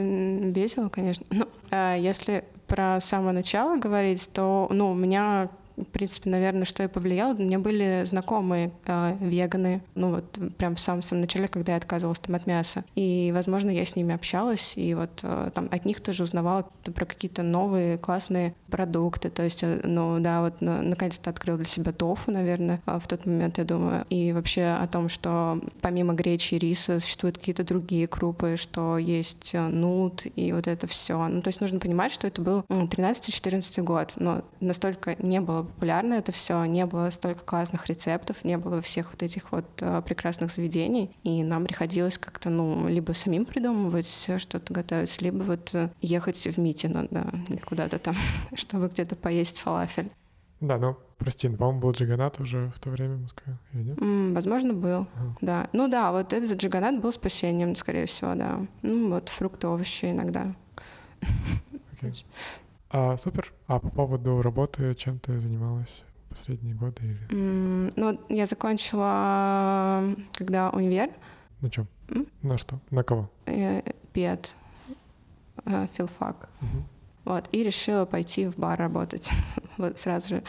весело, 0.51 0.89
конечно. 0.89 1.25
Ну, 1.31 1.47
э, 1.71 1.95
если 1.99 2.43
про 2.67 2.99
самое 2.99 3.33
начало 3.33 3.79
говорить, 3.79 4.29
то, 4.33 4.67
ну, 4.69 4.91
у 4.91 4.95
меня 4.95 5.49
в 5.77 5.85
принципе, 5.85 6.29
наверное, 6.29 6.65
что 6.65 6.83
и 6.83 6.87
повлияло. 6.87 7.33
У 7.33 7.41
меня 7.41 7.59
были 7.59 8.03
знакомые 8.05 8.71
э, 8.85 9.15
веганы, 9.19 9.81
ну 9.95 10.15
вот 10.15 10.39
прям 10.57 10.75
в 10.75 10.79
самом, 10.79 11.03
самом 11.03 11.21
начале, 11.21 11.47
когда 11.47 11.73
я 11.73 11.77
отказывалась 11.77 12.19
там 12.19 12.35
от 12.35 12.47
мяса. 12.47 12.83
И, 12.95 13.31
возможно, 13.33 13.69
я 13.69 13.85
с 13.85 13.95
ними 13.95 14.13
общалась, 14.13 14.73
и 14.75 14.95
вот 14.95 15.19
э, 15.21 15.51
там 15.53 15.69
от 15.71 15.85
них 15.85 16.01
тоже 16.01 16.23
узнавала 16.23 16.67
про 16.83 17.05
какие-то 17.05 17.43
новые 17.43 17.97
классные 17.97 18.55
продукты. 18.69 19.29
То 19.29 19.43
есть, 19.43 19.63
э, 19.63 19.81
ну 19.83 20.19
да, 20.19 20.41
вот 20.41 20.61
на, 20.61 20.81
наконец-то 20.81 21.29
открыла 21.29 21.57
для 21.57 21.67
себя 21.67 21.91
тофу, 21.91 22.31
наверное, 22.31 22.81
э, 22.87 22.99
в 22.99 23.07
тот 23.07 23.25
момент, 23.25 23.59
я 23.59 23.63
думаю. 23.63 24.05
И 24.09 24.33
вообще 24.33 24.77
о 24.81 24.87
том, 24.87 25.09
что 25.09 25.61
помимо 25.81 26.13
гречи 26.13 26.55
и 26.55 26.59
риса 26.59 26.99
существуют 26.99 27.37
какие-то 27.37 27.63
другие 27.63 28.07
крупы, 28.07 28.55
что 28.57 28.97
есть 28.97 29.51
э, 29.53 29.67
нут 29.67 30.23
и 30.35 30.51
вот 30.53 30.67
это 30.67 30.87
все. 30.87 31.27
Ну, 31.27 31.41
то 31.41 31.49
есть 31.49 31.61
нужно 31.61 31.79
понимать, 31.79 32.11
что 32.11 32.25
это 32.25 32.41
был 32.41 32.61
13-14 32.69 33.83
год, 33.83 34.13
но 34.15 34.43
настолько 34.59 35.15
не 35.19 35.39
было 35.39 35.66
популярно 35.67 36.15
это 36.15 36.31
все, 36.31 36.63
не 36.65 36.85
было 36.85 37.09
столько 37.09 37.43
классных 37.43 37.87
рецептов, 37.87 38.43
не 38.43 38.57
было 38.57 38.81
всех 38.81 39.11
вот 39.11 39.23
этих 39.23 39.51
вот 39.51 39.65
э, 39.81 40.01
прекрасных 40.01 40.51
заведений, 40.51 41.15
и 41.23 41.43
нам 41.43 41.65
приходилось 41.65 42.17
как-то, 42.17 42.49
ну, 42.49 42.87
либо 42.87 43.11
самим 43.11 43.45
придумывать 43.45 44.29
что-то 44.37 44.73
готовить, 44.73 45.21
либо 45.21 45.43
вот 45.43 45.73
э, 45.73 45.89
ехать 46.01 46.37
в 46.37 46.57
Митино, 46.57 47.07
да, 47.11 47.27
или 47.47 47.57
куда-то 47.57 47.99
там, 47.99 48.15
чтобы 48.55 48.87
где-то 48.87 49.15
поесть 49.15 49.59
фалафель. 49.59 50.09
Да, 50.59 50.77
ну, 50.77 50.97
прости, 51.19 51.47
по-моему, 51.49 51.79
был 51.79 51.91
джиганат 51.91 52.39
уже 52.39 52.71
в 52.75 52.79
то 52.79 52.89
время 52.89 53.15
в 53.15 53.21
Москве, 53.21 53.57
или 53.73 53.83
нет? 53.83 53.97
Mm, 53.99 54.33
возможно, 54.33 54.73
был, 54.73 55.07
ага. 55.15 55.37
да. 55.41 55.69
Ну 55.71 55.87
да, 55.87 56.11
вот 56.11 56.33
этот 56.33 56.57
джиганат 56.57 56.99
был 56.99 57.11
спасением, 57.11 57.75
скорее 57.75 58.07
всего, 58.07 58.33
да. 58.33 58.65
Ну, 58.81 59.11
вот 59.11 59.29
фрукты, 59.29 59.67
овощи 59.67 60.05
иногда. 60.05 60.53
Okay. 62.01 62.23
А, 62.89 63.17
супер. 63.17 63.53
А 63.67 63.79
по 63.79 63.89
поводу 63.89 64.41
работы, 64.41 64.95
чем 64.95 65.19
ты 65.19 65.39
занималась 65.39 66.05
последние 66.29 66.75
годы? 66.75 67.03
Или... 67.03 67.27
Mm, 67.29 67.93
ну, 67.95 68.19
я 68.29 68.45
закончила, 68.45 70.03
когда 70.33 70.69
универ. 70.69 71.09
На 71.61 71.69
чем? 71.69 71.87
Mm? 72.07 72.27
На 72.43 72.57
что? 72.57 72.79
На 72.91 73.03
кого? 73.03 73.29
Э, 73.45 73.81
пед. 74.13 74.53
Э, 75.65 75.87
филфак. 75.93 76.49
Uh-huh. 76.61 76.83
Вот, 77.25 77.49
и 77.51 77.63
решила 77.63 78.05
пойти 78.05 78.47
в 78.47 78.57
бар 78.57 78.79
работать. 78.79 79.31
вот 79.77 79.97
сразу 79.97 80.29
же 80.29 80.43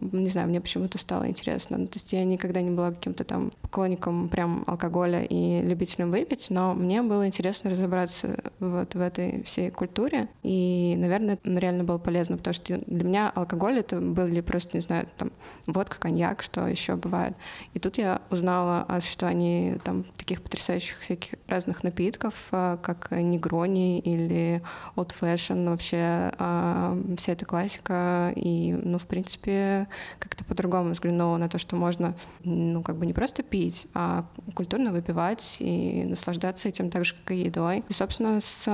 Не 0.00 0.28
знаю, 0.28 0.48
мне 0.48 0.60
почему-то 0.60 0.98
стало 0.98 1.28
интересно. 1.28 1.78
Ну, 1.78 1.86
то 1.86 1.94
есть 1.96 2.12
я 2.12 2.24
никогда 2.24 2.60
не 2.60 2.70
была 2.70 2.90
каким-то 2.90 3.24
там 3.24 3.52
поклонником 3.62 4.28
прям 4.28 4.64
алкоголя 4.66 5.22
и 5.22 5.62
любителем 5.62 6.10
выпить, 6.10 6.48
но 6.50 6.74
мне 6.74 7.02
было 7.02 7.26
интересно 7.26 7.70
разобраться 7.70 8.38
вот 8.60 8.94
в 8.94 9.00
этой 9.00 9.42
всей 9.44 9.70
культуре. 9.70 10.28
И, 10.42 10.94
наверное, 10.98 11.38
реально 11.44 11.84
было 11.84 11.98
полезно, 11.98 12.36
потому 12.36 12.54
что 12.54 12.78
для 12.86 13.04
меня 13.04 13.32
алкоголь 13.34 13.78
это 13.78 14.00
были 14.00 14.40
просто, 14.40 14.76
не 14.76 14.80
знаю, 14.80 15.06
там 15.16 15.32
водка, 15.66 15.98
коньяк, 15.98 16.42
что 16.42 16.66
еще 16.66 16.96
бывает. 16.96 17.34
И 17.72 17.78
тут 17.78 17.98
я 17.98 18.20
узнала 18.30 18.82
о 18.88 19.00
существовании 19.00 19.78
там 19.84 20.04
таких 20.16 20.42
потрясающих 20.42 20.98
всяких 21.00 21.38
разных 21.46 21.82
напитков, 21.82 22.34
а, 22.50 22.76
как 22.78 23.10
негрони 23.10 23.98
или 24.00 24.62
old 24.96 25.12
fashion, 25.18 25.68
вообще 25.68 26.32
а, 26.38 26.98
вся 27.16 27.32
эта 27.32 27.46
классика. 27.46 28.32
И, 28.36 28.72
ну, 28.72 28.98
в 28.98 29.06
принципе, 29.06 29.88
как-то 30.18 30.44
по-другому 30.44 30.90
взглянула 30.90 31.36
на 31.36 31.48
то, 31.48 31.58
что 31.58 31.76
можно, 31.76 32.14
ну, 32.42 32.82
как 32.82 32.96
бы 32.96 33.06
не 33.06 33.12
просто 33.12 33.42
пить, 33.42 33.86
а 33.94 34.26
культурно 34.54 34.92
выпивать 34.92 35.56
и 35.60 36.04
наслаждаться 36.04 36.68
этим 36.68 36.90
так 36.90 37.04
же, 37.04 37.14
как 37.14 37.32
и 37.32 37.42
едой. 37.42 37.84
И, 37.88 37.92
собственно, 37.92 38.40
с, 38.40 38.64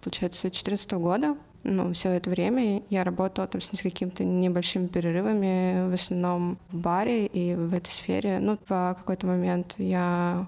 получается, 0.00 0.42
2014 0.42 0.92
года 0.92 1.36
ну, 1.64 1.92
все 1.92 2.10
это 2.10 2.28
время 2.28 2.82
я 2.90 3.04
работала 3.04 3.46
там 3.46 3.60
с 3.60 3.70
какими-то 3.80 4.24
небольшими 4.24 4.88
перерывами, 4.88 5.90
в 5.90 5.94
основном 5.94 6.58
в 6.70 6.76
баре 6.76 7.26
и 7.26 7.54
в 7.54 7.72
этой 7.74 7.90
сфере. 7.90 8.38
Ну, 8.40 8.58
в 8.68 8.96
какой-то 8.98 9.26
момент 9.26 9.74
я 9.78 10.46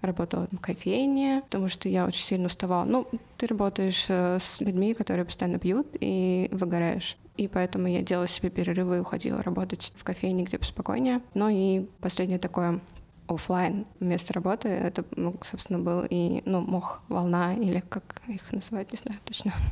работала 0.00 0.48
в 0.50 0.58
кофейне, 0.58 1.42
потому 1.44 1.68
что 1.68 1.88
я 1.88 2.06
очень 2.06 2.22
сильно 2.22 2.46
уставала. 2.46 2.84
Ну, 2.84 3.06
ты 3.36 3.46
работаешь 3.46 4.06
э, 4.08 4.38
с 4.40 4.60
людьми, 4.60 4.94
которые 4.94 5.24
постоянно 5.24 5.58
пьют, 5.58 5.86
и 6.00 6.48
выгораешь. 6.52 7.16
И 7.36 7.48
поэтому 7.48 7.88
я 7.88 8.02
делала 8.02 8.28
себе 8.28 8.50
перерывы 8.50 8.98
и 8.98 9.00
уходила 9.00 9.42
работать 9.42 9.92
в 9.96 10.04
кофейне, 10.04 10.44
где 10.44 10.58
поспокойнее. 10.58 11.22
Ну 11.34 11.48
и 11.48 11.88
последнее 12.00 12.38
такое 12.38 12.80
офлайн 13.26 13.86
место 14.00 14.34
работы, 14.34 14.68
это, 14.68 15.04
ну, 15.16 15.38
собственно, 15.42 15.78
был 15.78 16.04
и, 16.08 16.42
ну, 16.44 16.60
мох, 16.60 17.02
волна, 17.08 17.54
или 17.54 17.80
как 17.80 18.20
их 18.28 18.52
называть, 18.52 18.92
не 18.92 18.98
знаю 18.98 19.18
точно. 19.24 19.52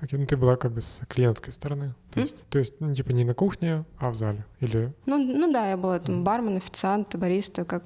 Окей, 0.00 0.18
ну 0.18 0.26
ты 0.26 0.36
была 0.36 0.56
как 0.56 0.72
бы 0.72 0.80
с 0.80 1.00
клиентской 1.08 1.52
стороны. 1.52 1.94
То 2.10 2.20
есть, 2.20 2.44
то 2.50 2.58
есть, 2.58 2.80
ну, 2.80 2.92
типа 2.92 3.12
не 3.12 3.24
на 3.24 3.34
кухне, 3.34 3.84
а 3.98 4.10
в 4.10 4.14
зале? 4.14 4.44
Или... 4.60 4.92
Ну, 5.06 5.18
ну 5.18 5.52
да, 5.52 5.68
я 5.70 5.76
была 5.76 5.98
там 5.98 6.24
бармен, 6.24 6.56
официант, 6.56 7.14
бариста, 7.16 7.64
как... 7.64 7.84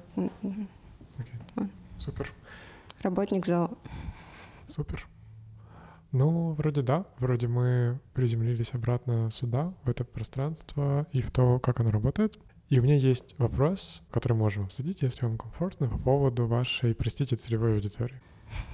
Окей, 1.17 1.39
супер. 1.97 2.31
Работник 3.01 3.45
зала. 3.45 3.71
Супер. 4.67 5.07
Ну, 6.11 6.53
вроде 6.53 6.81
да. 6.81 7.05
Вроде 7.19 7.47
мы 7.47 7.99
приземлились 8.13 8.73
обратно 8.73 9.29
сюда, 9.31 9.73
в 9.83 9.89
это 9.89 10.03
пространство 10.03 11.07
и 11.11 11.21
в 11.21 11.31
то, 11.31 11.59
как 11.59 11.79
оно 11.79 11.91
работает. 11.91 12.39
И 12.69 12.79
у 12.79 12.83
меня 12.83 12.95
есть 12.95 13.35
вопрос, 13.39 14.01
который 14.11 14.33
можем 14.33 14.65
обсудить, 14.65 15.01
если 15.01 15.25
вам 15.25 15.37
комфортно, 15.37 15.87
по 15.87 15.97
поводу 15.97 16.45
вашей, 16.45 16.93
простите, 16.93 17.35
целевой 17.35 17.73
аудитории. 17.75 18.21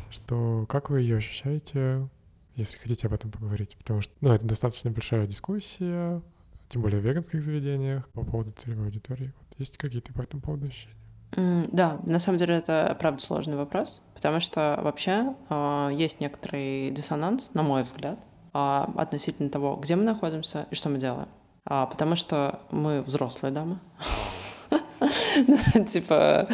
Что, 0.09 0.65
как 0.67 0.89
вы 0.89 1.01
ее 1.01 1.17
ощущаете, 1.17 2.09
если 2.55 2.77
хотите 2.77 3.07
об 3.07 3.13
этом 3.13 3.31
поговорить? 3.31 3.77
Потому 3.77 4.01
что, 4.01 4.13
ну, 4.19 4.31
это 4.31 4.45
достаточно 4.45 4.91
большая 4.91 5.27
дискуссия, 5.27 6.21
тем 6.67 6.81
более 6.81 6.99
в 6.99 7.05
веганских 7.05 7.41
заведениях, 7.41 8.09
по 8.09 8.23
поводу 8.23 8.51
целевой 8.51 8.87
аудитории. 8.87 9.33
Вот 9.39 9.59
есть 9.59 9.77
какие-то 9.77 10.13
по 10.13 10.21
этому 10.21 10.41
поводу 10.41 10.67
ощущения? 10.67 10.95
Да, 11.31 11.99
на 12.03 12.19
самом 12.19 12.37
деле 12.37 12.55
это 12.55 12.95
правда 12.99 13.21
сложный 13.21 13.57
вопрос, 13.57 14.01
потому 14.13 14.39
что 14.39 14.79
вообще 14.81 15.33
э, 15.49 15.89
есть 15.93 16.21
некоторый 16.21 16.91
диссонанс, 16.91 17.53
на 17.53 17.61
мой 17.61 17.83
взгляд, 17.83 18.17
э, 18.53 18.85
относительно 18.95 19.49
того, 19.49 19.75
где 19.75 19.97
мы 19.97 20.03
находимся 20.03 20.65
и 20.71 20.75
что 20.75 20.87
мы 20.87 20.97
делаем. 20.97 21.27
А, 21.65 21.87
потому 21.87 22.15
что 22.15 22.59
мы 22.71 23.01
взрослые 23.01 23.51
дамы. 23.51 23.79
Ну, 25.35 25.83
типа, 25.83 26.47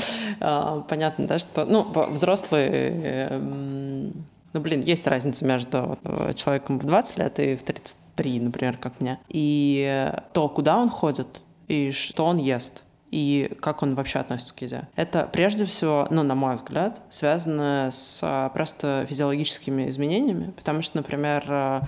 понятно, 0.89 1.27
да, 1.27 1.37
что... 1.37 1.65
Ну, 1.65 1.87
взрослые... 2.09 3.29
Эм, 3.29 4.25
ну, 4.53 4.59
блин, 4.59 4.81
есть 4.81 5.07
разница 5.07 5.45
между 5.45 5.97
э, 6.03 6.33
человеком 6.35 6.79
в 6.79 6.85
20 6.85 7.17
лет 7.19 7.39
и 7.39 7.55
в 7.55 7.63
33, 7.63 8.39
например, 8.39 8.77
как 8.77 8.99
мне. 8.99 9.19
И 9.29 10.11
то, 10.33 10.49
куда 10.49 10.77
он 10.77 10.89
ходит, 10.89 11.41
и 11.67 11.91
что 11.91 12.25
он 12.25 12.37
ест, 12.37 12.83
и 13.11 13.51
как 13.59 13.83
он 13.83 13.95
вообще 13.95 14.19
относится 14.19 14.53
к 14.53 14.61
еде. 14.61 14.87
Это 14.95 15.29
прежде 15.31 15.65
всего, 15.65 16.07
ну, 16.09 16.23
на 16.23 16.35
мой 16.35 16.55
взгляд, 16.55 17.01
связано 17.09 17.89
с 17.91 18.21
а, 18.23 18.49
просто 18.49 19.05
физиологическими 19.07 19.89
изменениями, 19.89 20.51
потому 20.51 20.81
что, 20.81 20.97
например, 20.97 21.43
э, 21.47 21.81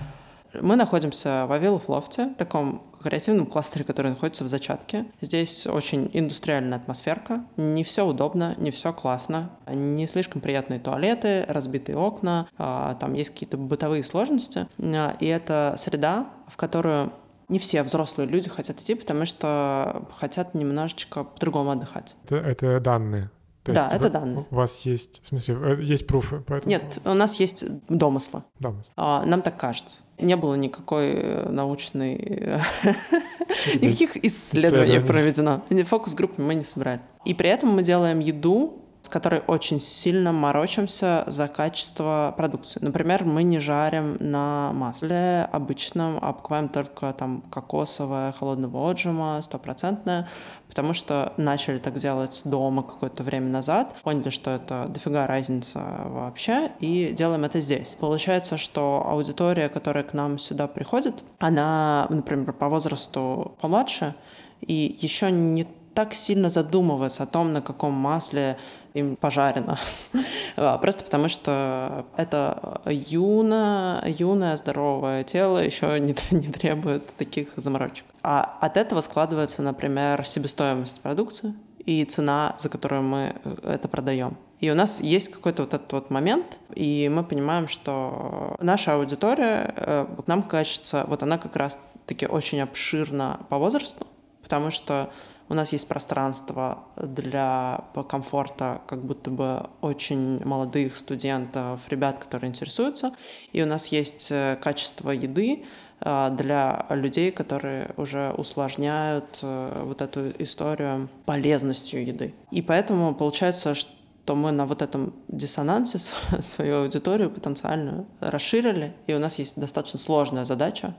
мы 0.60 0.76
находимся 0.76 1.46
в 1.48 1.52
Авилов 1.52 1.88
лофте, 1.88 2.34
таком 2.38 2.82
креативном 3.04 3.46
кластере, 3.46 3.84
который 3.84 4.10
находится 4.10 4.44
в 4.44 4.48
зачатке. 4.48 5.04
Здесь 5.20 5.66
очень 5.66 6.10
индустриальная 6.12 6.78
атмосферка. 6.78 7.44
Не 7.56 7.84
все 7.84 8.06
удобно, 8.06 8.54
не 8.56 8.70
все 8.70 8.92
классно. 8.92 9.50
Не 9.66 10.06
слишком 10.06 10.40
приятные 10.40 10.80
туалеты, 10.80 11.44
разбитые 11.46 11.96
окна, 11.96 12.48
а, 12.56 12.94
там 12.94 13.12
есть 13.14 13.30
какие-то 13.30 13.56
бытовые 13.56 14.02
сложности. 14.02 14.66
А, 14.78 15.16
и 15.20 15.26
это 15.26 15.74
среда, 15.76 16.28
в 16.48 16.56
которую 16.56 17.12
не 17.48 17.58
все 17.58 17.82
взрослые 17.82 18.28
люди 18.28 18.48
хотят 18.48 18.80
идти, 18.80 18.94
потому 18.94 19.26
что 19.26 20.08
хотят 20.16 20.54
немножечко 20.54 21.24
по-другому 21.24 21.70
отдыхать. 21.72 22.16
Это, 22.24 22.36
это 22.36 22.80
данные. 22.80 23.30
То 23.64 23.72
да, 23.72 23.88
это 23.90 24.04
вы, 24.04 24.10
данные. 24.10 24.46
У 24.50 24.54
вас 24.54 24.80
есть, 24.80 25.22
в 25.22 25.26
смысле, 25.26 25.56
э, 25.58 25.82
есть 25.82 26.06
пруфы 26.06 26.40
по 26.40 26.52
этому? 26.52 26.70
Нет, 26.70 27.00
у 27.06 27.14
нас 27.14 27.40
есть 27.40 27.64
домыслы. 27.88 28.44
Домыслы. 28.58 28.92
А, 28.96 29.24
нам 29.24 29.40
так 29.40 29.56
кажется. 29.56 30.00
Не 30.18 30.36
было 30.36 30.54
никакой 30.54 31.12
э, 31.14 31.48
научной... 31.48 32.14
Э, 32.14 32.60
никаких 33.76 34.22
исследований 34.22 35.00
проведено. 35.00 35.64
Фокус-группы 35.70 36.42
мы 36.42 36.54
не 36.54 36.62
собрали. 36.62 37.00
И 37.24 37.32
при 37.32 37.48
этом 37.48 37.70
мы 37.70 37.82
делаем 37.82 38.18
еду 38.18 38.83
с 39.04 39.08
которой 39.10 39.42
очень 39.46 39.80
сильно 39.80 40.32
морочимся 40.32 41.24
за 41.26 41.46
качество 41.46 42.32
продукции. 42.38 42.80
Например, 42.82 43.26
мы 43.26 43.42
не 43.42 43.60
жарим 43.60 44.16
на 44.18 44.72
масле 44.72 45.46
обычном, 45.52 46.18
а 46.22 46.32
покупаем 46.32 46.70
только 46.70 47.12
там 47.12 47.42
кокосовое 47.50 48.32
холодного 48.32 48.90
отжима, 48.90 49.42
стопроцентное, 49.42 50.26
потому 50.68 50.94
что 50.94 51.34
начали 51.36 51.76
так 51.76 51.96
делать 51.96 52.40
дома 52.46 52.82
какое-то 52.82 53.22
время 53.22 53.50
назад, 53.50 53.94
поняли, 54.02 54.30
что 54.30 54.52
это 54.52 54.86
дофига 54.88 55.26
разница 55.26 55.80
вообще, 56.06 56.72
и 56.80 57.12
делаем 57.12 57.44
это 57.44 57.60
здесь. 57.60 57.98
Получается, 58.00 58.56
что 58.56 59.04
аудитория, 59.06 59.68
которая 59.68 60.04
к 60.04 60.14
нам 60.14 60.38
сюда 60.38 60.66
приходит, 60.66 61.22
она, 61.40 62.06
например, 62.08 62.54
по 62.54 62.70
возрасту 62.70 63.54
помладше, 63.60 64.14
и 64.62 64.96
еще 64.98 65.30
не 65.30 65.68
так 65.94 66.12
сильно 66.12 66.48
задумываться 66.48 67.22
о 67.22 67.26
том, 67.26 67.52
на 67.52 67.62
каком 67.62 67.92
масле 67.92 68.58
им 68.94 69.16
пожарено. 69.16 69.78
А, 70.56 70.78
просто 70.78 71.02
потому 71.02 71.28
что 71.28 72.06
это 72.16 72.80
юно, 72.86 74.04
юное 74.06 74.56
здоровое 74.56 75.24
тело 75.24 75.58
еще 75.58 75.98
не, 75.98 76.14
требует 76.14 77.06
таких 77.16 77.48
заморочек. 77.56 78.04
А 78.22 78.56
от 78.60 78.76
этого 78.76 79.00
складывается, 79.00 79.62
например, 79.62 80.24
себестоимость 80.24 81.00
продукции 81.00 81.54
и 81.84 82.04
цена, 82.04 82.54
за 82.56 82.68
которую 82.68 83.02
мы 83.02 83.34
э, 83.42 83.72
это 83.74 83.88
продаем. 83.88 84.36
И 84.60 84.70
у 84.70 84.76
нас 84.76 85.00
есть 85.00 85.32
какой-то 85.32 85.64
вот 85.64 85.74
этот 85.74 85.92
вот 85.92 86.10
момент, 86.10 86.60
и 86.72 87.10
мы 87.12 87.24
понимаем, 87.24 87.66
что 87.66 88.56
наша 88.60 88.94
аудитория, 88.94 89.74
э, 89.76 90.06
нам 90.28 90.44
кажется, 90.44 91.04
вот 91.08 91.24
она 91.24 91.36
как 91.36 91.56
раз-таки 91.56 92.26
очень 92.26 92.60
обширна 92.60 93.40
по 93.48 93.58
возрасту, 93.58 94.06
потому 94.40 94.70
что 94.70 95.10
у 95.48 95.54
нас 95.54 95.72
есть 95.72 95.88
пространство 95.88 96.84
для 96.96 97.84
комфорта 98.08 98.80
как 98.86 99.04
будто 99.04 99.30
бы 99.30 99.68
очень 99.80 100.44
молодых 100.44 100.96
студентов, 100.96 101.88
ребят, 101.88 102.18
которые 102.18 102.48
интересуются. 102.48 103.14
И 103.52 103.62
у 103.62 103.66
нас 103.66 103.88
есть 103.88 104.30
э, 104.32 104.56
качество 104.60 105.10
еды 105.10 105.64
э, 106.00 106.36
для 106.36 106.86
людей, 106.90 107.30
которые 107.30 107.90
уже 107.96 108.32
усложняют 108.36 109.38
э, 109.42 109.82
вот 109.84 110.00
эту 110.00 110.30
историю 110.38 111.08
полезностью 111.26 112.04
еды. 112.06 112.34
И 112.50 112.62
поэтому 112.62 113.14
получается, 113.14 113.74
что 113.74 114.34
мы 114.34 114.50
на 114.50 114.64
вот 114.64 114.80
этом 114.80 115.12
диссонансе 115.28 115.98
свою 116.40 116.82
аудиторию 116.82 117.30
потенциальную 117.30 118.06
расширили, 118.20 118.94
и 119.06 119.12
у 119.12 119.18
нас 119.18 119.38
есть 119.38 119.60
достаточно 119.60 119.98
сложная 119.98 120.46
задача 120.46 120.94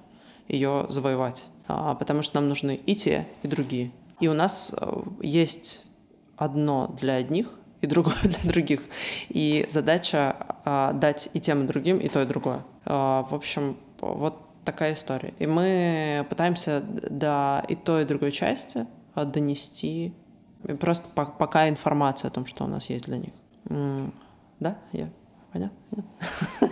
ее 0.47 0.85
завоевать, 0.89 1.47
а, 1.67 1.95
потому 1.95 2.21
что 2.21 2.35
нам 2.39 2.47
нужны 2.49 2.75
и 2.85 2.95
те, 2.95 3.27
и 3.41 3.47
другие. 3.47 3.91
И 4.19 4.27
у 4.27 4.33
нас 4.33 4.73
э, 4.79 5.01
есть 5.21 5.83
одно 6.37 6.95
для 6.99 7.15
одних 7.15 7.47
и 7.81 7.87
другое 7.87 8.15
для 8.23 8.51
других. 8.51 8.81
И 9.29 9.65
задача 9.69 10.35
а, 10.65 10.93
дать 10.93 11.29
и 11.33 11.39
тем, 11.39 11.63
и 11.63 11.67
другим, 11.67 11.97
и 11.97 12.07
то, 12.07 12.21
и 12.21 12.25
другое. 12.25 12.63
А, 12.85 13.23
в 13.23 13.33
общем, 13.33 13.77
вот 14.01 14.39
такая 14.63 14.93
история. 14.93 15.33
И 15.39 15.47
мы 15.47 16.25
пытаемся 16.29 16.81
до 16.81 17.63
и 17.67 17.75
той, 17.75 18.03
и 18.03 18.05
другой 18.05 18.31
части 18.31 18.87
а, 19.13 19.25
донести 19.25 20.13
просто 20.79 21.07
пока 21.13 21.69
информацию 21.69 22.29
о 22.29 22.31
том, 22.31 22.45
что 22.45 22.63
у 22.63 22.67
нас 22.67 22.89
есть 22.89 23.05
для 23.05 23.17
них. 23.17 23.33
Да, 24.59 24.77
я 24.93 25.09
понятно? 25.55 25.77
Нет? 25.91 26.05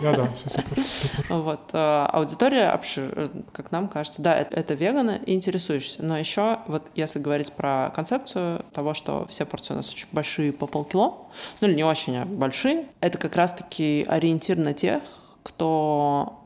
Да-да, 0.01 0.27
все 0.33 0.49
супер, 0.49 0.85
супер. 0.85 1.25
Вот, 1.29 1.69
э, 1.71 2.05
аудитория, 2.11 2.69
обшир, 2.69 3.31
как 3.53 3.71
нам 3.71 3.87
кажется, 3.87 4.21
да, 4.21 4.35
это, 4.35 4.57
это 4.57 4.73
веганы 4.73 5.21
и 5.25 5.33
интересуешься. 5.33 6.03
Но 6.03 6.17
еще, 6.17 6.59
вот 6.67 6.83
если 6.95 7.19
говорить 7.19 7.53
про 7.53 7.91
концепцию 7.95 8.65
того, 8.73 8.93
что 8.93 9.25
все 9.29 9.45
порции 9.45 9.73
у 9.73 9.77
нас 9.77 9.89
очень 9.93 10.07
большие 10.11 10.51
по 10.51 10.67
полкило, 10.67 11.15
ну 11.61 11.67
или 11.69 11.75
не 11.75 11.85
очень, 11.85 12.17
а 12.17 12.25
большие, 12.25 12.87
это 12.99 13.17
как 13.17 13.37
раз-таки 13.37 14.05
ориентир 14.09 14.57
на 14.57 14.73
тех, 14.73 15.01
кто 15.43 16.41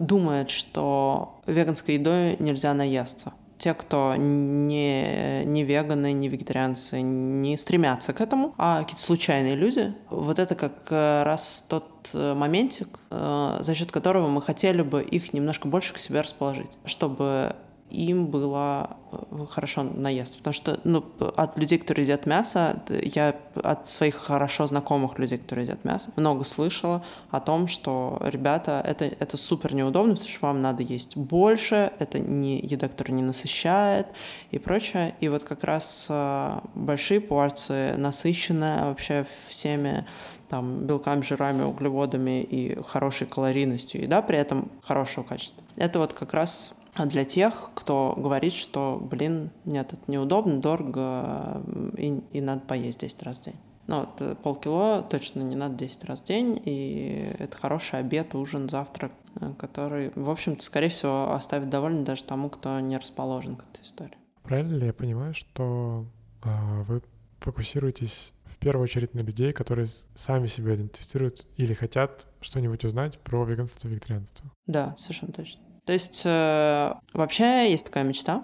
думает, 0.00 0.50
что 0.50 1.40
веганской 1.46 1.94
едой 1.94 2.36
нельзя 2.40 2.74
наесться 2.74 3.32
те, 3.58 3.74
кто 3.74 4.14
не, 4.16 5.44
не 5.44 5.64
веганы, 5.64 6.12
не 6.12 6.28
вегетарианцы, 6.28 7.00
не 7.00 7.56
стремятся 7.56 8.12
к 8.12 8.20
этому, 8.20 8.54
а 8.56 8.80
какие-то 8.80 9.02
случайные 9.02 9.56
люди, 9.56 9.92
вот 10.10 10.38
это 10.38 10.54
как 10.54 10.90
раз 10.90 11.64
тот 11.68 12.10
э, 12.14 12.34
моментик, 12.34 13.00
э, 13.10 13.58
за 13.60 13.74
счет 13.74 13.90
которого 13.90 14.28
мы 14.28 14.40
хотели 14.40 14.82
бы 14.82 15.02
их 15.02 15.32
немножко 15.32 15.68
больше 15.68 15.92
к 15.92 15.98
себе 15.98 16.20
расположить, 16.20 16.78
чтобы 16.84 17.56
им 17.90 18.26
было 18.26 18.96
э, 19.10 19.44
хорошо 19.50 19.82
наесться. 19.82 20.38
Потому 20.38 20.52
что 20.52 20.80
ну, 20.84 21.04
от 21.36 21.56
людей, 21.56 21.78
которые 21.78 22.04
едят 22.04 22.26
мясо, 22.26 22.82
я 22.88 23.34
от 23.54 23.88
своих 23.88 24.14
хорошо 24.16 24.66
знакомых 24.66 25.18
людей, 25.18 25.38
которые 25.38 25.66
едят 25.66 25.84
мясо, 25.84 26.10
много 26.16 26.44
слышала 26.44 27.04
о 27.30 27.40
том, 27.40 27.66
что, 27.66 28.20
ребята, 28.24 28.82
это, 28.86 29.04
это 29.06 29.36
супер 29.36 29.74
неудобно, 29.74 30.14
потому 30.14 30.30
что 30.30 30.46
вам 30.46 30.62
надо 30.62 30.82
есть 30.82 31.16
больше, 31.16 31.92
это 31.98 32.18
не 32.18 32.60
еда, 32.60 32.88
которая 32.88 33.16
не 33.16 33.22
насыщает 33.22 34.08
и 34.50 34.58
прочее. 34.58 35.14
И 35.20 35.28
вот 35.28 35.44
как 35.44 35.64
раз 35.64 36.06
э, 36.10 36.60
большие 36.74 37.20
порции, 37.20 37.92
насыщенная 37.92 38.86
вообще 38.86 39.26
всеми 39.48 40.04
там, 40.48 40.86
белками, 40.86 41.22
жирами, 41.22 41.62
углеводами 41.62 42.42
и 42.42 42.80
хорошей 42.82 43.26
калорийностью 43.26 44.02
еда, 44.02 44.22
при 44.22 44.38
этом 44.38 44.70
хорошего 44.82 45.24
качества. 45.24 45.62
Это 45.76 45.98
вот 45.98 46.12
как 46.12 46.34
раз 46.34 46.74
для 47.06 47.24
тех, 47.24 47.70
кто 47.74 48.14
говорит, 48.16 48.52
что, 48.52 48.98
блин, 49.00 49.50
нет, 49.64 49.92
это 49.92 50.02
неудобно, 50.10 50.60
дорого, 50.60 51.62
и, 51.96 52.20
и 52.32 52.40
надо 52.40 52.62
поесть 52.62 53.00
10 53.00 53.22
раз 53.22 53.38
в 53.38 53.42
день. 53.42 53.56
Ну, 53.88 54.00
вот 54.00 54.20
э, 54.20 54.34
полкило 54.42 55.02
точно 55.02 55.40
не 55.40 55.56
надо 55.56 55.74
10 55.76 56.04
раз 56.04 56.20
в 56.20 56.24
день, 56.24 56.60
и 56.64 57.34
это 57.38 57.56
хороший 57.56 58.00
обед, 58.00 58.34
ужин, 58.34 58.68
завтрак, 58.68 59.12
э, 59.40 59.52
который, 59.58 60.12
в 60.14 60.28
общем-то, 60.28 60.62
скорее 60.62 60.90
всего, 60.90 61.32
оставит 61.32 61.70
довольно 61.70 62.04
даже 62.04 62.22
тому, 62.24 62.50
кто 62.50 62.78
не 62.80 62.98
расположен 62.98 63.56
к 63.56 63.64
этой 63.64 63.82
истории. 63.82 64.18
Правильно 64.42 64.76
ли 64.76 64.86
я 64.86 64.92
понимаю, 64.92 65.32
что 65.32 66.04
э, 66.44 66.82
вы 66.82 67.02
фокусируетесь 67.40 68.34
в 68.44 68.58
первую 68.58 68.84
очередь 68.84 69.14
на 69.14 69.20
людей, 69.20 69.52
которые 69.52 69.86
сами 70.14 70.48
себя 70.48 70.74
идентифицируют 70.74 71.46
или 71.56 71.72
хотят 71.72 72.26
что-нибудь 72.40 72.84
узнать 72.84 73.18
про 73.18 73.44
веганство 73.44 73.88
и 73.88 73.92
вегетарианство? 73.92 74.50
Да, 74.66 74.94
совершенно 74.98 75.32
точно. 75.32 75.62
То 75.88 75.94
есть 75.94 76.20
э, 76.26 76.92
вообще 77.14 77.70
есть 77.70 77.86
такая 77.86 78.04
мечта. 78.04 78.42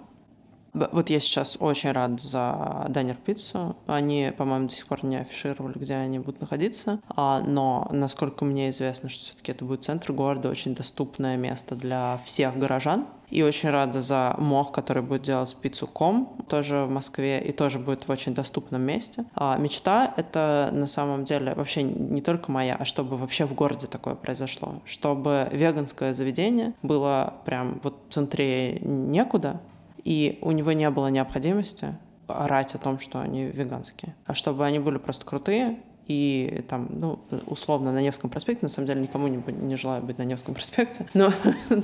Вот 0.73 1.11
я 1.11 1.19
сейчас 1.19 1.57
очень 1.59 1.91
рад 1.91 2.19
за 2.19 2.87
Дайнер 2.89 3.17
Пиццу. 3.17 3.77
Они, 3.85 4.33
по-моему, 4.35 4.67
до 4.67 4.73
сих 4.73 4.87
пор 4.87 5.05
не 5.05 5.17
афишировали, 5.17 5.77
где 5.77 5.93
они 5.93 6.17
будут 6.17 6.41
находиться. 6.41 7.01
А, 7.15 7.41
но, 7.41 7.87
насколько 7.91 8.45
мне 8.45 8.71
известно, 8.71 9.09
что 9.09 9.25
все-таки 9.25 9.51
это 9.51 9.63
будет 9.63 9.85
центр 9.85 10.11
города, 10.11 10.49
очень 10.49 10.73
доступное 10.73 11.37
место 11.37 11.75
для 11.75 12.19
всех 12.25 12.57
горожан. 12.57 13.05
И 13.29 13.41
очень 13.43 13.69
рада 13.69 14.01
за 14.01 14.35
Мох, 14.37 14.71
который 14.71 15.03
будет 15.03 15.23
делать 15.23 15.55
пиццу 15.55 15.87
Ком, 15.87 16.37
тоже 16.47 16.85
в 16.85 16.89
Москве, 16.89 17.39
и 17.43 17.51
тоже 17.51 17.79
будет 17.79 18.07
в 18.07 18.11
очень 18.11 18.33
доступном 18.33 18.81
месте. 18.81 19.25
А 19.35 19.57
мечта— 19.57 20.13
это 20.17 20.69
на 20.71 20.87
самом 20.87 21.23
деле 21.23 21.53
вообще 21.55 21.83
не 21.83 22.21
только 22.21 22.51
моя, 22.51 22.75
а 22.75 22.85
чтобы 22.85 23.17
вообще 23.17 23.45
в 23.45 23.53
городе 23.53 23.87
такое 23.87 24.15
произошло. 24.15 24.81
Чтобы 24.85 25.47
веганское 25.51 26.13
заведение 26.13 26.73
было 26.81 27.33
прям 27.45 27.79
вот 27.83 27.97
в 28.07 28.13
центре 28.13 28.79
некуда, 28.79 29.61
и 30.03 30.39
у 30.41 30.51
него 30.51 30.71
не 30.71 30.89
было 30.89 31.07
необходимости 31.07 31.97
орать 32.27 32.75
о 32.75 32.77
том, 32.77 32.99
что 32.99 33.19
они 33.19 33.45
веганские, 33.45 34.15
а 34.25 34.33
чтобы 34.33 34.65
они 34.65 34.79
были 34.79 34.97
просто 34.97 35.25
крутые, 35.25 35.79
и 36.07 36.63
там, 36.69 36.87
ну, 36.89 37.19
условно, 37.47 37.91
на 37.91 37.99
Невском 38.01 38.29
проспекте, 38.29 38.65
на 38.65 38.69
самом 38.69 38.87
деле 38.87 39.01
никому 39.01 39.27
не, 39.27 39.41
не 39.51 39.75
желаю 39.75 40.03
быть 40.03 40.17
на 40.17 40.23
Невском 40.23 40.53
проспекте, 40.53 41.07
но... 41.13 41.31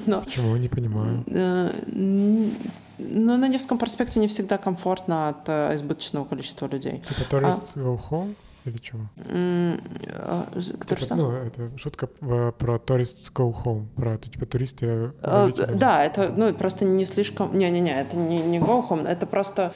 но 0.06 0.22
Почему? 0.22 0.56
Не 0.58 0.68
понимаю. 0.68 1.24
Э, 1.28 1.72
ну, 1.88 3.38
на 3.38 3.48
Невском 3.48 3.78
проспекте 3.78 4.20
не 4.20 4.28
всегда 4.28 4.58
комфортно 4.58 5.30
от 5.30 5.50
э, 5.50 5.76
избыточного 5.76 6.26
количества 6.26 6.68
людей. 6.68 7.02
Типа 7.08 7.30
турист 7.30 7.78
а... 7.78 7.80
go 7.80 8.00
home? 8.10 8.36
Или 8.64 8.78
чего? 8.78 9.00
А, 9.18 10.46
Который 10.54 11.00
типа, 11.00 11.02
что? 11.02 11.16
Ну, 11.16 11.32
это 11.32 11.72
шутка 11.78 12.06
про 12.06 12.76
tourists 12.76 13.34
go 13.34 13.52
home, 13.52 13.88
про 13.96 14.20
типа 14.20 14.46
туристы. 14.46 15.14
Да, 15.24 16.04
это 16.04 16.32
ну 16.38 16.54
просто 16.54 16.86
не 16.86 17.06
слишком. 17.06 17.58
Не-не-не, 17.58 18.00
это 18.00 18.18
не, 18.18 18.40
не 18.40 18.60
go 18.60 18.88
home, 18.88 19.08
это 19.08 19.26
просто 19.26 19.74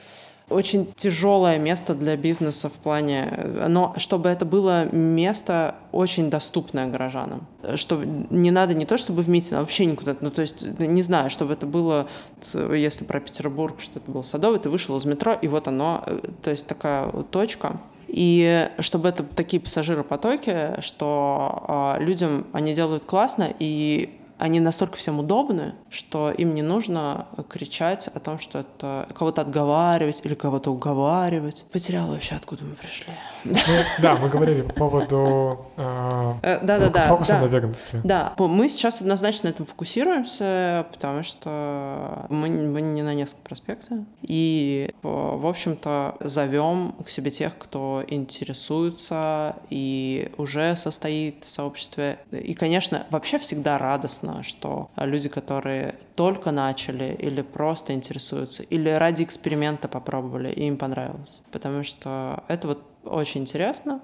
очень 0.50 0.94
тяжелое 0.96 1.58
место 1.58 1.96
для 1.96 2.16
бизнеса 2.16 2.70
в 2.70 2.74
плане, 2.74 3.32
но 3.68 3.94
чтобы 3.98 4.30
это 4.30 4.46
было 4.46 4.86
место 4.86 5.76
очень 5.92 6.30
доступное 6.30 6.88
горожанам, 6.88 7.48
что 7.76 8.04
не 8.04 8.52
надо 8.52 8.74
не 8.74 8.86
то 8.86 8.98
чтобы 8.98 9.24
в 9.24 9.30
митинг, 9.30 9.54
а 9.54 9.62
вообще 9.62 9.86
никуда, 9.86 10.16
ну 10.22 10.30
то 10.30 10.42
есть 10.42 10.80
не 10.80 11.02
знаю, 11.02 11.30
чтобы 11.30 11.54
это 11.54 11.66
было, 11.66 12.08
если 12.54 13.06
про 13.06 13.20
Петербург, 13.20 13.80
что 13.80 14.00
это 14.00 14.12
был 14.12 14.24
Садовый, 14.24 14.60
ты 14.60 14.70
вышел 14.70 14.96
из 14.98 15.06
метро 15.06 15.34
и 15.34 15.48
вот 15.48 15.68
оно, 15.68 16.04
то 16.44 16.52
есть 16.52 16.68
такая 16.68 17.10
точка, 17.32 17.80
и 18.08 18.70
чтобы 18.80 19.10
это 19.10 19.24
такие 19.24 19.60
пассажиропотоки, 19.60 20.80
что 20.80 21.96
э, 21.98 22.04
людям 22.04 22.46
они 22.54 22.74
делают 22.74 23.06
классно, 23.06 23.54
и 23.60 24.20
они 24.38 24.60
настолько 24.60 24.98
всем 24.98 25.20
удобны, 25.20 25.76
что 25.90 26.32
им 26.32 26.54
не 26.54 26.62
нужно 26.62 27.28
кричать 27.50 28.08
о 28.08 28.20
том, 28.20 28.40
что 28.40 28.60
это 28.60 29.08
кого-то 29.14 29.42
отговаривать 29.42 30.22
или 30.24 30.34
кого-то 30.34 30.72
уговаривать. 30.72 31.66
Потеряла 31.72 32.14
вообще, 32.14 32.36
откуда 32.36 32.64
мы 32.64 32.76
пришли. 32.76 33.14
Ну, 33.46 33.56
да, 34.02 34.16
мы 34.16 34.30
говорили 34.30 34.62
по 34.62 34.74
поводу 34.74 35.66
э, 35.78 36.34
э, 36.42 36.60
да, 36.64 36.80
да, 36.80 36.90
да, 36.90 37.02
фокуса 37.08 37.34
да, 37.34 37.42
на 37.42 37.46
веганстве. 37.46 38.02
Да, 38.04 38.34
мы 38.38 38.68
сейчас 38.68 39.02
однозначно 39.02 39.50
на 39.50 39.54
этом 39.54 39.66
фокусируемся, 39.66 40.88
потому 40.92 41.24
что 41.24 42.26
мы, 42.30 42.50
мы 42.50 42.82
не 42.82 43.04
на 43.04 43.14
Невском 43.14 43.42
проспекте. 43.44 44.06
И, 44.22 44.94
в 45.04 45.48
общем-то, 45.48 46.18
зовем 46.20 46.96
к 47.06 47.10
себе 47.10 47.30
тех, 47.30 47.58
кто 47.58 48.04
интересуется 48.08 49.56
и 49.70 50.32
уже 50.38 50.76
состоит 50.76 51.44
в 51.46 51.50
сообществе. 51.50 52.20
И, 52.32 52.54
конечно, 52.54 53.06
вообще 53.12 53.38
всегда 53.38 53.78
радостно 53.78 54.35
радостно, 54.36 54.44
что 54.44 54.90
люди, 54.98 55.30
которые 55.30 55.96
только 56.16 56.52
начали 56.52 57.16
или 57.20 57.42
просто 57.42 57.94
интересуются, 57.94 58.64
или 58.64 58.90
ради 58.90 59.24
эксперимента 59.24 59.88
попробовали, 59.88 60.50
и 60.52 60.68
им 60.68 60.78
понравилось. 60.78 61.44
Потому 61.52 61.84
что 61.84 62.44
это 62.48 62.68
вот 62.68 62.84
очень 63.04 63.42
интересно, 63.42 64.02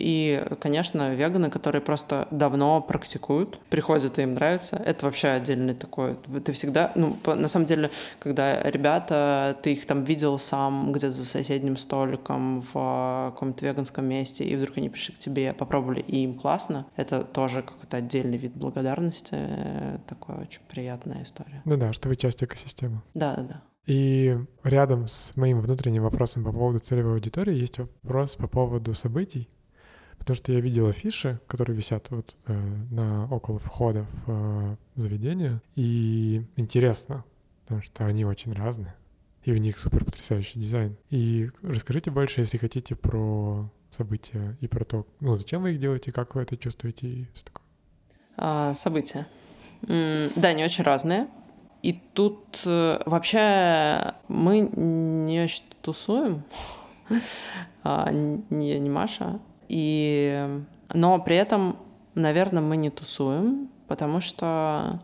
и, 0.00 0.42
конечно, 0.60 1.14
веганы, 1.14 1.50
которые 1.50 1.82
просто 1.82 2.26
давно 2.30 2.80
практикуют, 2.80 3.60
приходят 3.68 4.18
и 4.18 4.22
им 4.22 4.34
нравится, 4.34 4.76
это 4.76 5.04
вообще 5.04 5.28
отдельный 5.28 5.74
такой. 5.74 6.16
Ты 6.44 6.52
всегда, 6.52 6.90
ну, 6.94 7.16
на 7.26 7.48
самом 7.48 7.66
деле, 7.66 7.90
когда 8.18 8.62
ребята, 8.62 9.58
ты 9.62 9.72
их 9.72 9.86
там 9.86 10.04
видел 10.04 10.38
сам 10.38 10.92
где-то 10.92 11.12
за 11.12 11.26
соседним 11.26 11.76
столиком 11.76 12.60
в 12.60 12.72
а, 12.74 13.30
каком-то 13.32 13.64
веганском 13.64 14.06
месте, 14.06 14.44
и 14.44 14.56
вдруг 14.56 14.78
они 14.78 14.88
пришли 14.88 15.14
к 15.14 15.18
тебе, 15.18 15.52
попробовали, 15.52 16.00
и 16.00 16.24
им 16.24 16.34
классно, 16.34 16.86
это 16.96 17.22
тоже 17.22 17.62
какой-то 17.62 17.98
отдельный 17.98 18.38
вид 18.38 18.52
благодарности, 18.54 19.36
такая 20.08 20.40
очень 20.40 20.62
приятная 20.68 21.22
история. 21.22 21.60
Ну 21.66 21.76
да, 21.76 21.92
что 21.92 22.08
вы 22.08 22.16
часть 22.16 22.42
экосистемы. 22.42 23.02
Да, 23.12 23.34
да, 23.36 23.42
да. 23.42 23.62
И 23.90 24.38
рядом 24.62 25.08
с 25.08 25.34
моим 25.34 25.58
внутренним 25.60 26.04
вопросом 26.04 26.44
по 26.44 26.52
поводу 26.52 26.78
целевой 26.78 27.14
аудитории 27.14 27.54
есть 27.54 27.78
вопрос 27.78 28.36
по 28.36 28.46
поводу 28.46 28.94
событий, 28.94 29.48
Потому 30.16 30.36
что 30.36 30.52
я 30.52 30.60
видел 30.60 30.86
афиши, 30.86 31.40
которые 31.48 31.76
висят 31.76 32.08
вот 32.10 32.36
э, 32.46 32.54
на 32.90 33.26
около 33.34 33.58
входа 33.58 34.04
в 34.04 34.24
э, 34.28 34.76
заведение, 34.94 35.60
и 35.74 36.44
интересно, 36.54 37.24
потому 37.62 37.82
что 37.82 38.06
они 38.06 38.24
очень 38.24 38.52
разные, 38.52 38.94
и 39.42 39.50
у 39.50 39.56
них 39.56 39.76
супер 39.76 40.04
потрясающий 40.04 40.60
дизайн. 40.60 40.96
И 41.08 41.50
расскажите 41.62 42.12
больше, 42.12 42.42
если 42.42 42.58
хотите, 42.58 42.94
про 42.94 43.68
события 43.90 44.56
и 44.60 44.68
про 44.68 44.84
то, 44.84 45.04
ну, 45.18 45.34
зачем 45.34 45.62
вы 45.62 45.72
их 45.72 45.80
делаете, 45.80 46.12
как 46.12 46.36
вы 46.36 46.42
это 46.42 46.56
чувствуете 46.56 47.08
и 47.08 47.26
все 47.34 47.46
такое. 47.46 47.66
А, 48.36 48.74
события. 48.74 49.26
Да, 49.82 50.48
они 50.48 50.62
очень 50.62 50.84
разные. 50.84 51.26
И 51.82 51.92
тут 52.12 52.62
э, 52.66 53.00
вообще 53.06 54.14
мы 54.28 54.60
не 54.60 55.42
очень 55.42 55.64
тусуем. 55.80 56.42
а, 57.84 58.10
не, 58.12 58.80
Маша. 58.90 59.38
И... 59.68 60.60
Но 60.92 61.18
при 61.20 61.36
этом, 61.36 61.76
наверное, 62.14 62.62
мы 62.62 62.76
не 62.76 62.90
тусуем, 62.90 63.70
потому 63.88 64.20
что 64.20 65.00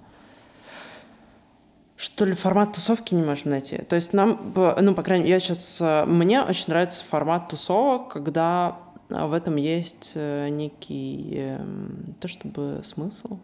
что 1.96 2.26
ли 2.26 2.34
формат 2.34 2.74
тусовки 2.74 3.14
не 3.14 3.22
можем 3.22 3.52
найти. 3.52 3.78
То 3.78 3.96
есть 3.96 4.12
нам, 4.12 4.52
ну, 4.54 4.94
по 4.94 5.02
крайней 5.02 5.24
мере, 5.24 5.34
я 5.34 5.40
сейчас... 5.40 5.82
Мне 6.06 6.42
очень 6.42 6.66
нравится 6.68 7.02
формат 7.02 7.48
тусовок, 7.48 8.08
когда 8.08 8.76
в 9.08 9.32
этом 9.32 9.56
есть 9.56 10.12
э, 10.14 10.48
некий, 10.48 11.34
эм, 11.36 12.16
то 12.20 12.28
чтобы 12.28 12.80
смысл, 12.82 13.38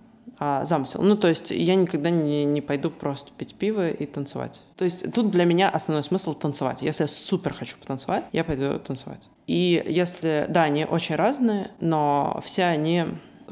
а 0.45 0.65
замысел. 0.65 1.01
Ну, 1.03 1.17
то 1.17 1.29
есть 1.29 1.53
я 1.53 1.77
никогда 1.77 2.11
не, 2.11 2.45
не 2.45 2.61
пойду 2.61 2.91
просто 2.91 3.31
пить 3.39 3.55
пиво 3.55 3.91
и 3.91 4.07
танцевать. 4.07 4.61
То 4.77 4.83
есть 4.83 5.13
тут 5.13 5.31
для 5.31 5.45
меня 5.45 5.71
основной 5.71 6.03
смысл 6.03 6.35
танцевать. 6.35 6.83
Если 6.83 7.05
я 7.05 7.09
супер 7.09 7.55
хочу 7.55 7.77
потанцевать, 7.79 8.25
я 8.33 8.43
пойду 8.43 8.77
танцевать. 8.81 9.29
И 9.47 9.81
если, 9.87 10.47
да, 10.49 10.65
они 10.65 10.85
очень 10.85 11.15
разные, 11.15 11.71
но 11.79 12.41
все 12.45 12.65
они 12.65 13.05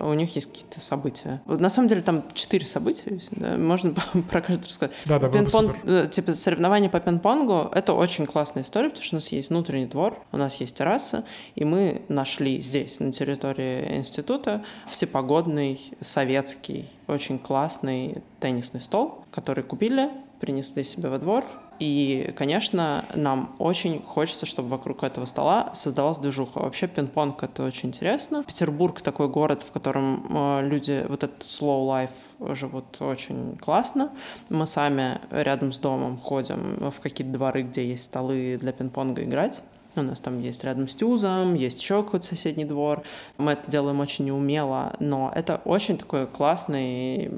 у 0.02 0.12
них 0.14 0.34
есть 0.34 0.48
какие-то 0.48 0.80
события. 0.80 1.42
Вот 1.46 1.60
на 1.60 1.70
самом 1.70 1.88
деле 1.88 2.02
там 2.02 2.24
четыре 2.34 2.64
события, 2.64 3.18
да? 3.32 3.56
можно 3.56 3.94
про 4.30 4.40
каждый 4.40 4.66
рассказать. 4.66 4.94
Да, 5.06 5.18
да, 5.18 5.28
Пинг-понг, 5.28 5.76
э, 5.84 6.08
типа 6.10 6.32
соревнования 6.32 6.88
по 6.88 7.00
пинг-понгу— 7.00 7.70
это 7.74 7.92
очень 7.92 8.26
классная 8.26 8.62
история, 8.62 8.88
потому 8.88 9.04
что 9.04 9.16
у 9.16 9.18
нас 9.18 9.28
есть 9.28 9.50
внутренний 9.50 9.86
двор, 9.86 10.18
у 10.32 10.36
нас 10.36 10.56
есть 10.60 10.76
терраса, 10.76 11.24
и 11.54 11.64
мы 11.64 12.02
нашли 12.08 12.60
здесь, 12.60 13.00
на 13.00 13.12
территории 13.12 13.96
института, 13.96 14.64
всепогодный 14.88 15.80
советский, 16.00 16.88
очень 17.06 17.38
классный 17.38 18.22
теннисный 18.40 18.80
стол, 18.80 19.24
который 19.30 19.64
купили, 19.64 20.10
принесли 20.40 20.84
себе 20.84 21.08
во 21.08 21.18
двор, 21.18 21.44
и, 21.80 22.32
конечно, 22.36 23.06
нам 23.14 23.54
очень 23.58 24.02
хочется, 24.02 24.44
чтобы 24.44 24.68
вокруг 24.68 25.02
этого 25.02 25.24
стола 25.24 25.70
создавалась 25.72 26.18
движуха. 26.18 26.58
Вообще 26.58 26.86
пинг-понг— 26.86 27.42
это 27.42 27.64
очень 27.64 27.88
интересно. 27.88 28.44
Петербург— 28.44 29.00
такой 29.02 29.28
город, 29.28 29.62
в 29.62 29.72
котором 29.72 30.26
э, 30.28 30.68
люди 30.68 31.06
вот 31.08 31.24
этот 31.24 31.42
slow 31.42 31.86
life 31.88 32.54
живут 32.54 33.00
очень 33.00 33.56
классно. 33.56 34.12
Мы 34.50 34.66
сами 34.66 35.20
рядом 35.30 35.72
с 35.72 35.78
домом 35.78 36.18
ходим 36.18 36.90
в 36.90 37.00
какие-то 37.00 37.32
дворы, 37.32 37.62
где 37.62 37.88
есть 37.88 38.04
столы 38.04 38.58
для 38.60 38.72
пинг-понга 38.72 39.24
играть. 39.24 39.62
У 39.96 40.02
нас 40.02 40.20
там 40.20 40.40
есть 40.40 40.62
рядом 40.62 40.86
с 40.86 40.94
ТЮЗом, 40.94 41.54
есть 41.54 41.80
еще 41.80 42.02
какой-то 42.02 42.26
соседний 42.26 42.64
двор. 42.64 43.02
Мы 43.38 43.52
это 43.52 43.68
делаем 43.68 43.98
очень 43.98 44.26
неумело, 44.26 44.94
но 45.00 45.32
это 45.34 45.60
очень 45.64 45.98
такой 45.98 46.26
классный 46.26 47.30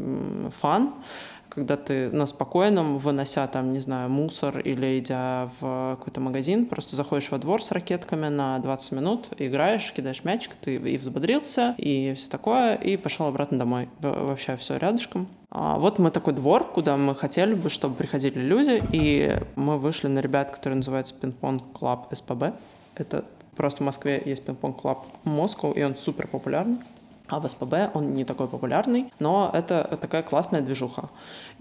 fun 0.51 0.95
когда 1.55 1.77
ты 1.77 2.11
на 2.11 2.27
спокойном, 2.27 2.97
вынося 2.97 3.47
там, 3.47 3.73
не 3.73 3.79
знаю, 3.79 4.09
мусор 4.09 4.59
или 4.61 4.99
идя 4.99 5.51
в 5.61 5.97
какой-то 5.99 6.21
магазин, 6.21 6.65
просто 6.65 6.97
заходишь 6.97 7.31
во 7.31 7.39
двор 7.39 7.63
с 7.63 7.73
ракетками 7.73 8.29
на 8.29 8.59
20 8.61 8.93
минут, 8.93 9.29
играешь, 9.37 9.93
кидаешь 9.93 10.25
мячик, 10.25 10.55
ты 10.55 10.77
и 10.77 10.97
взбодрился, 10.97 11.75
и 11.77 12.15
все 12.15 12.31
такое, 12.31 12.77
и 12.77 12.97
пошел 12.97 13.27
обратно 13.27 13.59
домой. 13.59 13.91
Вообще 14.01 14.57
все 14.57 14.79
рядышком. 14.79 15.29
А 15.51 15.79
вот 15.79 15.99
мы 15.99 16.11
такой 16.11 16.33
двор, 16.33 16.65
куда 16.65 16.97
мы 16.97 17.15
хотели 17.15 17.53
бы, 17.53 17.69
чтобы 17.69 17.97
приходили 17.97 18.39
люди, 18.39 18.83
и 18.91 19.37
мы 19.55 19.79
вышли 19.79 20.09
на 20.09 20.21
ребят, 20.21 20.51
которые 20.51 20.79
называются 20.79 21.15
Ping 21.15 21.44
Pong 21.44 21.73
Club 21.75 22.15
СПБ. 22.15 22.55
Это 22.95 23.25
просто 23.57 23.83
в 23.83 23.87
Москве 23.87 24.23
есть 24.25 24.45
пинг-понг 24.45 24.81
клаб 24.81 25.07
Москва, 25.25 25.71
и 25.73 25.83
он 25.83 25.97
супер 25.97 26.27
популярный. 26.27 26.79
А 27.33 27.41
в 27.41 27.49
СПБ 27.49 27.93
он 27.95 28.13
не 28.13 28.27
такой 28.27 28.47
популярный, 28.47 29.11
но 29.19 29.51
это 29.55 29.97
такая 29.99 30.23
классная 30.23 30.61
движуха. 30.61 31.09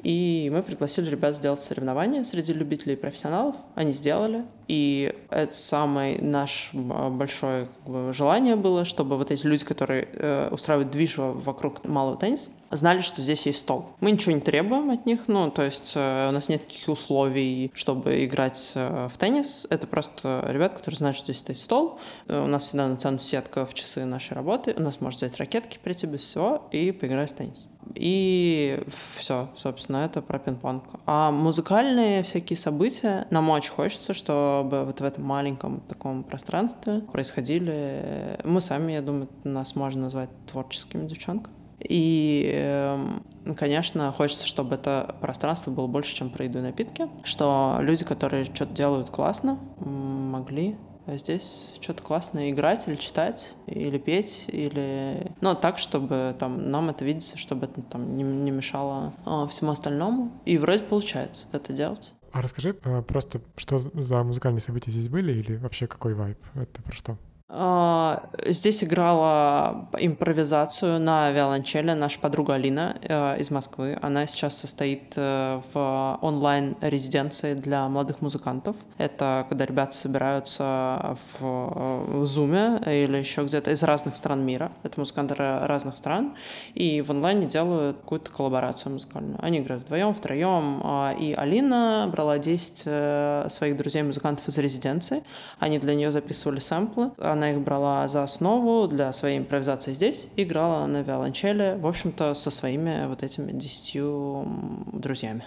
И 0.04 0.50
мы 0.52 0.64
пригласили 0.64 1.10
ребят 1.10 1.34
сделать 1.34 1.64
соревнования 1.64 2.24
среди 2.24 2.52
любителей 2.52 2.96
и 2.96 2.98
профессионалов. 2.98 3.56
Они 3.74 3.94
сделали. 3.94 4.44
И 4.72 5.14
это 5.30 5.54
самое 5.54 6.18
наше 6.22 6.78
большое 6.78 7.66
как 7.66 7.94
бы, 7.94 8.14
желание 8.14 8.56
было, 8.56 8.86
чтобы 8.86 9.18
вот 9.18 9.30
эти 9.30 9.46
люди, 9.46 9.66
которые 9.66 10.08
э, 10.14 10.48
устраивают 10.50 10.92
движ 10.92 11.16
вокруг 11.18 11.84
малого 11.84 12.16
тенниса, 12.16 12.52
знали, 12.70 13.02
что 13.02 13.22
здесь 13.22 13.46
есть 13.48 13.60
стол. 13.60 13.90
Мы 14.00 14.12
ничего 14.12 14.34
не 14.34 14.40
требуем 14.40 14.90
от 14.92 15.06
них, 15.06 15.28
ну, 15.28 15.52
то 15.52 15.62
есть 15.62 15.92
э, 15.98 16.30
у 16.30 16.32
нас 16.32 16.48
нет 16.48 16.66
таких 16.66 16.88
условий, 16.88 17.70
чтобы 17.74 18.24
играть 18.24 18.72
э, 18.76 19.10
в 19.12 19.18
теннис. 19.18 19.68
Это 19.70 19.88
просто 19.88 20.46
ребят, 20.48 20.76
которые 20.76 21.00
знают, 21.00 21.18
что 21.18 21.34
здесь 21.34 21.44
есть 21.50 21.64
стол. 21.64 22.00
Э, 22.30 22.42
у 22.42 22.48
нас 22.48 22.64
всегда 22.64 22.88
натянута 22.88 23.26
сетка 23.26 23.66
в 23.66 23.74
часы 23.74 24.06
нашей 24.06 24.36
работы. 24.36 24.74
У 24.78 24.82
нас 24.82 25.02
может 25.02 25.18
взять 25.18 25.36
ракетки, 25.36 25.80
прийти 25.84 26.08
без 26.08 26.22
всего 26.22 26.70
и 26.72 26.94
поиграть 26.94 27.32
в 27.32 27.36
теннис. 27.36 27.68
И 27.96 28.82
все, 29.16 29.50
собственно, 29.56 29.98
это 29.98 30.22
про 30.22 30.40
пинг-понг. 30.40 30.84
А 31.06 31.32
музыкальные 31.32 32.24
всякие 32.24 32.58
события, 32.58 33.28
нам 33.30 33.50
очень 33.50 33.72
хочется, 33.72 34.14
чтобы 34.14 34.86
вот 34.86 35.02
в 35.02 35.04
этом 35.04 35.24
маленьком 35.24 35.82
таком 35.82 36.24
пространстве 36.24 37.02
происходили... 37.12 38.40
Мы 38.44 38.62
сами, 38.62 38.94
я 38.94 39.02
думаю, 39.02 39.30
нас 39.44 39.76
можно 39.76 40.04
назвать 40.04 40.30
творческими 40.48 41.08
девчонками. 41.08 41.56
И, 41.88 42.52
эм, 42.54 43.24
конечно, 43.56 44.12
хочется, 44.12 44.46
чтобы 44.46 44.76
это 44.76 45.16
пространство 45.20 45.72
было 45.72 45.88
больше, 45.88 46.16
чем 46.16 46.30
про 46.30 46.46
еду 46.46 46.60
и 46.60 46.62
напитки, 46.62 47.10
что 47.24 47.78
люди, 47.82 48.06
которые 48.06 48.46
что-то 48.46 48.74
делают 48.74 49.10
классно, 49.10 49.58
могли 49.80 50.78
а 51.06 51.18
здесь 51.18 51.76
что-то 51.82 52.04
классное 52.04 52.52
играть 52.52 52.88
или 52.88 52.96
читать, 52.96 53.56
или 53.68 53.98
петь, 53.98 54.46
или... 54.48 55.32
Ну, 55.42 55.56
так, 55.56 55.78
чтобы 55.78 56.36
там 56.38 56.70
нам 56.70 56.90
это 56.90 57.04
видится, 57.04 57.38
чтобы 57.38 57.66
это 57.66 57.82
там 57.82 58.16
не, 58.16 58.24
не 58.24 58.52
мешало 58.52 59.14
а, 59.26 59.48
всему 59.48 59.72
остальному. 59.72 60.32
И 60.46 60.58
вроде 60.58 60.84
получается 60.84 61.48
это 61.52 61.74
делать. 61.74 62.14
А 62.32 62.42
расскажи 62.42 62.78
а, 62.84 63.02
просто, 63.02 63.42
что 63.58 63.78
за 63.78 64.24
музыкальные 64.24 64.62
события 64.62 64.92
здесь 64.92 65.10
были, 65.10 65.34
или 65.34 65.58
вообще 65.58 65.88
какой 65.88 66.14
вайб? 66.14 66.38
Это 66.54 66.82
про 66.82 66.94
что? 66.94 67.18
А, 67.54 68.24
здесь 68.46 68.82
играла 68.82 69.90
импровизацию 70.00 71.02
на 71.02 71.32
виолончели 71.32 71.92
наша 71.92 72.18
подруга 72.20 72.54
Алина 72.54 72.96
э, 73.02 73.40
из 73.40 73.52
Москвы. 73.52 73.98
Она 74.02 74.26
сейчас 74.26 74.58
состоит 74.58 75.14
э, 75.18 75.60
в 75.74 76.18
онлайн-резиденции 76.22 77.54
для 77.54 77.90
молодых 77.90 78.22
музыкантов. 78.22 78.78
Это 78.98 79.46
когда 79.50 79.66
ребята 79.66 79.94
собираются 79.94 81.18
в, 81.42 82.24
Zoom 82.24 82.90
или 82.90 83.18
еще 83.18 83.44
где-то 83.44 83.72
из 83.72 83.84
разных 83.84 84.16
стран 84.16 84.46
мира. 84.46 84.72
Это 84.84 84.98
музыканты 85.02 85.36
разных 85.36 85.98
стран. 85.98 86.36
И 86.74 87.02
в 87.02 87.10
онлайне 87.10 87.48
делают 87.48 87.98
какую-то 87.98 88.32
коллаборацию 88.32 88.94
музыкальную. 88.94 89.38
Они 89.42 89.60
играют 89.60 89.84
вдвоем, 89.84 90.14
втроем. 90.14 90.80
А, 90.86 91.14
и 91.20 91.34
Алина 91.34 92.08
брала 92.10 92.38
10 92.38 92.84
э, 92.86 93.48
своих 93.50 93.76
друзей-музыкантов 93.76 94.48
из 94.48 94.58
резиденции. 94.58 95.24
Они 95.60 95.80
для 95.80 95.96
нее 95.96 96.12
записывали 96.12 96.60
сэмплы. 96.60 97.12
Она 97.20 97.41
она 97.42 97.52
их 97.52 97.60
брала 97.60 98.08
за 98.08 98.22
основу 98.22 98.88
для 98.88 99.12
своей 99.14 99.40
импровизации 99.40 99.94
здесь, 99.94 100.28
играла 100.36 100.86
на 100.86 101.02
виолончели, 101.02 101.76
в 101.80 101.88
общем-то, 101.88 102.36
со 102.36 102.52
своими 102.52 103.08
вот 103.08 103.24
этими 103.24 103.52
десятью 103.52 104.46
друзьями. 104.94 105.44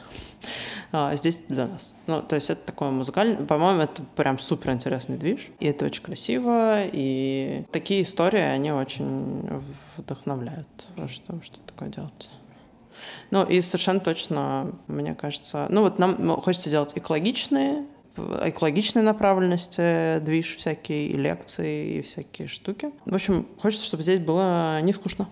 А, 0.91 1.15
здесь 1.15 1.43
для 1.49 1.69
нас. 1.69 1.95
Ну, 2.09 2.21
то 2.21 2.35
есть 2.35 2.51
это 2.51 2.67
такое 2.67 2.91
музыкальное, 2.91 3.47
по-моему, 3.47 3.83
это 3.83 4.03
прям 4.17 4.41
супер 4.41 4.73
интересный 4.73 5.17
движ, 5.17 5.51
и 5.61 5.67
это 5.67 5.85
очень 5.85 6.03
красиво, 6.03 6.83
и 6.85 7.65
такие 7.71 8.03
истории, 8.03 8.41
они 8.41 8.73
очень 8.73 9.49
вдохновляют, 9.97 10.67
что, 11.07 11.41
что 11.43 11.61
такое 11.61 11.91
делать. 11.91 12.31
Ну, 13.31 13.45
и 13.45 13.61
совершенно 13.61 14.01
точно, 14.01 14.73
мне 14.89 15.15
кажется, 15.15 15.69
ну 15.71 15.83
вот 15.83 16.01
нам 16.01 16.41
хочется 16.41 16.71
делать 16.71 16.93
экологичные 16.97 17.85
экологичной 18.17 19.03
направленности, 19.03 20.19
движ 20.21 20.57
всякие, 20.57 21.09
и 21.09 21.17
лекции, 21.17 21.99
и 21.99 22.03
всякие 22.03 22.49
штуки. 22.49 22.91
В 23.05 23.15
общем, 23.15 23.47
хочется, 23.59 23.87
чтобы 23.87 24.03
здесь 24.03 24.21
было 24.21 24.81
не 24.81 24.93
скучно. 24.93 25.29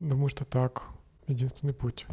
Думаю, 0.00 0.28
что 0.28 0.44
так. 0.44 0.88
Единственный 1.26 1.74
путь, 1.74 2.06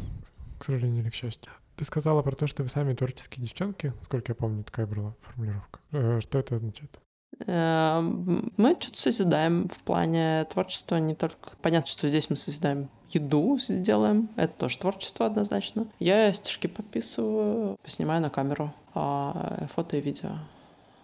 к 0.58 0.64
сожалению 0.64 1.02
или 1.02 1.10
к 1.10 1.14
счастью. 1.14 1.52
Ты 1.76 1.84
сказала 1.84 2.22
про 2.22 2.34
то, 2.34 2.46
что 2.46 2.62
вы 2.62 2.68
сами 2.68 2.94
творческие 2.94 3.44
девчонки, 3.44 3.92
сколько 4.00 4.32
я 4.32 4.34
помню, 4.34 4.64
такая 4.64 4.86
была 4.86 5.14
формулировка. 5.20 5.80
Э, 5.92 6.20
что 6.20 6.38
это 6.38 6.56
означает? 6.56 7.00
Эм, 7.46 8.52
мы 8.56 8.76
что-то 8.78 8.98
созидаем 8.98 9.68
в 9.68 9.82
плане 9.82 10.44
творчества, 10.44 10.96
не 10.96 11.14
только... 11.14 11.56
Понятно, 11.62 11.88
что 11.90 12.08
здесь 12.08 12.30
мы 12.30 12.36
созидаем 12.36 12.88
еду, 13.10 13.58
делаем, 13.68 14.28
это 14.36 14.52
тоже 14.54 14.78
творчество 14.78 15.26
однозначно. 15.26 15.86
Я 15.98 16.32
стишки 16.32 16.66
подписываю, 16.66 17.76
снимаю 17.86 18.22
на 18.22 18.30
камеру, 18.30 18.72
а 18.94 19.66
фото 19.72 19.96
и 19.96 20.00
видео 20.00 20.30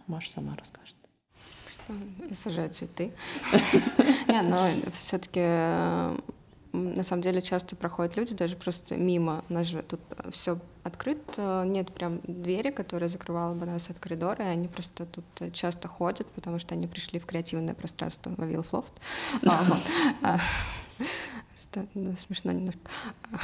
Маша 0.07 0.31
сама 0.33 0.57
расскажет. 0.57 0.97
И 2.29 2.35
сажаю 2.35 2.71
цветы. 2.71 3.13
Не, 4.29 4.43
но 4.43 4.69
все-таки 4.93 5.41
на 6.73 7.03
самом 7.03 7.23
деле 7.23 7.41
часто 7.41 7.77
проходят 7.77 8.17
люди 8.17 8.35
даже 8.35 8.57
просто 8.57 8.97
мимо. 8.97 9.45
У 9.49 9.55
нас 9.55 9.67
же 9.67 9.83
тут 9.83 10.01
все 10.31 10.59
открыто, 10.83 11.65
нет 11.67 11.93
прям 11.93 12.21
двери, 12.25 12.71
которая 12.71 13.09
закрывала 13.09 13.55
бы 13.55 13.67
нас 13.67 13.91
от 13.91 13.99
коридора, 13.99 14.45
и 14.45 14.49
они 14.49 14.69
просто 14.69 15.07
тут 15.07 15.53
часто 15.53 15.89
ходят, 15.89 16.27
потому 16.29 16.59
что 16.59 16.75
они 16.75 16.87
пришли 16.87 17.19
в 17.19 17.27
креативное 17.27 17.75
пространство 17.75 18.33
Вавилов 18.37 18.73
Лофт. 18.73 18.93
Да, 21.95 22.17
смешно 22.17 22.53
немножко. 22.53 22.81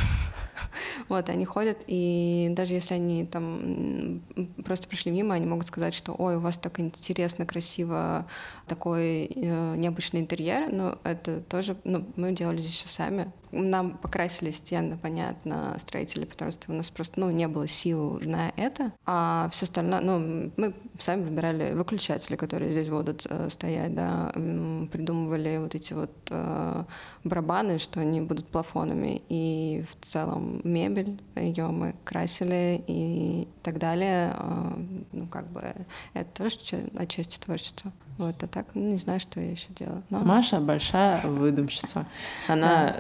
Вот, 1.08 1.28
они 1.28 1.44
ходят, 1.44 1.78
и 1.86 2.48
даже 2.50 2.74
если 2.74 2.94
они 2.94 3.26
там 3.26 4.22
просто 4.64 4.88
пришли 4.88 5.12
мимо, 5.12 5.34
они 5.34 5.46
могут 5.46 5.66
сказать, 5.66 5.94
что 5.94 6.14
ой, 6.16 6.36
у 6.36 6.40
вас 6.40 6.58
так 6.58 6.80
интересно, 6.80 7.46
красиво, 7.46 8.26
такой 8.66 9.30
э, 9.34 9.76
необычный 9.76 10.20
интерьер, 10.20 10.72
но 10.72 10.98
это 11.04 11.40
тоже, 11.40 11.76
ну, 11.84 12.06
мы 12.16 12.32
делали 12.32 12.58
здесь 12.58 12.74
все 12.74 12.88
сами. 12.88 13.32
нам 13.52 13.96
покрасили 13.96 14.50
стены, 14.50 14.98
понятно, 15.00 15.76
строители, 15.78 16.24
потому 16.24 16.50
что 16.50 16.72
у 16.72 16.74
нас 16.74 16.90
просто, 16.90 17.20
ну, 17.20 17.30
не 17.30 17.48
было 17.48 17.68
сил 17.68 18.20
на 18.22 18.52
это, 18.56 18.92
а 19.04 19.48
все 19.52 19.64
остальное, 19.64 20.00
ну, 20.00 20.52
мы 20.56 20.74
сами 20.98 21.24
выбирали 21.24 21.72
выключатели, 21.72 22.36
которые 22.36 22.72
здесь 22.72 22.88
будут 22.88 23.26
э, 23.28 23.48
стоять, 23.50 23.94
да, 23.94 24.32
придумывали 24.90 25.58
вот 25.58 25.74
эти 25.74 25.92
вот 25.92 26.12
э, 26.30 26.84
барабаны, 27.24 27.78
что 27.78 28.00
они 28.00 28.20
будут 28.20 28.48
плафонами, 28.48 29.22
и 29.28 29.84
в 29.88 30.04
целом 30.04 30.45
мебель, 30.64 31.20
ее 31.34 31.66
мы 31.66 31.94
красили 32.04 32.82
и 32.86 33.48
так 33.62 33.78
далее, 33.78 34.34
э, 34.38 34.72
ну, 35.12 35.26
как 35.26 35.48
бы 35.48 35.62
это 36.14 36.42
тоже 36.42 36.58
отчасти 36.96 37.38
творчество. 37.38 37.92
Вот, 38.18 38.42
а 38.42 38.46
так, 38.46 38.66
ну, 38.74 38.92
не 38.92 38.96
знаю, 38.96 39.20
что 39.20 39.40
я 39.40 39.50
еще 39.50 39.68
делаю. 39.70 40.02
Но... 40.08 40.20
Маша 40.20 40.58
большая 40.58 41.20
выдумщица. 41.26 42.06
Она 42.48 42.96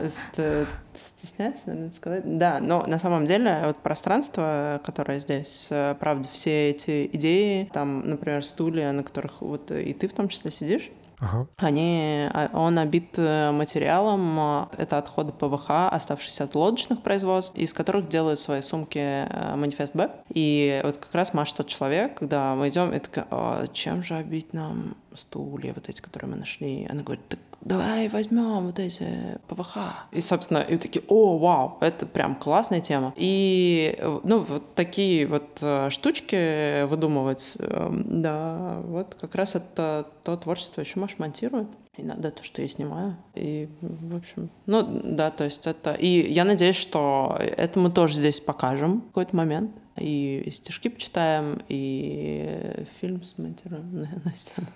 стесняется, 1.16 1.68
наверное, 1.68 1.92
сказать. 1.92 2.38
Да, 2.38 2.60
но 2.60 2.84
на 2.86 2.98
самом 2.98 3.24
деле 3.24 3.62
вот 3.64 3.78
пространство, 3.78 4.80
которое 4.84 5.18
здесь, 5.18 5.72
правда, 5.98 6.28
все 6.30 6.70
эти 6.70 7.06
идеи, 7.14 7.70
там, 7.72 8.06
например, 8.06 8.44
стулья, 8.44 8.92
на 8.92 9.02
которых 9.02 9.40
вот 9.40 9.70
и 9.70 9.94
ты 9.94 10.06
в 10.06 10.12
том 10.12 10.28
числе 10.28 10.50
сидишь, 10.50 10.90
Ага. 11.18 11.46
Они, 11.56 12.28
а, 12.32 12.50
он 12.52 12.78
обит 12.78 13.18
э, 13.18 13.50
материалом, 13.50 14.38
э, 14.38 14.66
это 14.78 14.98
отходы 14.98 15.32
ПВХ, 15.32 15.70
оставшиеся 15.90 16.44
от 16.44 16.54
лодочных 16.54 17.02
производств, 17.02 17.56
из 17.56 17.72
которых 17.72 18.08
делают 18.08 18.38
свои 18.38 18.60
сумки 18.60 18.98
э, 18.98 19.56
Манифест 19.56 19.96
Б. 19.96 20.10
И 20.32 20.80
вот 20.84 20.98
как 20.98 21.14
раз 21.14 21.32
Маша 21.32 21.56
тот 21.56 21.68
человек, 21.68 22.18
когда 22.18 22.54
мы 22.54 22.68
идем, 22.68 22.92
и 22.92 22.98
такая, 22.98 23.26
а, 23.30 23.66
чем 23.68 24.02
же 24.02 24.14
обить 24.14 24.52
нам 24.52 24.96
стулья, 25.14 25.72
вот 25.72 25.88
эти, 25.88 26.00
которые 26.00 26.30
мы 26.30 26.36
нашли? 26.36 26.86
Она 26.88 27.02
говорит, 27.02 27.26
так 27.28 27.40
давай 27.60 28.08
возьмем 28.08 28.66
вот 28.66 28.78
эти 28.78 29.38
ПВХ. 29.48 29.78
И, 30.12 30.20
собственно, 30.20 30.58
и 30.58 30.76
такие, 30.76 31.04
о, 31.08 31.38
вау, 31.38 31.78
это 31.80 32.06
прям 32.06 32.36
классная 32.36 32.80
тема. 32.80 33.12
И, 33.16 33.98
ну, 34.24 34.40
вот 34.40 34.74
такие 34.74 35.26
вот 35.26 35.58
э, 35.60 35.90
штучки 35.90 36.84
выдумывать, 36.84 37.56
эм, 37.58 38.22
да, 38.22 38.80
вот 38.84 39.16
как 39.20 39.34
раз 39.34 39.54
это 39.54 40.06
то 40.22 40.36
творчество 40.36 40.80
еще 40.80 41.00
Маш 41.00 41.18
монтирует. 41.18 41.68
И 41.96 42.02
надо 42.02 42.30
то, 42.30 42.42
что 42.42 42.60
я 42.60 42.68
снимаю. 42.68 43.16
И, 43.34 43.68
в 43.80 44.16
общем, 44.16 44.50
ну, 44.66 44.86
да, 45.04 45.30
то 45.30 45.44
есть 45.44 45.66
это... 45.66 45.94
И 45.94 46.30
я 46.30 46.44
надеюсь, 46.44 46.76
что 46.76 47.36
это 47.38 47.80
мы 47.80 47.90
тоже 47.90 48.16
здесь 48.16 48.38
покажем 48.38 49.00
в 49.00 49.06
какой-то 49.06 49.34
момент 49.34 49.70
и 49.98 50.48
стишки 50.52 50.88
почитаем, 50.88 51.62
и 51.68 52.84
фильм 53.00 53.22
смонтируем 53.22 54.02
на, 54.02 54.08
на 54.24 54.36
стену, 54.36 54.66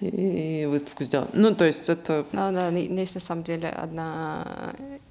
и 0.00 0.66
выставку 0.70 1.04
сделаем. 1.04 1.30
Ну, 1.32 1.54
то 1.54 1.64
есть 1.64 1.88
это... 1.88 2.26
Ну, 2.32 2.52
да, 2.52 2.68
есть 2.68 3.14
на 3.14 3.20
самом 3.20 3.44
деле 3.44 3.68
одна 3.68 4.46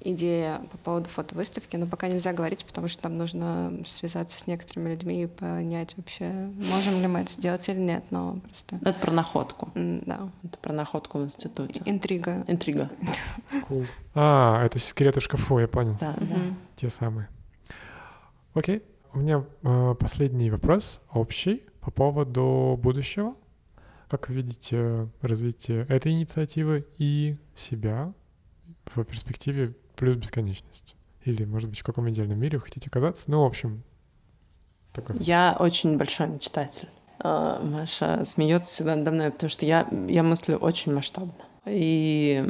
идея 0.00 0.60
по 0.70 0.78
поводу 0.78 1.08
фотовыставки, 1.08 1.76
но 1.76 1.86
пока 1.86 2.08
нельзя 2.08 2.32
говорить, 2.32 2.64
потому 2.64 2.88
что 2.88 3.02
там 3.02 3.18
нужно 3.18 3.72
связаться 3.86 4.38
с 4.38 4.46
некоторыми 4.46 4.90
людьми 4.90 5.22
и 5.22 5.26
понять 5.26 5.94
вообще, 5.96 6.30
можем 6.72 7.00
ли 7.00 7.06
мы 7.06 7.20
это 7.20 7.32
сделать 7.32 7.68
или 7.68 7.80
нет, 7.80 8.04
но 8.10 8.38
просто... 8.44 8.78
Это 8.82 8.98
про 9.00 9.12
находку. 9.12 9.70
Да. 9.74 10.30
Это 10.44 10.58
про 10.58 10.72
находку 10.72 11.18
в 11.18 11.24
институте. 11.24 11.82
Интрига. 11.84 12.44
Интрига. 12.46 12.90
Cool. 13.68 13.86
А, 14.14 14.64
это 14.64 14.78
секреты 14.78 15.20
в 15.20 15.24
шкафу, 15.24 15.58
я 15.58 15.68
понял. 15.68 15.96
Да, 16.00 16.14
да. 16.20 16.36
Те 16.76 16.90
самые. 16.90 17.28
Окей. 18.54 18.82
У 19.14 19.18
меня 19.18 19.44
э, 19.62 19.94
последний 19.96 20.50
вопрос 20.50 21.00
общий 21.12 21.62
по 21.80 21.92
поводу 21.92 22.76
будущего. 22.82 23.36
Как 24.08 24.28
вы 24.28 24.34
видите 24.34 25.08
развитие 25.20 25.86
этой 25.88 26.10
инициативы 26.10 26.84
и 26.98 27.36
себя 27.54 28.12
в 28.86 29.04
перспективе 29.04 29.76
плюс 29.94 30.16
бесконечность? 30.16 30.96
Или, 31.24 31.44
может 31.44 31.70
быть, 31.70 31.78
в 31.78 31.84
каком 31.84 32.10
идеальном 32.10 32.40
мире 32.40 32.58
вы 32.58 32.64
хотите 32.64 32.88
оказаться? 32.88 33.30
Ну, 33.30 33.42
в 33.42 33.46
общем, 33.46 33.84
такой. 34.92 35.16
Я 35.20 35.56
очень 35.60 35.96
большой 35.96 36.26
мечтатель. 36.26 36.88
А, 37.20 37.62
Маша 37.62 38.24
смеется 38.24 38.72
всегда 38.74 38.96
надо 38.96 39.12
мной, 39.12 39.30
потому 39.30 39.48
что 39.48 39.64
я, 39.64 39.86
я 40.08 40.24
мыслю 40.24 40.56
очень 40.56 40.92
масштабно. 40.92 41.34
И 41.66 42.44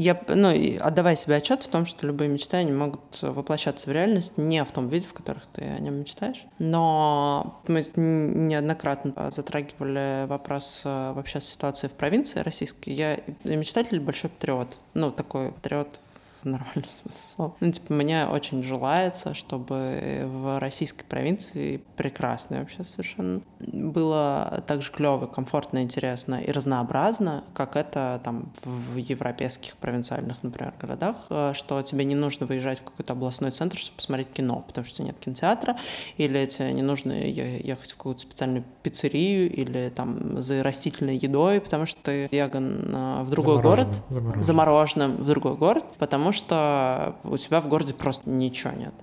я, 0.00 0.20
ну, 0.28 0.50
отдавая 0.80 1.16
себе 1.16 1.36
отчет 1.36 1.62
в 1.62 1.68
том, 1.68 1.86
что 1.86 2.06
любые 2.06 2.28
мечты, 2.28 2.56
они 2.56 2.72
могут 2.72 3.22
воплощаться 3.22 3.88
в 3.88 3.92
реальность 3.92 4.38
не 4.38 4.64
в 4.64 4.72
том 4.72 4.88
виде, 4.88 5.06
в 5.06 5.14
которых 5.14 5.46
ты 5.52 5.62
о 5.62 5.78
нем 5.78 5.94
мечтаешь. 5.94 6.44
Но 6.58 7.60
мы 7.68 7.82
неоднократно 7.96 9.30
затрагивали 9.30 10.26
вопрос 10.26 10.82
э, 10.84 11.12
вообще 11.12 11.40
ситуации 11.40 11.88
в 11.88 11.92
провинции 11.92 12.40
российской. 12.40 12.90
Я 12.90 13.20
мечтатель, 13.44 14.00
большой 14.00 14.30
патриот. 14.30 14.76
Ну, 14.94 15.10
такой 15.10 15.52
патриот 15.52 16.00
в 16.13 16.13
нормальном 16.44 16.84
смысле 16.84 17.20
слова. 17.20 17.54
Ну, 17.60 17.70
типа, 17.70 17.92
мне 17.92 18.26
очень 18.26 18.62
желается, 18.62 19.34
чтобы 19.34 20.22
в 20.24 20.58
российской 20.58 21.04
провинции 21.04 21.82
прекрасно 21.96 22.58
вообще 22.58 22.84
совершенно 22.84 23.40
было 23.60 24.62
так 24.66 24.82
же 24.82 24.90
клево, 24.90 25.26
комфортно, 25.26 25.82
интересно 25.82 26.36
и 26.36 26.50
разнообразно, 26.50 27.44
как 27.54 27.76
это 27.76 28.20
там 28.24 28.52
в 28.64 28.96
европейских 28.96 29.76
провинциальных, 29.76 30.42
например, 30.42 30.74
городах, 30.80 31.16
э, 31.30 31.52
что 31.54 31.82
тебе 31.82 32.04
не 32.04 32.14
нужно 32.14 32.46
выезжать 32.46 32.80
в 32.80 32.84
какой-то 32.84 33.12
областной 33.12 33.50
центр, 33.50 33.78
чтобы 33.78 33.96
посмотреть 33.96 34.28
кино, 34.32 34.64
потому 34.66 34.84
что 34.84 35.02
нет 35.02 35.18
кинотеатра, 35.18 35.76
или 36.16 36.44
тебе 36.46 36.72
не 36.72 36.82
нужно 36.82 37.12
ехать 37.12 37.92
в 37.92 37.96
какую-то 37.96 38.22
специальную 38.22 38.64
пиццерию 38.82 39.50
или 39.52 39.92
там 39.94 40.40
за 40.40 40.62
растительной 40.62 41.16
едой, 41.16 41.60
потому 41.60 41.86
что 41.86 42.00
ты 42.02 42.28
веган 42.30 42.94
э, 42.94 43.22
в 43.22 43.30
другой 43.30 43.60
город, 43.62 43.88
замороженным. 44.08 44.42
замороженным 44.42 45.16
в 45.16 45.26
другой 45.26 45.56
город, 45.56 45.84
потому 45.98 46.32
что 46.34 47.16
у 47.24 47.36
тебя 47.36 47.60
в 47.60 47.68
городе 47.68 47.94
просто 47.94 48.28
ничего 48.28 48.72
нет. 48.72 48.94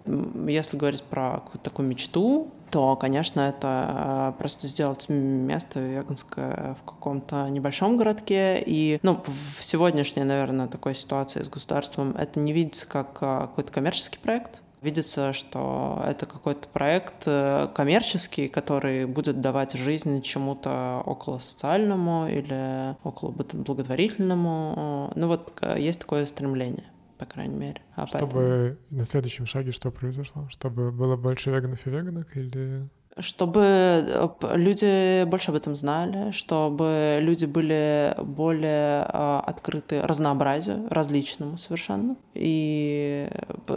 Если 0.49 0.77
говорить 0.77 1.03
про 1.03 1.41
какую-то 1.43 1.69
такую 1.69 1.87
мечту, 1.87 2.51
то, 2.71 2.95
конечно, 2.95 3.41
это 3.41 4.33
э, 4.33 4.39
просто 4.39 4.65
сделать 4.67 5.09
место 5.09 5.79
веганское 5.79 6.75
в 6.81 6.83
каком-то 6.85 7.49
небольшом 7.49 7.97
городке. 7.97 8.63
И, 8.65 8.99
ну, 9.03 9.21
в 9.57 9.63
сегодняшней, 9.63 10.23
наверное, 10.23 10.67
такой 10.67 10.95
ситуации 10.95 11.41
с 11.41 11.49
государством 11.49 12.15
это 12.17 12.39
не 12.39 12.53
видится 12.53 12.87
как 12.87 13.17
э, 13.21 13.41
какой-то 13.41 13.71
коммерческий 13.73 14.19
проект. 14.19 14.61
Видится, 14.81 15.31
что 15.33 16.01
это 16.07 16.25
какой-то 16.25 16.67
проект 16.69 17.23
э, 17.25 17.67
коммерческий, 17.75 18.47
который 18.47 19.05
будет 19.05 19.41
давать 19.41 19.73
жизнь 19.73 20.21
чему-то 20.21 21.03
около 21.05 21.39
социальному 21.39 22.27
или 22.27 22.95
около 23.03 23.31
благотворительному. 23.31 25.11
Ну 25.13 25.27
вот 25.27 25.61
есть 25.77 25.99
такое 25.99 26.25
стремление 26.25 26.85
по 27.21 27.27
крайней 27.27 27.55
мере. 27.55 27.81
А 27.95 28.07
Чтобы 28.07 28.31
поэтому... 28.33 28.77
на 28.89 29.03
следующем 29.03 29.45
шаге 29.45 29.71
что 29.71 29.91
произошло? 29.91 30.47
Чтобы 30.49 30.91
было 30.91 31.15
больше 31.15 31.51
веганов 31.51 31.85
и 31.85 31.89
веганок 31.91 32.35
или... 32.35 32.89
Чтобы 33.19 33.61
э, 33.61 34.27
люди 34.55 35.23
больше 35.25 35.51
об 35.51 35.57
этом 35.57 35.75
знали, 35.75 36.31
чтобы 36.31 37.19
люди 37.21 37.45
были 37.45 38.15
более 38.23 39.03
э, 39.03 39.41
открыты 39.45 40.01
разнообразию, 40.01 40.87
различному 40.89 41.59
совершенно. 41.59 42.15
И 42.33 43.29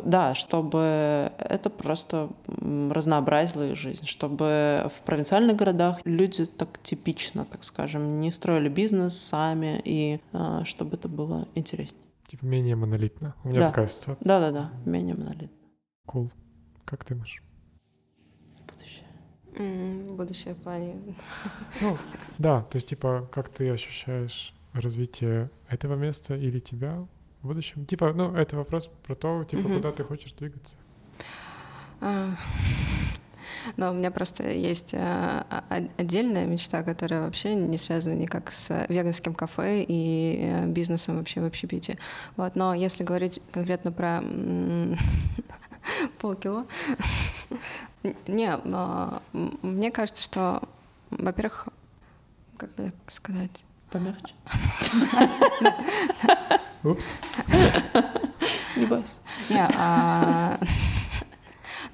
да, 0.04 0.34
чтобы 0.34 1.30
это 1.38 1.68
просто 1.68 2.30
разнообразило 2.62 3.64
их 3.64 3.76
жизнь, 3.76 4.06
чтобы 4.06 4.88
в 4.88 5.02
провинциальных 5.04 5.56
городах 5.56 6.00
люди 6.06 6.46
так 6.46 6.78
типично, 6.82 7.44
так 7.44 7.62
скажем, 7.62 8.20
не 8.20 8.30
строили 8.30 8.70
бизнес 8.70 9.18
сами, 9.18 9.82
и 9.84 10.20
э, 10.32 10.60
чтобы 10.64 10.96
это 10.96 11.08
было 11.08 11.46
интереснее. 11.54 12.00
Типа 12.26 12.44
менее 12.46 12.76
монолитно. 12.76 13.34
У 13.44 13.48
меня 13.48 13.60
да. 13.60 13.66
такая 13.68 13.84
ассоциация. 13.84 14.26
Да-да-да, 14.26 14.72
менее 14.84 15.14
монолитно. 15.14 15.50
Кул. 16.06 16.26
Cool. 16.26 16.32
Как 16.84 17.04
ты, 17.04 17.14
Маш? 17.14 17.42
Будущее. 18.66 19.06
Mm, 19.54 20.16
будущее 20.16 20.54
в 20.54 20.58
плане... 20.58 21.16
Ну, 21.80 21.96
да, 22.38 22.62
то 22.62 22.76
есть, 22.76 22.88
типа, 22.88 23.28
как 23.32 23.48
ты 23.48 23.70
ощущаешь 23.70 24.54
развитие 24.72 25.50
этого 25.68 25.94
места 25.94 26.36
или 26.36 26.58
тебя 26.58 27.06
в 27.42 27.46
будущем? 27.46 27.86
Типа, 27.86 28.12
ну, 28.12 28.34
это 28.34 28.56
вопрос 28.56 28.90
про 29.06 29.14
то, 29.14 29.44
типа, 29.44 29.66
mm-hmm. 29.66 29.76
куда 29.76 29.92
ты 29.92 30.04
хочешь 30.04 30.32
двигаться. 30.34 30.76
Uh, 32.00 32.34
но 33.76 33.90
у 33.90 33.94
меня 33.94 34.10
просто 34.10 34.50
есть 34.50 34.90
э, 34.92 35.42
отдельная 35.96 36.46
мечта, 36.46 36.82
которая 36.82 37.22
вообще 37.22 37.54
не 37.54 37.76
связана 37.76 38.14
никак 38.14 38.52
с 38.52 38.86
веганским 38.88 39.34
кафе 39.34 39.84
и 39.86 40.38
э, 40.42 40.66
бизнесом 40.66 41.16
вообще 41.18 41.40
в 41.40 41.44
общепите. 41.44 41.98
Вот. 42.36 42.56
Но 42.56 42.74
если 42.74 43.04
говорить 43.04 43.40
конкретно 43.52 43.92
про 43.92 44.22
полкило, 46.18 46.66
не, 48.26 48.56
мне 49.62 49.90
кажется, 49.90 50.22
что, 50.22 50.62
во-первых, 51.10 51.68
как 52.56 52.74
бы 52.74 52.92
сказать? 53.08 53.64
Помягче. 53.90 54.34
Упс. 56.82 57.18
Не 58.76 58.86
бойся. 58.86 59.20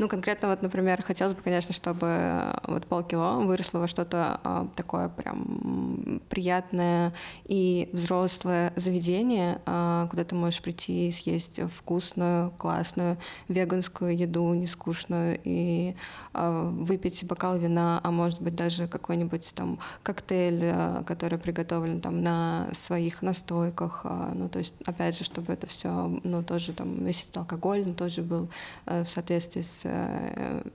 Ну, 0.00 0.08
конкретно 0.08 0.48
вот, 0.48 0.62
например, 0.62 1.02
хотелось 1.02 1.34
бы, 1.34 1.42
конечно, 1.42 1.74
чтобы 1.74 2.54
вот 2.66 2.86
полкило 2.86 3.38
выросло 3.40 3.80
во 3.80 3.86
что-то 3.86 4.40
а, 4.42 4.66
такое 4.74 5.10
прям 5.10 6.22
приятное 6.30 7.12
и 7.44 7.90
взрослое 7.92 8.72
заведение, 8.76 9.60
а, 9.66 10.06
куда 10.06 10.24
ты 10.24 10.34
можешь 10.34 10.62
прийти 10.62 11.08
и 11.08 11.12
съесть 11.12 11.60
вкусную, 11.76 12.50
классную 12.52 13.18
веганскую 13.48 14.16
еду, 14.16 14.54
нескучную, 14.54 15.38
и 15.44 15.94
а, 16.32 16.70
выпить 16.70 17.22
бокал 17.26 17.58
вина, 17.58 18.00
а 18.02 18.10
может 18.10 18.40
быть 18.40 18.56
даже 18.56 18.88
какой-нибудь 18.88 19.52
там 19.54 19.80
коктейль, 20.02 20.62
а, 20.64 21.04
который 21.04 21.38
приготовлен 21.38 22.00
там 22.00 22.22
на 22.22 22.68
своих 22.72 23.20
настойках. 23.20 24.06
Ну, 24.32 24.48
то 24.48 24.60
есть, 24.60 24.76
опять 24.86 25.18
же, 25.18 25.24
чтобы 25.24 25.52
это 25.52 25.66
все, 25.66 25.90
ну, 26.24 26.42
тоже 26.42 26.72
там 26.72 27.04
весь 27.04 27.24
этот 27.24 27.36
алкоголь, 27.36 27.84
но 27.86 27.92
тоже 27.92 28.22
был 28.22 28.48
э, 28.86 29.04
в 29.04 29.10
соответствии 29.10 29.60
с, 29.60 29.84
э, 29.84 29.89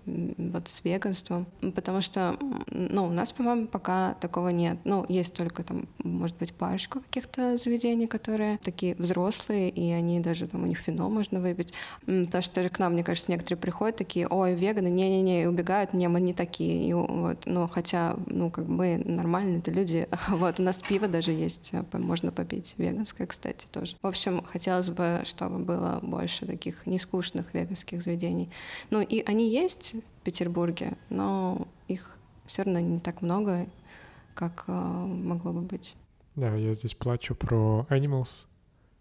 вот, 0.05 0.67
с 0.67 0.83
веганством. 0.83 1.45
Потому 1.73 2.01
что, 2.01 2.37
ну, 2.69 3.05
у 3.05 3.11
нас, 3.11 3.31
по-моему, 3.31 3.67
пока 3.67 4.15
такого 4.15 4.49
нет. 4.49 4.77
Ну, 4.83 5.05
есть 5.09 5.33
только 5.33 5.63
там, 5.63 5.87
может 6.03 6.37
быть, 6.37 6.53
парочка 6.53 6.99
каких-то 6.99 7.57
заведений, 7.57 8.07
которые 8.07 8.59
такие 8.63 8.95
взрослые, 8.95 9.69
и 9.69 9.91
они 9.91 10.19
даже 10.19 10.47
там, 10.47 10.63
у 10.63 10.67
них 10.67 10.85
вино 10.87 11.09
можно 11.09 11.39
выпить. 11.39 11.73
Потому 12.05 12.41
что 12.41 12.55
даже 12.55 12.69
к 12.69 12.79
нам, 12.79 12.93
мне 12.93 13.03
кажется, 13.03 13.31
некоторые 13.31 13.59
приходят 13.59 13.97
такие, 13.97 14.27
ой, 14.27 14.55
веганы, 14.55 14.87
не-не-не, 14.87 15.43
и 15.43 15.45
убегают, 15.45 15.93
не, 15.93 16.07
мы 16.07 16.19
не 16.21 16.33
такие. 16.33 16.87
И, 16.87 16.93
вот, 16.93 17.43
ну, 17.45 17.67
хотя, 17.67 18.15
ну, 18.27 18.49
как 18.49 18.65
бы 18.65 18.97
нормальные-то 18.97 19.71
люди. 19.71 20.07
Вот, 20.35 20.59
у 20.59 20.63
нас 20.63 20.81
пиво 20.81 21.07
даже 21.07 21.31
есть, 21.31 21.69
э, 21.71 21.83
можно 21.97 22.31
попить, 22.31 22.75
веганское, 22.77 23.25
кстати, 23.27 23.67
тоже. 23.71 23.95
В 24.01 24.07
общем, 24.07 24.43
хотелось 24.43 24.89
бы, 24.89 25.21
чтобы 25.23 25.59
было 25.59 25.99
больше 26.01 26.45
таких 26.45 26.85
нескучных 26.85 27.53
веганских 27.53 28.01
заведений. 28.01 28.49
Ну, 28.89 29.04
и 29.05 29.21
они 29.21 29.49
есть 29.49 29.93
в 29.93 30.23
Петербурге, 30.23 30.97
но 31.09 31.67
их 31.87 32.17
все 32.45 32.63
равно 32.63 32.79
не 32.79 32.99
так 32.99 33.21
много, 33.21 33.67
как 34.33 34.65
э, 34.67 34.71
могло 34.71 35.53
бы 35.53 35.61
быть. 35.61 35.95
Да, 36.35 36.53
я 36.55 36.73
здесь 36.73 36.95
плачу 36.95 37.33
про 37.35 37.87
Animals, 37.89 38.47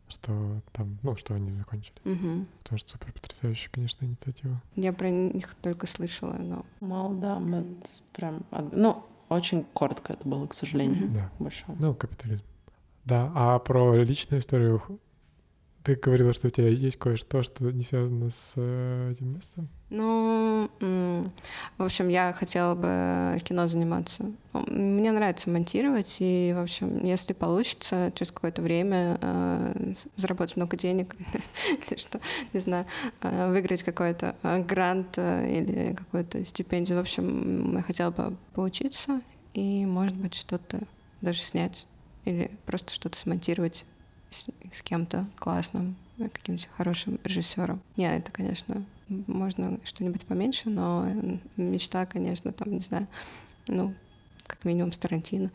что 0.09 0.63
там, 0.73 0.99
ну, 1.03 1.17
что 1.17 1.35
они 1.35 1.51
закончили. 1.51 1.97
Угу. 2.05 2.47
Потому 2.63 2.79
что 2.79 2.91
супер 2.91 3.13
потрясающая, 3.13 3.71
конечно, 3.71 4.05
инициатива. 4.05 4.63
Я 4.77 4.93
про 4.93 5.11
них 5.11 5.55
только 5.57 5.87
слышала, 5.87 6.35
но... 6.35 6.65
Мало, 6.81 7.15
да, 7.15 7.39
мы 7.39 7.77
прям... 8.13 8.45
Ну, 8.73 9.03
очень 9.29 9.65
коротко 9.73 10.13
это 10.13 10.29
было, 10.29 10.47
к 10.47 10.55
сожалению. 10.55 11.11
Да. 11.11 11.31
Большое. 11.39 11.77
Ну, 11.81 11.95
капитализм. 11.95 12.45
Да, 13.05 13.31
а 13.35 13.59
про 13.59 13.97
личную 13.97 14.41
историю 14.41 14.81
ты 15.85 15.97
говорила, 15.97 16.33
что 16.33 16.47
у 16.47 16.51
тебя 16.51 16.69
есть 16.69 16.99
кое-что, 16.99 17.43
что 17.43 17.71
не 17.71 17.83
связано 17.83 18.31
с 18.31 18.55
э, 18.57 19.11
этим 19.13 19.35
местом? 19.35 19.69
Ну, 19.91 20.71
в 20.81 21.83
общем, 21.83 22.09
я 22.09 22.33
хотела 22.33 22.75
бы 22.75 23.39
кино 23.43 23.69
заниматься. 23.69 24.25
Мне 24.55 25.13
нравится 25.13 25.51
монтировать, 25.51 26.17
и, 26.21 26.55
в 26.57 26.63
общем, 26.63 27.05
если 27.05 27.35
получится 27.35 28.11
через 28.15 28.33
какое-то 28.33 28.63
время 28.63 29.19
э, 29.21 29.95
заработать 30.17 30.57
много 30.57 30.79
денег, 30.79 31.15
или 31.91 31.99
что, 31.99 32.19
не 32.55 32.61
знаю, 32.61 32.87
э, 33.21 33.51
выиграть 33.51 33.83
какой-то 33.83 34.37
э, 34.43 34.65
грант 34.65 35.19
или 35.19 35.95
какую-то 35.99 36.47
стипендию, 36.47 36.97
в 36.97 37.03
общем, 37.03 37.77
я 37.77 37.83
хотела 37.83 38.11
бы 38.11 38.35
поучиться 38.55 39.21
и, 39.53 39.85
может 39.85 40.17
быть, 40.17 40.35
что-то 40.35 40.81
даже 41.21 41.41
снять 41.41 41.87
или 42.25 42.51
просто 42.65 42.95
что-то 42.95 43.19
смонтировать 43.19 43.85
с, 44.35 44.47
с 44.73 44.83
кем-то 44.83 45.27
классным, 45.37 45.97
каким-то 46.19 46.67
хорошим 46.77 47.19
режиссером. 47.25 47.81
Не, 47.97 48.17
это, 48.17 48.33
конечно, 48.33 48.85
можно 49.09 49.79
что-нибудь 49.85 50.27
поменьше, 50.27 50.69
но 50.69 51.07
мечта, 51.57 52.07
конечно, 52.07 52.53
там, 52.53 52.73
не 52.73 52.81
знаю, 52.81 53.07
ну, 53.67 53.95
как 54.47 54.65
минимум 54.65 54.93
с 54.93 54.99
Тарантино. 54.99 55.51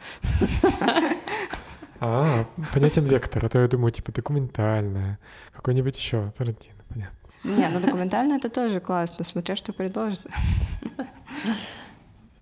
А, 2.02 2.46
понятен 2.74 3.04
вектор, 3.04 3.44
а 3.44 3.50
то 3.50 3.60
я 3.60 3.68
думаю, 3.68 3.92
типа 3.92 4.14
документальное, 4.14 5.20
какой-нибудь 5.52 5.98
еще 5.98 6.32
Тарантино, 6.38 6.82
понятно. 6.88 7.18
Не, 7.44 7.68
ну 7.70 7.82
документально 7.82 8.36
это 8.36 8.50
тоже 8.50 8.80
классно, 8.80 9.26
смотря 9.26 9.58
что 9.58 9.74
предложат. 9.74 10.26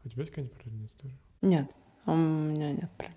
У 0.04 0.10
тебя 0.10 0.22
есть 0.22 0.32
какая-нибудь 0.32 0.58
параллельная 0.58 0.88
история? 0.88 1.18
Нет, 1.42 1.72
у 2.06 2.16
меня 2.16 2.72
нет 2.72 2.90
истории. 2.98 3.17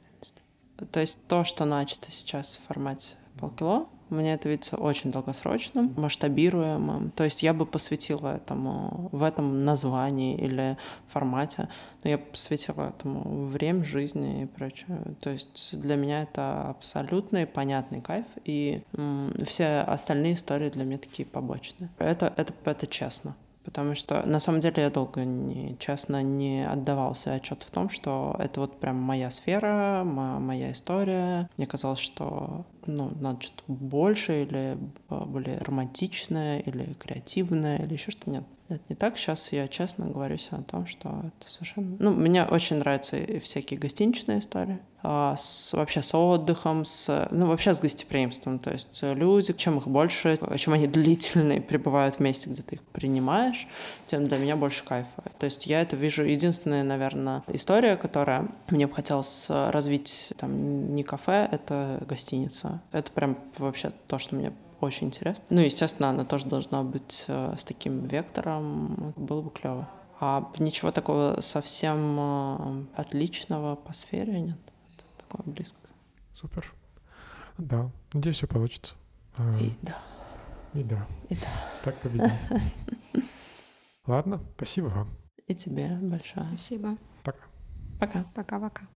То 0.93 1.01
есть 1.01 1.19
то, 1.29 1.45
что 1.45 1.65
начато 1.65 2.11
сейчас 2.11 2.57
в 2.57 2.67
формате 2.67 3.17
полкило, 3.39 3.87
мне 4.11 4.35
это 4.35 4.49
видится 4.49 4.77
очень 4.77 5.13
долгосрочным, 5.13 5.95
масштабируемым. 5.97 7.13
То 7.13 7.23
есть 7.25 7.45
я 7.45 7.55
бы 7.55 7.65
посвятила 7.65 8.37
этому 8.37 9.09
в 9.13 9.23
этом 9.23 9.65
названии 9.65 10.37
или 10.37 10.77
формате, 11.07 11.69
но 12.03 12.11
я 12.11 12.19
посвятила 12.19 12.89
этому 12.89 13.47
время 13.47 13.85
жизни 13.85 14.43
и 14.43 14.47
прочее. 14.47 15.01
То 15.21 15.31
есть 15.31 15.81
для 15.81 15.95
меня 15.95 16.23
это 16.23 16.71
абсолютный 16.71 17.47
понятный 17.47 18.01
кайф, 18.01 18.27
и 18.45 18.83
м- 18.95 19.33
все 19.45 19.83
остальные 19.83 20.35
истории 20.35 20.71
для 20.71 20.85
меня 20.85 20.99
такие 20.99 21.27
побочные. 21.27 21.89
Это, 21.99 22.33
это, 22.37 22.53
это 22.65 22.87
честно. 22.89 23.37
Потому 23.71 23.95
что 23.95 24.27
на 24.27 24.41
самом 24.41 24.61
деле 24.61 24.83
я 24.83 24.91
долго 24.91 25.25
не, 25.25 25.77
честно 25.79 26.23
не 26.25 26.69
отдавался 26.69 27.35
отчет 27.35 27.63
в 27.63 27.71
том, 27.71 27.89
что 27.89 28.35
это 28.41 28.61
вот 28.61 28.81
прям 28.81 28.97
моя 28.97 29.31
сфера, 29.31 30.03
моя 30.05 30.73
история. 30.73 31.49
Мне 31.57 31.69
казалось, 31.69 32.01
что 32.01 32.65
ну, 32.87 33.13
надо 33.21 33.43
что-то 33.43 33.63
больше 33.69 34.43
или 34.43 34.77
более 35.09 35.59
романтичное, 35.59 36.59
или 36.61 36.95
креативное, 36.95 37.79
или 37.79 37.93
еще 37.93 38.11
что-то. 38.11 38.31
Нет, 38.31 38.45
это 38.75 38.85
не 38.89 38.97
так. 38.97 39.19
Сейчас 39.19 39.53
я 39.53 39.69
честно 39.69 40.07
говорю 40.07 40.37
о 40.51 40.63
том, 40.63 40.87
что 40.87 41.09
это 41.09 41.51
совершенно... 41.51 41.97
Ну, 41.99 42.11
мне 42.11 42.45
очень 42.45 42.77
нравятся 42.77 43.17
всякие 43.41 43.79
гостиничные 43.79 44.39
истории. 44.39 44.79
А, 45.03 45.35
с, 45.37 45.73
вообще 45.73 46.03
с 46.03 46.15
отдыхом, 46.15 46.85
с, 46.85 47.29
ну, 47.31 47.47
вообще 47.47 47.73
с 47.75 47.81
гостеприимством. 47.81 48.59
То 48.59 48.71
есть 48.71 49.03
люди, 49.03 49.53
чем 49.55 49.79
их 49.79 49.89
больше, 49.89 50.39
чем 50.57 50.75
они 50.75 50.87
длительные 50.87 51.61
пребывают 51.61 52.19
вместе, 52.19 52.51
где 52.51 52.63
ты 52.63 52.77
их 52.77 52.83
принимаешь, 52.83 53.67
тем 54.07 54.27
для 54.27 54.39
меня 54.39 54.57
больше 54.57 54.85
кайфа. 54.85 55.23
То 55.39 55.47
есть 55.47 55.67
я 55.67 55.81
это 55.81 55.97
вижу 55.97 56.25
единственная, 56.25 56.85
наверное, 56.85 57.43
история, 57.49 57.97
которая 57.97 58.49
мне 58.71 58.87
бы 58.87 58.95
хотелось 58.95 59.47
развить, 59.49 60.33
там, 60.37 60.95
не 60.95 61.03
кафе, 61.03 61.49
это 61.51 62.03
гостиница. 62.07 62.83
Это 62.93 63.11
прям 63.13 63.39
вообще 63.59 63.91
то, 64.07 64.19
что 64.19 64.35
мне 64.35 64.53
очень 64.81 65.09
интересно. 65.09 65.45
Ну, 65.51 65.61
естественно, 65.61 66.11
она 66.11 66.25
тоже 66.25 66.47
должна 66.47 66.83
быть 66.83 67.25
э, 67.29 67.55
с 67.57 67.65
таким 67.65 68.05
вектором. 68.05 69.13
Было 69.17 69.43
бы 69.43 69.51
клево. 69.51 69.89
А 70.19 70.51
ничего 70.59 70.91
такого 70.91 71.41
совсем 71.41 72.19
э, 72.19 72.85
отличного 72.97 73.77
по 73.77 73.93
сфере 73.93 74.41
нет. 74.41 74.59
Это 74.95 75.05
такое 75.29 75.53
близко. 75.53 75.79
Супер. 76.33 76.73
Да, 77.59 77.91
надеюсь, 78.13 78.37
все 78.37 78.47
получится. 78.47 78.95
А, 79.37 79.57
И 79.59 79.73
да. 79.83 79.99
И 80.75 80.83
да. 80.83 81.07
И 81.29 81.35
да. 81.35 81.47
Так 81.83 81.97
победим. 81.97 82.31
Ладно, 84.07 84.41
спасибо 84.57 84.87
вам. 84.87 85.09
И 85.47 85.55
тебе 85.55 85.89
большое. 86.01 86.47
Спасибо. 86.49 86.97
Пока. 87.25 87.45
Пока. 87.99 88.25
Пока-пока. 88.35 88.89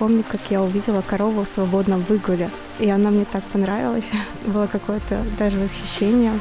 Помню, 0.00 0.24
как 0.26 0.40
я 0.48 0.62
увидела 0.62 1.02
корову 1.02 1.42
в 1.42 1.46
свободном 1.46 2.02
выгуле. 2.08 2.50
И 2.78 2.88
она 2.88 3.10
мне 3.10 3.26
так 3.30 3.44
понравилась. 3.44 4.10
Было 4.46 4.66
какое-то 4.66 5.22
даже 5.38 5.58
восхищение. 5.58 6.32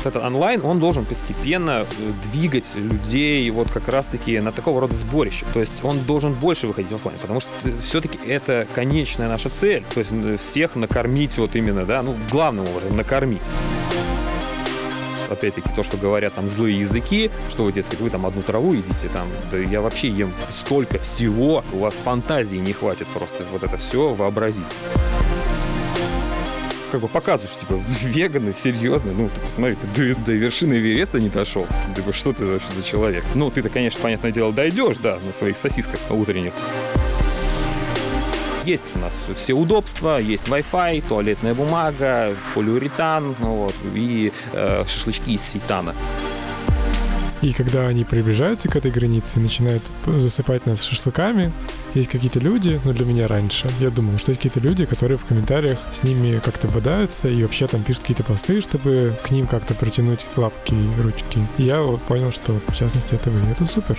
Этот 0.00 0.22
онлайн, 0.22 0.60
он 0.64 0.80
должен 0.80 1.06
постепенно 1.06 1.86
э, 1.86 2.12
двигать 2.30 2.74
людей 2.74 3.48
вот 3.50 3.70
как 3.70 3.88
раз-таки 3.88 4.38
на 4.40 4.52
такого 4.52 4.80
рода 4.80 4.94
сборище. 4.96 5.46
То 5.54 5.60
есть 5.60 5.82
он 5.84 6.00
должен 6.00 6.34
больше 6.34 6.66
выходить 6.66 6.90
в 6.90 6.96
офлайн, 6.96 7.18
потому 7.18 7.40
что 7.40 7.48
все-таки 7.82 8.18
это 8.26 8.66
конечная 8.74 9.28
наша 9.28 9.48
цель. 9.48 9.84
То 9.94 10.00
есть 10.00 10.42
всех 10.42 10.74
накормить 10.74 11.38
вот 11.38 11.54
именно, 11.54 11.86
да, 11.86 12.02
ну, 12.02 12.14
главным 12.30 12.66
образом 12.68 12.96
накормить 12.96 13.42
опять-таки, 15.34 15.68
то, 15.76 15.82
что 15.82 15.96
говорят 15.96 16.34
там 16.34 16.48
злые 16.48 16.80
языки, 16.80 17.30
что 17.50 17.64
вы, 17.64 17.72
дескать, 17.72 18.00
вы 18.00 18.10
там 18.10 18.26
одну 18.26 18.42
траву 18.42 18.72
едите, 18.72 19.08
там, 19.12 19.28
да 19.52 19.58
я 19.58 19.80
вообще 19.80 20.08
ем 20.08 20.32
столько 20.50 20.98
всего, 20.98 21.62
у 21.72 21.78
вас 21.78 21.94
фантазии 21.94 22.56
не 22.56 22.72
хватит 22.72 23.06
просто 23.08 23.44
вот 23.52 23.62
это 23.62 23.76
все 23.76 24.14
вообразить 24.14 24.64
как 26.94 27.00
бы 27.00 27.08
показываешь, 27.08 27.56
типа, 27.56 27.82
веганы, 28.02 28.54
серьезно, 28.54 29.10
ну, 29.10 29.28
ты 29.28 29.40
посмотри, 29.40 29.74
ты 29.74 30.14
до, 30.14 30.20
до 30.26 30.32
вершины 30.32 30.74
Эвереста 30.74 31.18
не 31.18 31.28
дошел. 31.28 31.66
Ты 31.96 32.12
что 32.12 32.32
ты 32.32 32.46
вообще 32.46 32.68
за 32.72 32.84
человек? 32.84 33.24
Ну, 33.34 33.50
ты-то, 33.50 33.68
конечно, 33.68 34.00
понятное 34.00 34.30
дело, 34.30 34.52
дойдешь, 34.52 34.98
да, 34.98 35.18
на 35.26 35.32
своих 35.32 35.56
сосисках 35.56 35.98
утренних. 36.10 36.52
Есть 38.64 38.84
у 38.94 38.98
нас 38.98 39.20
все 39.36 39.52
удобства, 39.52 40.18
есть 40.18 40.48
Wi-Fi, 40.48 41.04
туалетная 41.06 41.54
бумага, 41.54 42.34
полиуретан, 42.54 43.34
ну, 43.40 43.54
вот, 43.56 43.74
и 43.94 44.32
э, 44.52 44.84
шашлычки 44.86 45.30
из 45.30 45.42
сейтана. 45.42 45.94
И 47.44 47.52
когда 47.52 47.88
они 47.88 48.04
приближаются 48.04 48.70
к 48.70 48.76
этой 48.76 48.90
границе 48.90 49.38
и 49.38 49.42
начинают 49.42 49.82
засыпать 50.06 50.64
нас 50.64 50.82
шашлыками, 50.82 51.52
есть 51.92 52.10
какие-то 52.10 52.40
люди, 52.40 52.80
ну 52.86 52.94
для 52.94 53.04
меня 53.04 53.28
раньше, 53.28 53.68
я 53.80 53.90
думал, 53.90 54.16
что 54.16 54.30
есть 54.30 54.40
какие-то 54.40 54.66
люди, 54.66 54.86
которые 54.86 55.18
в 55.18 55.26
комментариях 55.26 55.78
с 55.92 56.04
ними 56.04 56.40
как-то 56.42 56.68
бодаются 56.68 57.28
и 57.28 57.42
вообще 57.42 57.66
там 57.66 57.82
пишут 57.82 58.02
какие-то 58.02 58.24
посты, 58.24 58.62
чтобы 58.62 59.14
к 59.22 59.30
ним 59.30 59.46
как-то 59.46 59.74
протянуть 59.74 60.26
лапки 60.36 60.74
ручки. 60.98 61.46
И 61.58 61.64
я 61.64 61.82
вот 61.82 62.00
понял, 62.00 62.32
что 62.32 62.58
в 62.66 62.74
частности 62.74 63.14
это 63.14 63.28
вы. 63.28 63.46
Это 63.50 63.66
супер. 63.66 63.98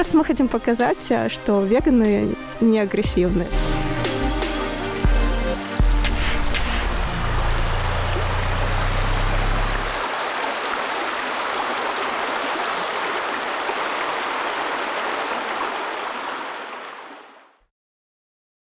Просто 0.00 0.16
мы 0.16 0.24
хотим 0.24 0.48
показать, 0.48 1.12
что 1.28 1.62
веганы 1.62 2.34
не 2.62 2.80
агрессивны. 2.80 3.44